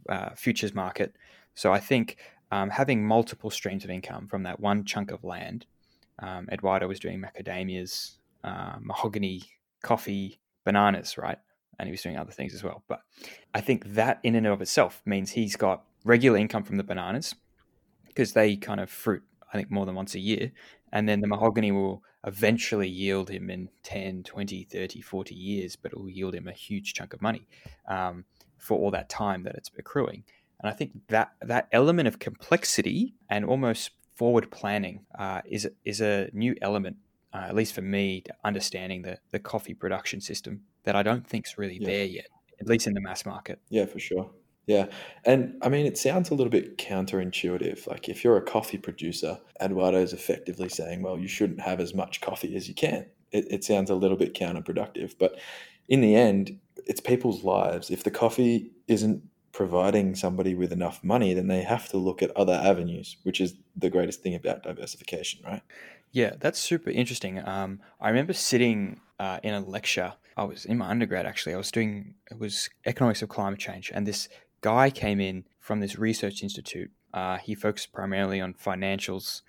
uh, 0.09 0.31
futures 0.35 0.75
market. 0.75 1.15
So 1.55 1.73
I 1.73 1.81
think 1.81 2.17
um, 2.51 2.71
having 2.71 3.05
multiple 3.05 3.51
streams 3.51 3.85
of 3.85 3.91
income 3.91 4.27
from 4.27 4.43
that 4.45 4.61
one 4.61 4.85
chunk 4.85 5.11
of 5.11 5.25
land. 5.25 5.67
Um, 6.19 6.49
Eduardo 6.51 6.89
was 6.89 7.01
doing 7.01 7.23
macadamias, 7.23 8.17
uh, 8.45 8.77
mahogany, 8.81 9.43
coffee, 9.83 10.39
bananas, 10.65 11.19
right? 11.19 11.39
And 11.79 11.87
he 11.87 11.91
was 11.91 12.03
doing 12.03 12.17
other 12.17 12.33
things 12.33 12.55
as 12.55 12.65
well. 12.65 12.83
But 12.89 13.03
I 13.55 13.61
think 13.61 13.85
that 13.95 14.21
in 14.23 14.35
and 14.35 14.47
of 14.47 14.63
itself 14.63 15.03
means 15.05 15.33
he's 15.33 15.57
got 15.57 15.85
regular 16.05 16.39
income 16.39 16.63
from 16.63 16.77
the 16.77 16.85
bananas 16.85 17.35
because 18.07 18.33
they 18.33 18.57
kind 18.57 18.81
of 18.81 18.89
fruit, 18.89 19.23
I 19.53 19.57
think, 19.57 19.71
more 19.71 19.85
than 19.85 19.95
once 19.95 20.15
a 20.15 20.21
year. 20.21 20.53
And 20.93 21.09
then 21.09 21.21
the 21.21 21.27
mahogany 21.27 21.73
will 21.73 22.03
eventually 22.25 22.89
yield 22.89 23.29
him 23.29 23.51
in 23.51 23.69
10, 23.83 24.23
20, 24.23 24.65
30, 24.65 25.01
40 25.01 25.35
years, 25.35 25.77
but 25.77 25.93
it 25.93 25.99
will 25.99 26.09
yield 26.09 26.35
him 26.35 26.49
a 26.49 26.53
huge 26.53 26.95
chunk 26.95 27.13
of 27.13 27.21
money 27.21 27.47
um, 27.89 28.25
for 28.59 28.79
all 28.79 28.91
that 28.93 29.09
time 29.09 29.43
that 29.43 29.55
it's 29.55 29.71
accruing. 29.79 30.25
And 30.61 30.71
I 30.71 30.75
think 30.75 30.93
that 31.09 31.33
that 31.43 31.69
element 31.73 32.09
of 32.09 32.19
complexity 32.19 33.15
and 33.29 33.45
almost 33.45 33.91
forward 34.15 34.51
planning 34.51 35.05
uh, 35.19 35.43
is 35.45 35.69
is 35.85 36.01
a 36.01 36.31
new 36.33 36.55
element, 36.63 36.97
uh, 37.33 37.45
at 37.49 37.55
least 37.55 37.75
for 37.75 37.83
me, 37.83 38.23
to 38.23 38.35
understanding 38.45 39.03
the 39.03 39.19
the 39.31 39.39
coffee 39.39 39.75
production 39.75 40.21
system 40.21 40.63
that 40.85 40.97
I 40.97 41.03
don't 41.03 41.27
think 41.27 41.47
is 41.47 41.59
really 41.59 41.79
yeah. 41.81 41.87
there 41.87 42.05
yet, 42.05 42.29
at 42.61 42.67
least 42.67 42.87
in 42.87 42.95
the 42.95 43.01
mass 43.01 43.27
market. 43.27 43.61
Yeah, 43.69 43.87
for 43.87 43.99
sure. 43.99 44.31
Yeah. 44.67 44.87
And 45.25 45.57
I 45.63 45.69
mean, 45.69 45.87
it 45.87 45.97
sounds 45.97 46.31
a 46.31 46.35
little 46.35 46.51
bit 46.51 46.77
counterintuitive. 46.77 47.87
Like, 47.87 48.09
if 48.09 48.25
you're 48.25 48.37
a 48.37 48.43
coffee 48.43 48.79
producer, 48.79 49.39
Eduardo 49.61 49.99
is 49.99 50.13
effectively 50.13 50.69
saying, 50.69 51.03
well, 51.03 51.19
you 51.19 51.29
shouldn't 51.29 51.61
have 51.61 51.81
as 51.81 51.95
much 51.95 52.21
coffee 52.21 52.57
as 52.57 52.69
you 52.69 52.75
can. 52.75 53.07
It, 53.31 53.47
it 53.51 53.65
sounds 53.65 53.91
a 53.91 53.95
little 53.95 54.17
bit 54.17 54.35
counterproductive. 54.35 55.15
But 55.19 55.39
in 55.89 56.01
the 56.01 56.17
end, 56.17 56.59
it's 56.85 57.01
people's 57.01 57.45
lives. 57.45 57.91
If 57.91 58.03
the 58.03 58.11
coffee 58.11 58.73
isn't 58.89 59.23
providing 59.57 60.15
somebody 60.15 60.55
with 60.55 60.71
enough 60.71 61.03
money, 61.03 61.33
then 61.33 61.47
they 61.47 61.63
have 61.63 61.89
to 61.89 61.97
look 61.97 62.23
at 62.23 62.31
other 62.37 62.53
avenues, 62.53 63.17
which 63.23 63.41
is 63.41 63.55
the 63.75 63.89
greatest 63.89 64.23
thing 64.23 64.35
about 64.35 64.63
diversification, 64.63 65.41
right? 65.47 65.63
Yeah, 66.13 66.35
that's 66.39 66.59
super 66.59 66.91
interesting. 66.91 67.41
Um, 67.49 67.81
I 67.99 68.11
remember 68.11 68.35
sitting 68.35 69.01
uh, 69.19 69.41
in 69.43 69.55
a 69.55 69.61
lecture. 69.61 70.13
I 70.37 70.45
was 70.45 70.67
in 70.67 70.77
my 70.77 70.91
undergrad 70.91 71.25
actually. 71.25 71.55
I 71.55 71.57
was 71.57 71.71
doing 71.71 72.17
it 72.31 72.39
was 72.39 72.69
economics 72.85 73.23
of 73.23 73.31
climate 73.31 73.59
change, 73.59 73.91
and 73.95 74.07
this 74.07 74.29
guy 74.61 74.91
came 74.91 75.21
in 75.21 75.45
from 75.59 75.81
this 75.81 75.99
research 75.99 76.43
institute. 76.43 76.91
Uh, 77.15 77.39
he 77.39 77.55
focused 77.55 77.95
primarily 77.95 78.43
on 78.43 78.53
financials, 78.53 79.41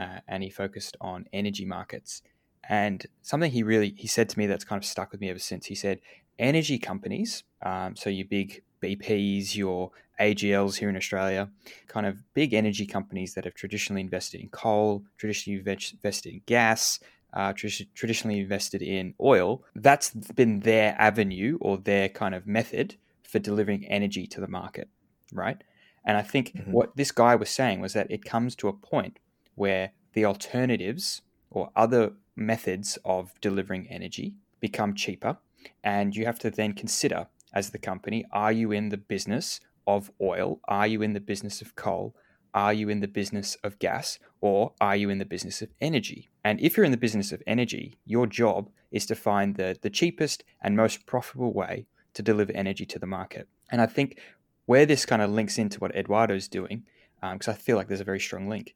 uh, 0.00 0.20
and 0.28 0.44
he 0.44 0.50
focused 0.50 0.96
on 1.00 1.26
energy 1.32 1.64
markets. 1.64 2.22
And 2.68 3.04
something 3.22 3.50
he 3.50 3.64
really 3.64 3.94
he 3.96 4.06
said 4.06 4.28
to 4.28 4.38
me 4.38 4.46
that's 4.46 4.64
kind 4.64 4.80
of 4.80 4.86
stuck 4.86 5.10
with 5.10 5.20
me 5.20 5.28
ever 5.28 5.40
since. 5.40 5.66
He 5.66 5.74
said, 5.74 5.98
energy 6.38 6.78
companies, 6.78 7.42
um, 7.62 7.96
so 7.96 8.10
your 8.10 8.26
big 8.26 8.62
BPs, 8.80 9.56
your 9.56 9.90
AGLs 10.20 10.76
here 10.76 10.88
in 10.88 10.96
Australia, 10.96 11.50
kind 11.88 12.06
of 12.06 12.22
big 12.34 12.54
energy 12.54 12.86
companies 12.86 13.34
that 13.34 13.44
have 13.44 13.54
traditionally 13.54 14.00
invested 14.00 14.40
in 14.40 14.48
coal, 14.48 15.04
traditionally 15.18 15.58
invested 15.58 16.32
in 16.32 16.42
gas, 16.46 17.00
uh, 17.32 17.52
traditionally 17.52 18.40
invested 18.40 18.82
in 18.82 19.14
oil. 19.20 19.62
That's 19.74 20.10
been 20.10 20.60
their 20.60 20.96
avenue 20.98 21.58
or 21.60 21.76
their 21.76 22.08
kind 22.08 22.34
of 22.34 22.46
method 22.46 22.96
for 23.22 23.38
delivering 23.38 23.84
energy 23.86 24.26
to 24.28 24.40
the 24.40 24.48
market, 24.48 24.88
right? 25.32 25.62
And 26.04 26.16
I 26.16 26.22
think 26.22 26.52
mm-hmm. 26.52 26.72
what 26.72 26.96
this 26.96 27.12
guy 27.12 27.34
was 27.34 27.50
saying 27.50 27.80
was 27.80 27.92
that 27.92 28.10
it 28.10 28.24
comes 28.24 28.54
to 28.56 28.68
a 28.68 28.72
point 28.72 29.18
where 29.54 29.92
the 30.14 30.24
alternatives 30.24 31.22
or 31.50 31.70
other 31.74 32.12
methods 32.36 32.98
of 33.04 33.32
delivering 33.40 33.88
energy 33.90 34.34
become 34.60 34.94
cheaper. 34.94 35.38
And 35.82 36.14
you 36.14 36.26
have 36.26 36.38
to 36.40 36.50
then 36.50 36.74
consider 36.74 37.26
as 37.56 37.70
the 37.70 37.78
company? 37.78 38.22
Are 38.30 38.52
you 38.52 38.70
in 38.70 38.90
the 38.90 38.98
business 38.98 39.60
of 39.86 40.10
oil? 40.20 40.60
Are 40.68 40.86
you 40.86 41.00
in 41.00 41.14
the 41.14 41.20
business 41.20 41.62
of 41.62 41.74
coal? 41.74 42.14
Are 42.52 42.74
you 42.74 42.90
in 42.90 43.00
the 43.00 43.08
business 43.08 43.56
of 43.64 43.78
gas? 43.78 44.18
Or 44.42 44.74
are 44.78 44.94
you 44.94 45.08
in 45.08 45.18
the 45.18 45.24
business 45.24 45.62
of 45.62 45.70
energy? 45.80 46.28
And 46.44 46.60
if 46.60 46.76
you're 46.76 46.84
in 46.84 46.92
the 46.92 46.98
business 47.06 47.32
of 47.32 47.42
energy, 47.46 47.94
your 48.04 48.26
job 48.26 48.68
is 48.92 49.06
to 49.06 49.14
find 49.14 49.56
the, 49.56 49.74
the 49.80 49.88
cheapest 49.88 50.44
and 50.62 50.76
most 50.76 51.06
profitable 51.06 51.54
way 51.54 51.86
to 52.12 52.22
deliver 52.22 52.52
energy 52.52 52.84
to 52.86 52.98
the 52.98 53.06
market. 53.06 53.48
And 53.70 53.80
I 53.80 53.86
think 53.86 54.20
where 54.66 54.84
this 54.84 55.06
kind 55.06 55.22
of 55.22 55.30
links 55.30 55.56
into 55.56 55.80
what 55.80 55.96
Eduardo's 55.96 56.48
doing, 56.48 56.84
because 57.22 57.48
um, 57.48 57.54
I 57.54 57.56
feel 57.56 57.76
like 57.76 57.88
there's 57.88 58.00
a 58.00 58.12
very 58.12 58.20
strong 58.20 58.48
link. 58.50 58.74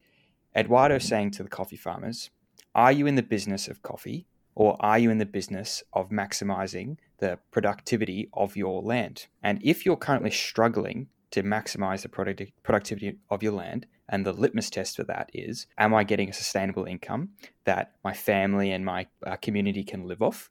Eduardo's 0.56 1.04
saying 1.04 1.32
to 1.32 1.42
the 1.42 1.50
coffee 1.50 1.76
farmers, 1.76 2.30
Are 2.74 2.92
you 2.92 3.06
in 3.06 3.16
the 3.16 3.22
business 3.22 3.68
of 3.68 3.82
coffee? 3.82 4.26
Or 4.54 4.76
are 4.84 4.98
you 4.98 5.10
in 5.10 5.18
the 5.18 5.26
business 5.26 5.82
of 5.92 6.10
maximizing 6.10 6.96
the 7.20 7.38
productivity 7.50 8.28
of 8.32 8.56
your 8.56 8.82
land. 8.82 9.26
And 9.42 9.60
if 9.62 9.86
you're 9.86 9.96
currently 9.96 10.30
struggling 10.30 11.06
to 11.30 11.42
maximize 11.44 12.02
the 12.02 12.08
product- 12.08 12.52
productivity 12.64 13.18
of 13.28 13.42
your 13.42 13.52
land, 13.52 13.86
and 14.08 14.26
the 14.26 14.32
litmus 14.32 14.70
test 14.70 14.96
for 14.96 15.04
that 15.04 15.30
is 15.32 15.68
Am 15.78 15.94
I 15.94 16.02
getting 16.02 16.28
a 16.28 16.32
sustainable 16.32 16.84
income 16.84 17.28
that 17.64 17.92
my 18.02 18.12
family 18.12 18.72
and 18.72 18.84
my 18.84 19.06
uh, 19.24 19.36
community 19.36 19.84
can 19.84 20.08
live 20.08 20.20
off? 20.20 20.50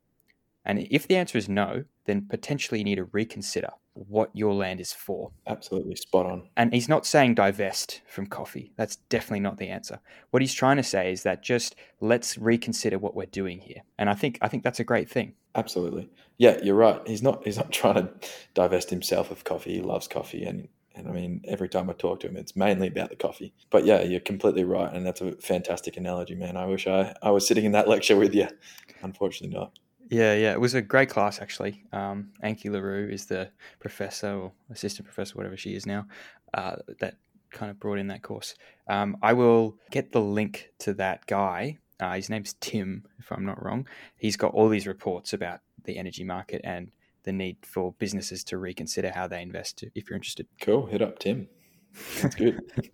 And 0.64 0.88
if 0.90 1.08
the 1.08 1.18
answer 1.18 1.38
is 1.38 1.50
no, 1.50 1.84
then 2.06 2.28
potentially 2.30 2.80
you 2.80 2.86
need 2.86 2.96
to 2.96 3.06
reconsider 3.06 3.72
what 4.08 4.30
your 4.34 4.54
land 4.54 4.80
is 4.80 4.94
for. 4.94 5.32
Absolutely 5.48 5.96
spot 5.96 6.26
on. 6.26 6.50
And 6.56 6.74
he's 6.74 6.90
not 6.90 7.06
saying 7.06 7.36
divest 7.36 8.02
from 8.08 8.28
coffee. 8.28 8.72
That's 8.78 8.96
definitely 8.96 9.42
not 9.42 9.58
the 9.58 9.70
answer. 9.70 10.00
What 10.32 10.42
he's 10.42 10.54
trying 10.54 10.78
to 10.78 10.84
say 10.84 11.12
is 11.12 11.24
that 11.24 11.44
just 11.44 11.76
let's 12.00 12.38
reconsider 12.38 12.98
what 12.98 13.16
we're 13.16 13.26
doing 13.26 13.60
here. 13.60 13.82
And 13.98 14.10
I 14.10 14.14
think 14.14 14.38
I 14.42 14.48
think 14.48 14.64
that's 14.64 14.80
a 14.80 14.84
great 14.86 15.10
thing. 15.10 15.34
Absolutely. 15.56 16.10
Yeah, 16.38 16.60
you're 16.64 16.76
right. 16.76 17.02
He's 17.06 17.22
not 17.22 17.44
he's 17.44 17.58
not 17.58 17.72
trying 17.82 17.96
to 17.96 18.10
divest 18.54 18.90
himself 18.90 19.32
of 19.32 19.44
coffee. 19.44 19.76
He 19.76 19.82
loves 19.82 20.08
coffee 20.08 20.44
and 20.44 20.70
And 20.96 21.08
I 21.08 21.12
mean, 21.12 21.42
every 21.48 21.70
time 21.70 21.90
I 21.90 21.94
talk 21.94 22.20
to 22.22 22.28
him, 22.28 22.38
it's 22.38 22.56
mainly 22.56 22.88
about 22.88 23.10
the 23.10 23.16
coffee. 23.16 23.54
But 23.70 23.86
yeah, 23.86 24.02
you're 24.04 24.20
completely 24.20 24.64
right. 24.64 24.94
And 24.94 25.06
that's 25.06 25.22
a 25.22 25.34
fantastic 25.34 25.98
analogy, 25.98 26.36
man. 26.36 26.58
I 26.58 26.66
wish 26.66 26.88
I, 26.88 27.14
I 27.22 27.32
was 27.32 27.48
sitting 27.48 27.66
in 27.66 27.74
that 27.74 27.88
lecture 27.94 28.18
with 28.18 28.34
you. 28.34 28.48
Unfortunately, 29.02 29.56
not. 29.56 29.78
Yeah, 30.10 30.34
yeah, 30.34 30.54
it 30.54 30.60
was 30.60 30.74
a 30.74 30.82
great 30.82 31.10
class 31.10 31.40
actually. 31.40 31.84
Um, 31.94 32.32
Anki 32.44 32.70
LaRue 32.70 33.10
is 33.10 33.28
the 33.28 33.52
professor 33.80 34.34
or 34.34 34.52
assistant 34.72 35.06
professor, 35.06 35.36
whatever 35.36 35.56
she 35.56 35.76
is 35.76 35.86
now, 35.86 36.08
uh, 36.56 36.78
that 37.00 37.16
kind 37.52 37.70
of 37.70 37.80
brought 37.80 38.00
in 38.00 38.08
that 38.08 38.24
course. 38.24 38.56
Um, 38.88 39.18
I 39.22 39.34
will 39.34 39.78
get 39.92 40.12
the 40.12 40.22
link 40.22 40.72
to 40.80 40.94
that 40.96 41.26
guy. 41.28 41.78
Uh, 42.00 42.14
his 42.14 42.30
name's 42.30 42.56
Tim, 42.60 43.06
if 43.20 43.32
I'm 43.32 43.46
not 43.46 43.64
wrong. 43.64 43.88
He's 44.18 44.38
got 44.38 44.54
all 44.54 44.68
these 44.70 44.88
reports 44.88 45.34
about 45.34 45.60
the 45.84 45.98
energy 45.98 46.24
market 46.24 46.62
and 46.64 46.92
the 47.24 47.32
need 47.32 47.58
for 47.64 47.94
businesses 48.00 48.44
to 48.46 48.58
reconsider 48.58 49.12
how 49.14 49.28
they 49.28 49.42
invest. 49.42 49.84
If 49.94 50.10
you're 50.10 50.16
interested, 50.16 50.48
cool. 50.62 50.88
Hit 50.88 51.02
up 51.02 51.20
Tim. 51.20 51.48
That's 52.22 52.36
good, 52.36 52.60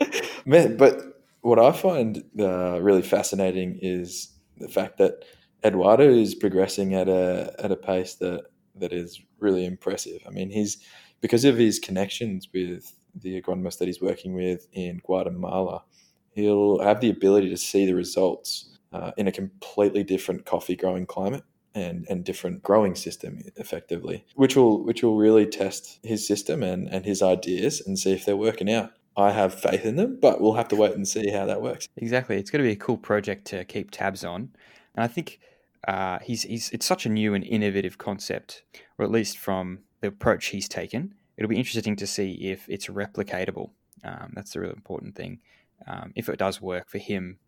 man. 0.46 0.76
But 0.76 1.02
what 1.40 1.58
I 1.58 1.72
find 1.72 2.22
uh, 2.38 2.80
really 2.80 3.02
fascinating 3.02 3.78
is 3.80 4.32
the 4.58 4.68
fact 4.68 4.98
that 4.98 5.24
Eduardo 5.64 6.08
is 6.08 6.34
progressing 6.34 6.94
at 6.94 7.08
a 7.08 7.54
at 7.58 7.72
a 7.72 7.76
pace 7.76 8.14
that 8.16 8.44
that 8.76 8.92
is 8.92 9.20
really 9.40 9.64
impressive. 9.64 10.22
I 10.26 10.30
mean, 10.30 10.50
he's 10.50 10.78
because 11.20 11.44
of 11.44 11.56
his 11.56 11.78
connections 11.78 12.48
with 12.52 12.92
the 13.14 13.40
agronomist 13.40 13.78
that 13.78 13.88
he's 13.88 14.00
working 14.00 14.34
with 14.34 14.68
in 14.72 15.00
Guatemala, 15.04 15.82
he'll 16.30 16.78
have 16.80 17.00
the 17.00 17.10
ability 17.10 17.50
to 17.50 17.56
see 17.56 17.86
the 17.86 17.94
results 17.94 18.78
uh, 18.92 19.10
in 19.16 19.26
a 19.26 19.32
completely 19.32 20.04
different 20.04 20.46
coffee 20.46 20.76
growing 20.76 21.06
climate 21.06 21.44
and, 21.74 22.06
and 22.08 22.24
different 22.24 22.62
growing 22.62 22.94
system 22.94 23.40
effectively, 23.56 24.24
which 24.34 24.56
will 24.56 24.84
which 24.84 25.02
will 25.02 25.16
really 25.16 25.46
test 25.46 25.98
his 26.02 26.26
system 26.26 26.62
and, 26.62 26.88
and 26.88 27.04
his 27.04 27.22
ideas 27.22 27.82
and 27.86 27.98
see 27.98 28.12
if 28.12 28.24
they're 28.24 28.36
working 28.36 28.70
out. 28.70 28.92
I 29.16 29.32
have 29.32 29.52
faith 29.52 29.84
in 29.84 29.96
them, 29.96 30.18
but 30.20 30.40
we'll 30.40 30.54
have 30.54 30.68
to 30.68 30.76
wait 30.76 30.92
and 30.92 31.06
see 31.06 31.28
how 31.30 31.44
that 31.46 31.60
works. 31.60 31.88
Exactly. 31.96 32.36
It's 32.36 32.50
going 32.52 32.62
to 32.62 32.68
be 32.68 32.72
a 32.72 32.76
cool 32.76 32.96
project 32.96 33.46
to 33.46 33.64
keep 33.64 33.90
tabs 33.90 34.24
on. 34.24 34.50
And 34.98 35.04
I 35.04 35.06
think 35.06 35.38
uh, 35.86 36.18
he's, 36.18 36.42
he's 36.42 36.70
it's 36.70 36.84
such 36.84 37.06
a 37.06 37.08
new 37.08 37.32
and 37.32 37.44
innovative 37.44 37.98
concept, 37.98 38.64
or 38.98 39.04
at 39.04 39.12
least 39.12 39.38
from 39.38 39.78
the 40.00 40.08
approach 40.08 40.46
he's 40.46 40.68
taken. 40.68 41.14
It'll 41.36 41.48
be 41.48 41.56
interesting 41.56 41.94
to 41.96 42.06
see 42.06 42.32
if 42.50 42.68
it's 42.68 42.88
replicatable. 42.88 43.70
Um, 44.02 44.32
that's 44.34 44.54
the 44.54 44.60
real 44.60 44.72
important 44.72 45.14
thing. 45.14 45.38
Um, 45.86 46.12
if 46.16 46.28
it 46.28 46.36
does 46.36 46.60
work 46.60 46.88
for 46.88 46.98
him, 46.98 47.38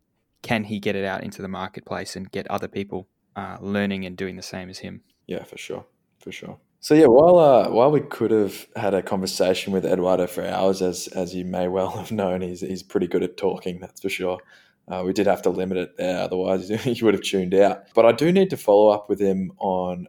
can 0.42 0.62
he 0.62 0.78
get 0.78 0.94
it 0.94 1.04
out 1.04 1.24
into 1.24 1.42
the 1.42 1.48
marketplace 1.48 2.14
and 2.14 2.30
get 2.30 2.48
other 2.48 2.68
people 2.68 3.08
uh, 3.34 3.56
learning 3.60 4.06
and 4.06 4.16
doing 4.16 4.36
the 4.36 4.42
same 4.42 4.70
as 4.70 4.78
him? 4.78 5.02
Yeah, 5.26 5.42
for 5.42 5.58
sure, 5.58 5.84
for 6.20 6.30
sure. 6.30 6.56
So 6.78 6.94
yeah, 6.94 7.06
while 7.06 7.36
uh, 7.36 7.68
while 7.68 7.90
we 7.90 8.00
could 8.00 8.30
have 8.30 8.68
had 8.76 8.94
a 8.94 9.02
conversation 9.02 9.72
with 9.72 9.84
Eduardo 9.84 10.28
for 10.28 10.46
hours, 10.46 10.82
as 10.82 11.08
as 11.08 11.34
you 11.34 11.44
may 11.44 11.66
well 11.66 11.90
have 11.98 12.12
known, 12.12 12.42
he's 12.42 12.60
he's 12.60 12.84
pretty 12.84 13.08
good 13.08 13.24
at 13.24 13.36
talking. 13.36 13.80
That's 13.80 14.00
for 14.00 14.08
sure. 14.08 14.38
Uh, 14.88 15.02
we 15.04 15.12
did 15.12 15.26
have 15.26 15.42
to 15.42 15.50
limit 15.50 15.78
it 15.78 15.96
there, 15.96 16.20
otherwise 16.20 16.68
you 16.86 17.04
would 17.04 17.14
have 17.14 17.22
tuned 17.22 17.54
out. 17.54 17.84
But 17.94 18.06
I 18.06 18.12
do 18.12 18.32
need 18.32 18.50
to 18.50 18.56
follow 18.56 18.88
up 18.88 19.08
with 19.08 19.20
him 19.20 19.52
on 19.58 20.08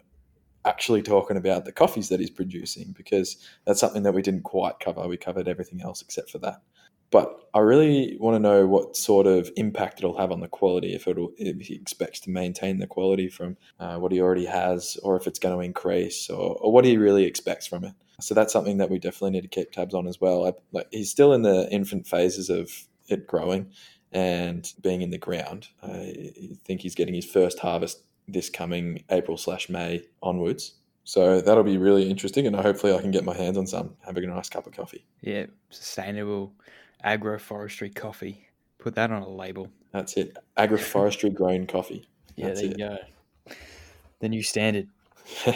actually 0.65 1.01
talking 1.01 1.37
about 1.37 1.65
the 1.65 1.71
coffees 1.71 2.09
that 2.09 2.19
he's 2.19 2.29
producing 2.29 2.93
because 2.95 3.37
that's 3.65 3.79
something 3.79 4.03
that 4.03 4.13
we 4.13 4.21
didn't 4.21 4.43
quite 4.43 4.79
cover. 4.79 5.07
We 5.07 5.17
covered 5.17 5.47
everything 5.47 5.81
else 5.81 6.01
except 6.01 6.29
for 6.29 6.39
that. 6.39 6.61
But 7.11 7.49
I 7.53 7.59
really 7.59 8.15
want 8.19 8.35
to 8.35 8.39
know 8.39 8.65
what 8.65 8.95
sort 8.95 9.27
of 9.27 9.51
impact 9.57 9.99
it'll 9.99 10.17
have 10.17 10.31
on 10.31 10.39
the 10.39 10.47
quality. 10.47 10.95
If 10.95 11.07
it'll, 11.07 11.31
if 11.37 11.67
he 11.67 11.75
expects 11.75 12.21
to 12.21 12.29
maintain 12.29 12.79
the 12.79 12.87
quality 12.87 13.27
from 13.27 13.57
uh, 13.79 13.97
what 13.97 14.13
he 14.13 14.21
already 14.21 14.45
has, 14.45 14.97
or 15.03 15.17
if 15.17 15.27
it's 15.27 15.39
going 15.39 15.53
to 15.53 15.61
increase, 15.61 16.29
or, 16.29 16.55
or 16.61 16.71
what 16.71 16.85
he 16.85 16.97
really 16.97 17.25
expects 17.25 17.67
from 17.67 17.83
it. 17.83 17.93
So 18.21 18.33
that's 18.33 18.53
something 18.53 18.77
that 18.77 18.89
we 18.89 18.97
definitely 18.97 19.31
need 19.31 19.41
to 19.41 19.49
keep 19.49 19.71
tabs 19.71 19.93
on 19.93 20.07
as 20.07 20.21
well. 20.21 20.47
I, 20.47 20.53
like 20.71 20.87
he's 20.91 21.11
still 21.11 21.33
in 21.33 21.41
the 21.41 21.67
infant 21.69 22.07
phases 22.07 22.49
of 22.49 22.71
it 23.09 23.27
growing, 23.27 23.71
and 24.11 24.71
being 24.81 25.01
in 25.01 25.09
the 25.09 25.17
ground. 25.17 25.67
I 25.81 26.33
think 26.65 26.81
he's 26.81 26.95
getting 26.95 27.13
his 27.13 27.25
first 27.25 27.59
harvest 27.59 28.03
this 28.27 28.49
coming 28.49 29.03
April 29.09 29.37
slash 29.37 29.69
May 29.69 30.03
onwards. 30.21 30.73
So 31.03 31.41
that'll 31.41 31.63
be 31.63 31.77
really 31.77 32.09
interesting, 32.09 32.45
and 32.45 32.55
hopefully 32.55 32.93
I 32.93 33.01
can 33.01 33.11
get 33.11 33.25
my 33.25 33.35
hands 33.35 33.57
on 33.57 33.65
some, 33.65 33.95
having 34.05 34.23
a 34.23 34.27
nice 34.27 34.49
cup 34.49 34.67
of 34.67 34.73
coffee. 34.73 35.03
Yeah, 35.21 35.47
sustainable 35.69 36.53
agroforestry 37.03 37.93
coffee. 37.93 38.47
Put 38.77 38.95
that 38.95 39.11
on 39.11 39.21
a 39.21 39.29
label. 39.29 39.67
That's 39.91 40.15
it. 40.15 40.37
Agroforestry 40.57 41.33
grown 41.33 41.65
coffee. 41.65 42.07
That's 42.37 42.61
yeah, 42.61 42.69
there 42.69 42.93
it. 42.93 43.01
you 43.47 43.53
go. 43.55 43.55
The 44.19 44.29
new 44.29 44.43
standard. 44.43 44.87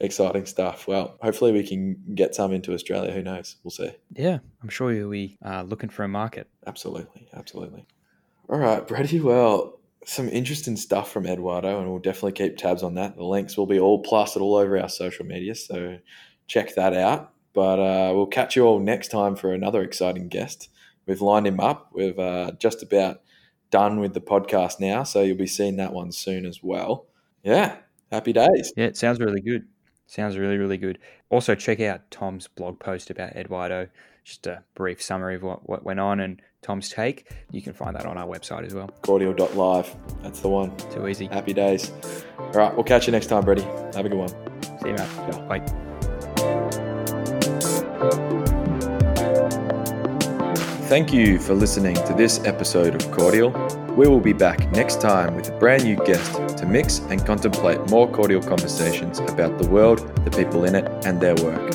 exciting 0.00 0.46
stuff. 0.46 0.88
Well, 0.88 1.16
hopefully 1.20 1.52
we 1.52 1.66
can 1.66 1.96
get 2.14 2.34
some 2.34 2.52
into 2.52 2.72
Australia. 2.72 3.12
Who 3.12 3.22
knows? 3.22 3.56
We'll 3.62 3.70
see. 3.70 3.92
Yeah, 4.12 4.38
I'm 4.62 4.68
sure 4.68 4.92
you'll 4.92 5.10
be 5.10 5.38
uh, 5.44 5.62
looking 5.62 5.90
for 5.90 6.04
a 6.04 6.08
market. 6.08 6.48
Absolutely, 6.66 7.28
absolutely. 7.34 7.86
All 8.48 8.58
right, 8.58 8.86
Brady. 8.86 9.20
Well, 9.20 9.78
some 10.04 10.28
interesting 10.28 10.76
stuff 10.76 11.12
from 11.12 11.26
Eduardo, 11.26 11.78
and 11.78 11.90
we'll 11.90 12.00
definitely 12.00 12.32
keep 12.32 12.56
tabs 12.56 12.82
on 12.82 12.94
that. 12.94 13.16
The 13.16 13.24
links 13.24 13.56
will 13.56 13.66
be 13.66 13.78
all 13.78 14.02
plastered 14.02 14.42
all 14.42 14.56
over 14.56 14.80
our 14.80 14.88
social 14.88 15.26
media, 15.26 15.54
so 15.54 15.98
check 16.46 16.74
that 16.74 16.94
out. 16.94 17.32
But 17.52 17.78
uh, 17.78 18.12
we'll 18.14 18.26
catch 18.26 18.56
you 18.56 18.64
all 18.64 18.78
next 18.78 19.08
time 19.08 19.36
for 19.36 19.52
another 19.52 19.82
exciting 19.82 20.28
guest. 20.28 20.68
We've 21.06 21.20
lined 21.20 21.46
him 21.46 21.60
up. 21.60 21.90
We've 21.92 22.18
uh, 22.18 22.52
just 22.58 22.82
about 22.82 23.22
done 23.70 24.00
with 24.00 24.14
the 24.14 24.20
podcast 24.20 24.80
now, 24.80 25.02
so 25.02 25.22
you'll 25.22 25.36
be 25.36 25.46
seeing 25.46 25.76
that 25.76 25.92
one 25.92 26.12
soon 26.12 26.46
as 26.46 26.62
well. 26.62 27.06
Yeah, 27.42 27.76
happy 28.10 28.32
days. 28.32 28.72
Yeah, 28.76 28.86
it 28.86 28.96
sounds 28.96 29.20
really 29.20 29.40
good. 29.40 29.66
Sounds 30.10 30.36
really, 30.36 30.58
really 30.58 30.76
good. 30.76 30.98
Also, 31.28 31.54
check 31.54 31.78
out 31.78 32.10
Tom's 32.10 32.48
blog 32.48 32.80
post 32.80 33.10
about 33.10 33.36
Eduardo. 33.36 33.86
Just 34.24 34.44
a 34.48 34.64
brief 34.74 35.00
summary 35.00 35.36
of 35.36 35.44
what, 35.44 35.68
what 35.68 35.84
went 35.84 36.00
on 36.00 36.18
and 36.18 36.42
Tom's 36.62 36.88
take. 36.88 37.30
You 37.52 37.62
can 37.62 37.74
find 37.74 37.94
that 37.94 38.06
on 38.06 38.18
our 38.18 38.26
website 38.26 38.66
as 38.66 38.74
well. 38.74 38.88
Cordial.live. 39.02 39.96
That's 40.20 40.40
the 40.40 40.48
one. 40.48 40.76
Too 40.92 41.06
easy. 41.06 41.26
Happy 41.26 41.52
days. 41.52 41.92
All 42.40 42.50
right, 42.50 42.74
we'll 42.74 42.82
catch 42.82 43.06
you 43.06 43.12
next 43.12 43.28
time, 43.28 43.44
Brady. 43.44 43.62
Have 43.62 44.04
a 44.04 44.08
good 44.08 44.18
one. 44.18 44.30
See 44.80 44.88
you, 44.88 44.94
man. 44.94 45.30
Ciao. 45.30 45.46
Bye. 45.46 45.60
Thank 50.88 51.12
you 51.12 51.38
for 51.38 51.54
listening 51.54 51.94
to 51.94 52.14
this 52.14 52.44
episode 52.44 53.00
of 53.00 53.12
Cordial. 53.12 53.52
We 53.96 54.06
will 54.06 54.20
be 54.20 54.32
back 54.32 54.70
next 54.70 55.00
time 55.00 55.34
with 55.34 55.48
a 55.50 55.58
brand 55.58 55.84
new 55.84 55.96
guest 55.96 56.32
to 56.58 56.66
mix 56.66 57.00
and 57.10 57.24
contemplate 57.26 57.90
more 57.90 58.08
cordial 58.08 58.40
conversations 58.40 59.18
about 59.18 59.58
the 59.58 59.68
world, 59.68 59.98
the 60.24 60.30
people 60.30 60.64
in 60.64 60.76
it, 60.76 60.84
and 61.04 61.20
their 61.20 61.34
work. 61.34 61.74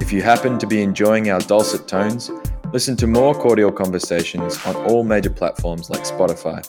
If 0.00 0.12
you 0.12 0.22
happen 0.22 0.58
to 0.58 0.66
be 0.66 0.82
enjoying 0.82 1.30
our 1.30 1.38
dulcet 1.40 1.86
tones, 1.86 2.30
listen 2.72 2.96
to 2.96 3.06
more 3.06 3.34
cordial 3.34 3.70
conversations 3.70 4.58
on 4.66 4.74
all 4.76 5.04
major 5.04 5.30
platforms 5.30 5.88
like 5.88 6.02
Spotify. 6.02 6.68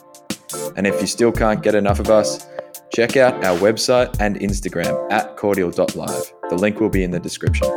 And 0.76 0.86
if 0.86 1.00
you 1.00 1.08
still 1.08 1.32
can't 1.32 1.62
get 1.62 1.74
enough 1.74 1.98
of 1.98 2.08
us, 2.08 2.46
check 2.92 3.16
out 3.16 3.44
our 3.44 3.58
website 3.58 4.16
and 4.20 4.38
Instagram 4.38 5.10
at 5.10 5.36
cordial.live. 5.36 6.32
The 6.48 6.56
link 6.56 6.80
will 6.80 6.88
be 6.88 7.02
in 7.02 7.10
the 7.10 7.20
description. 7.20 7.68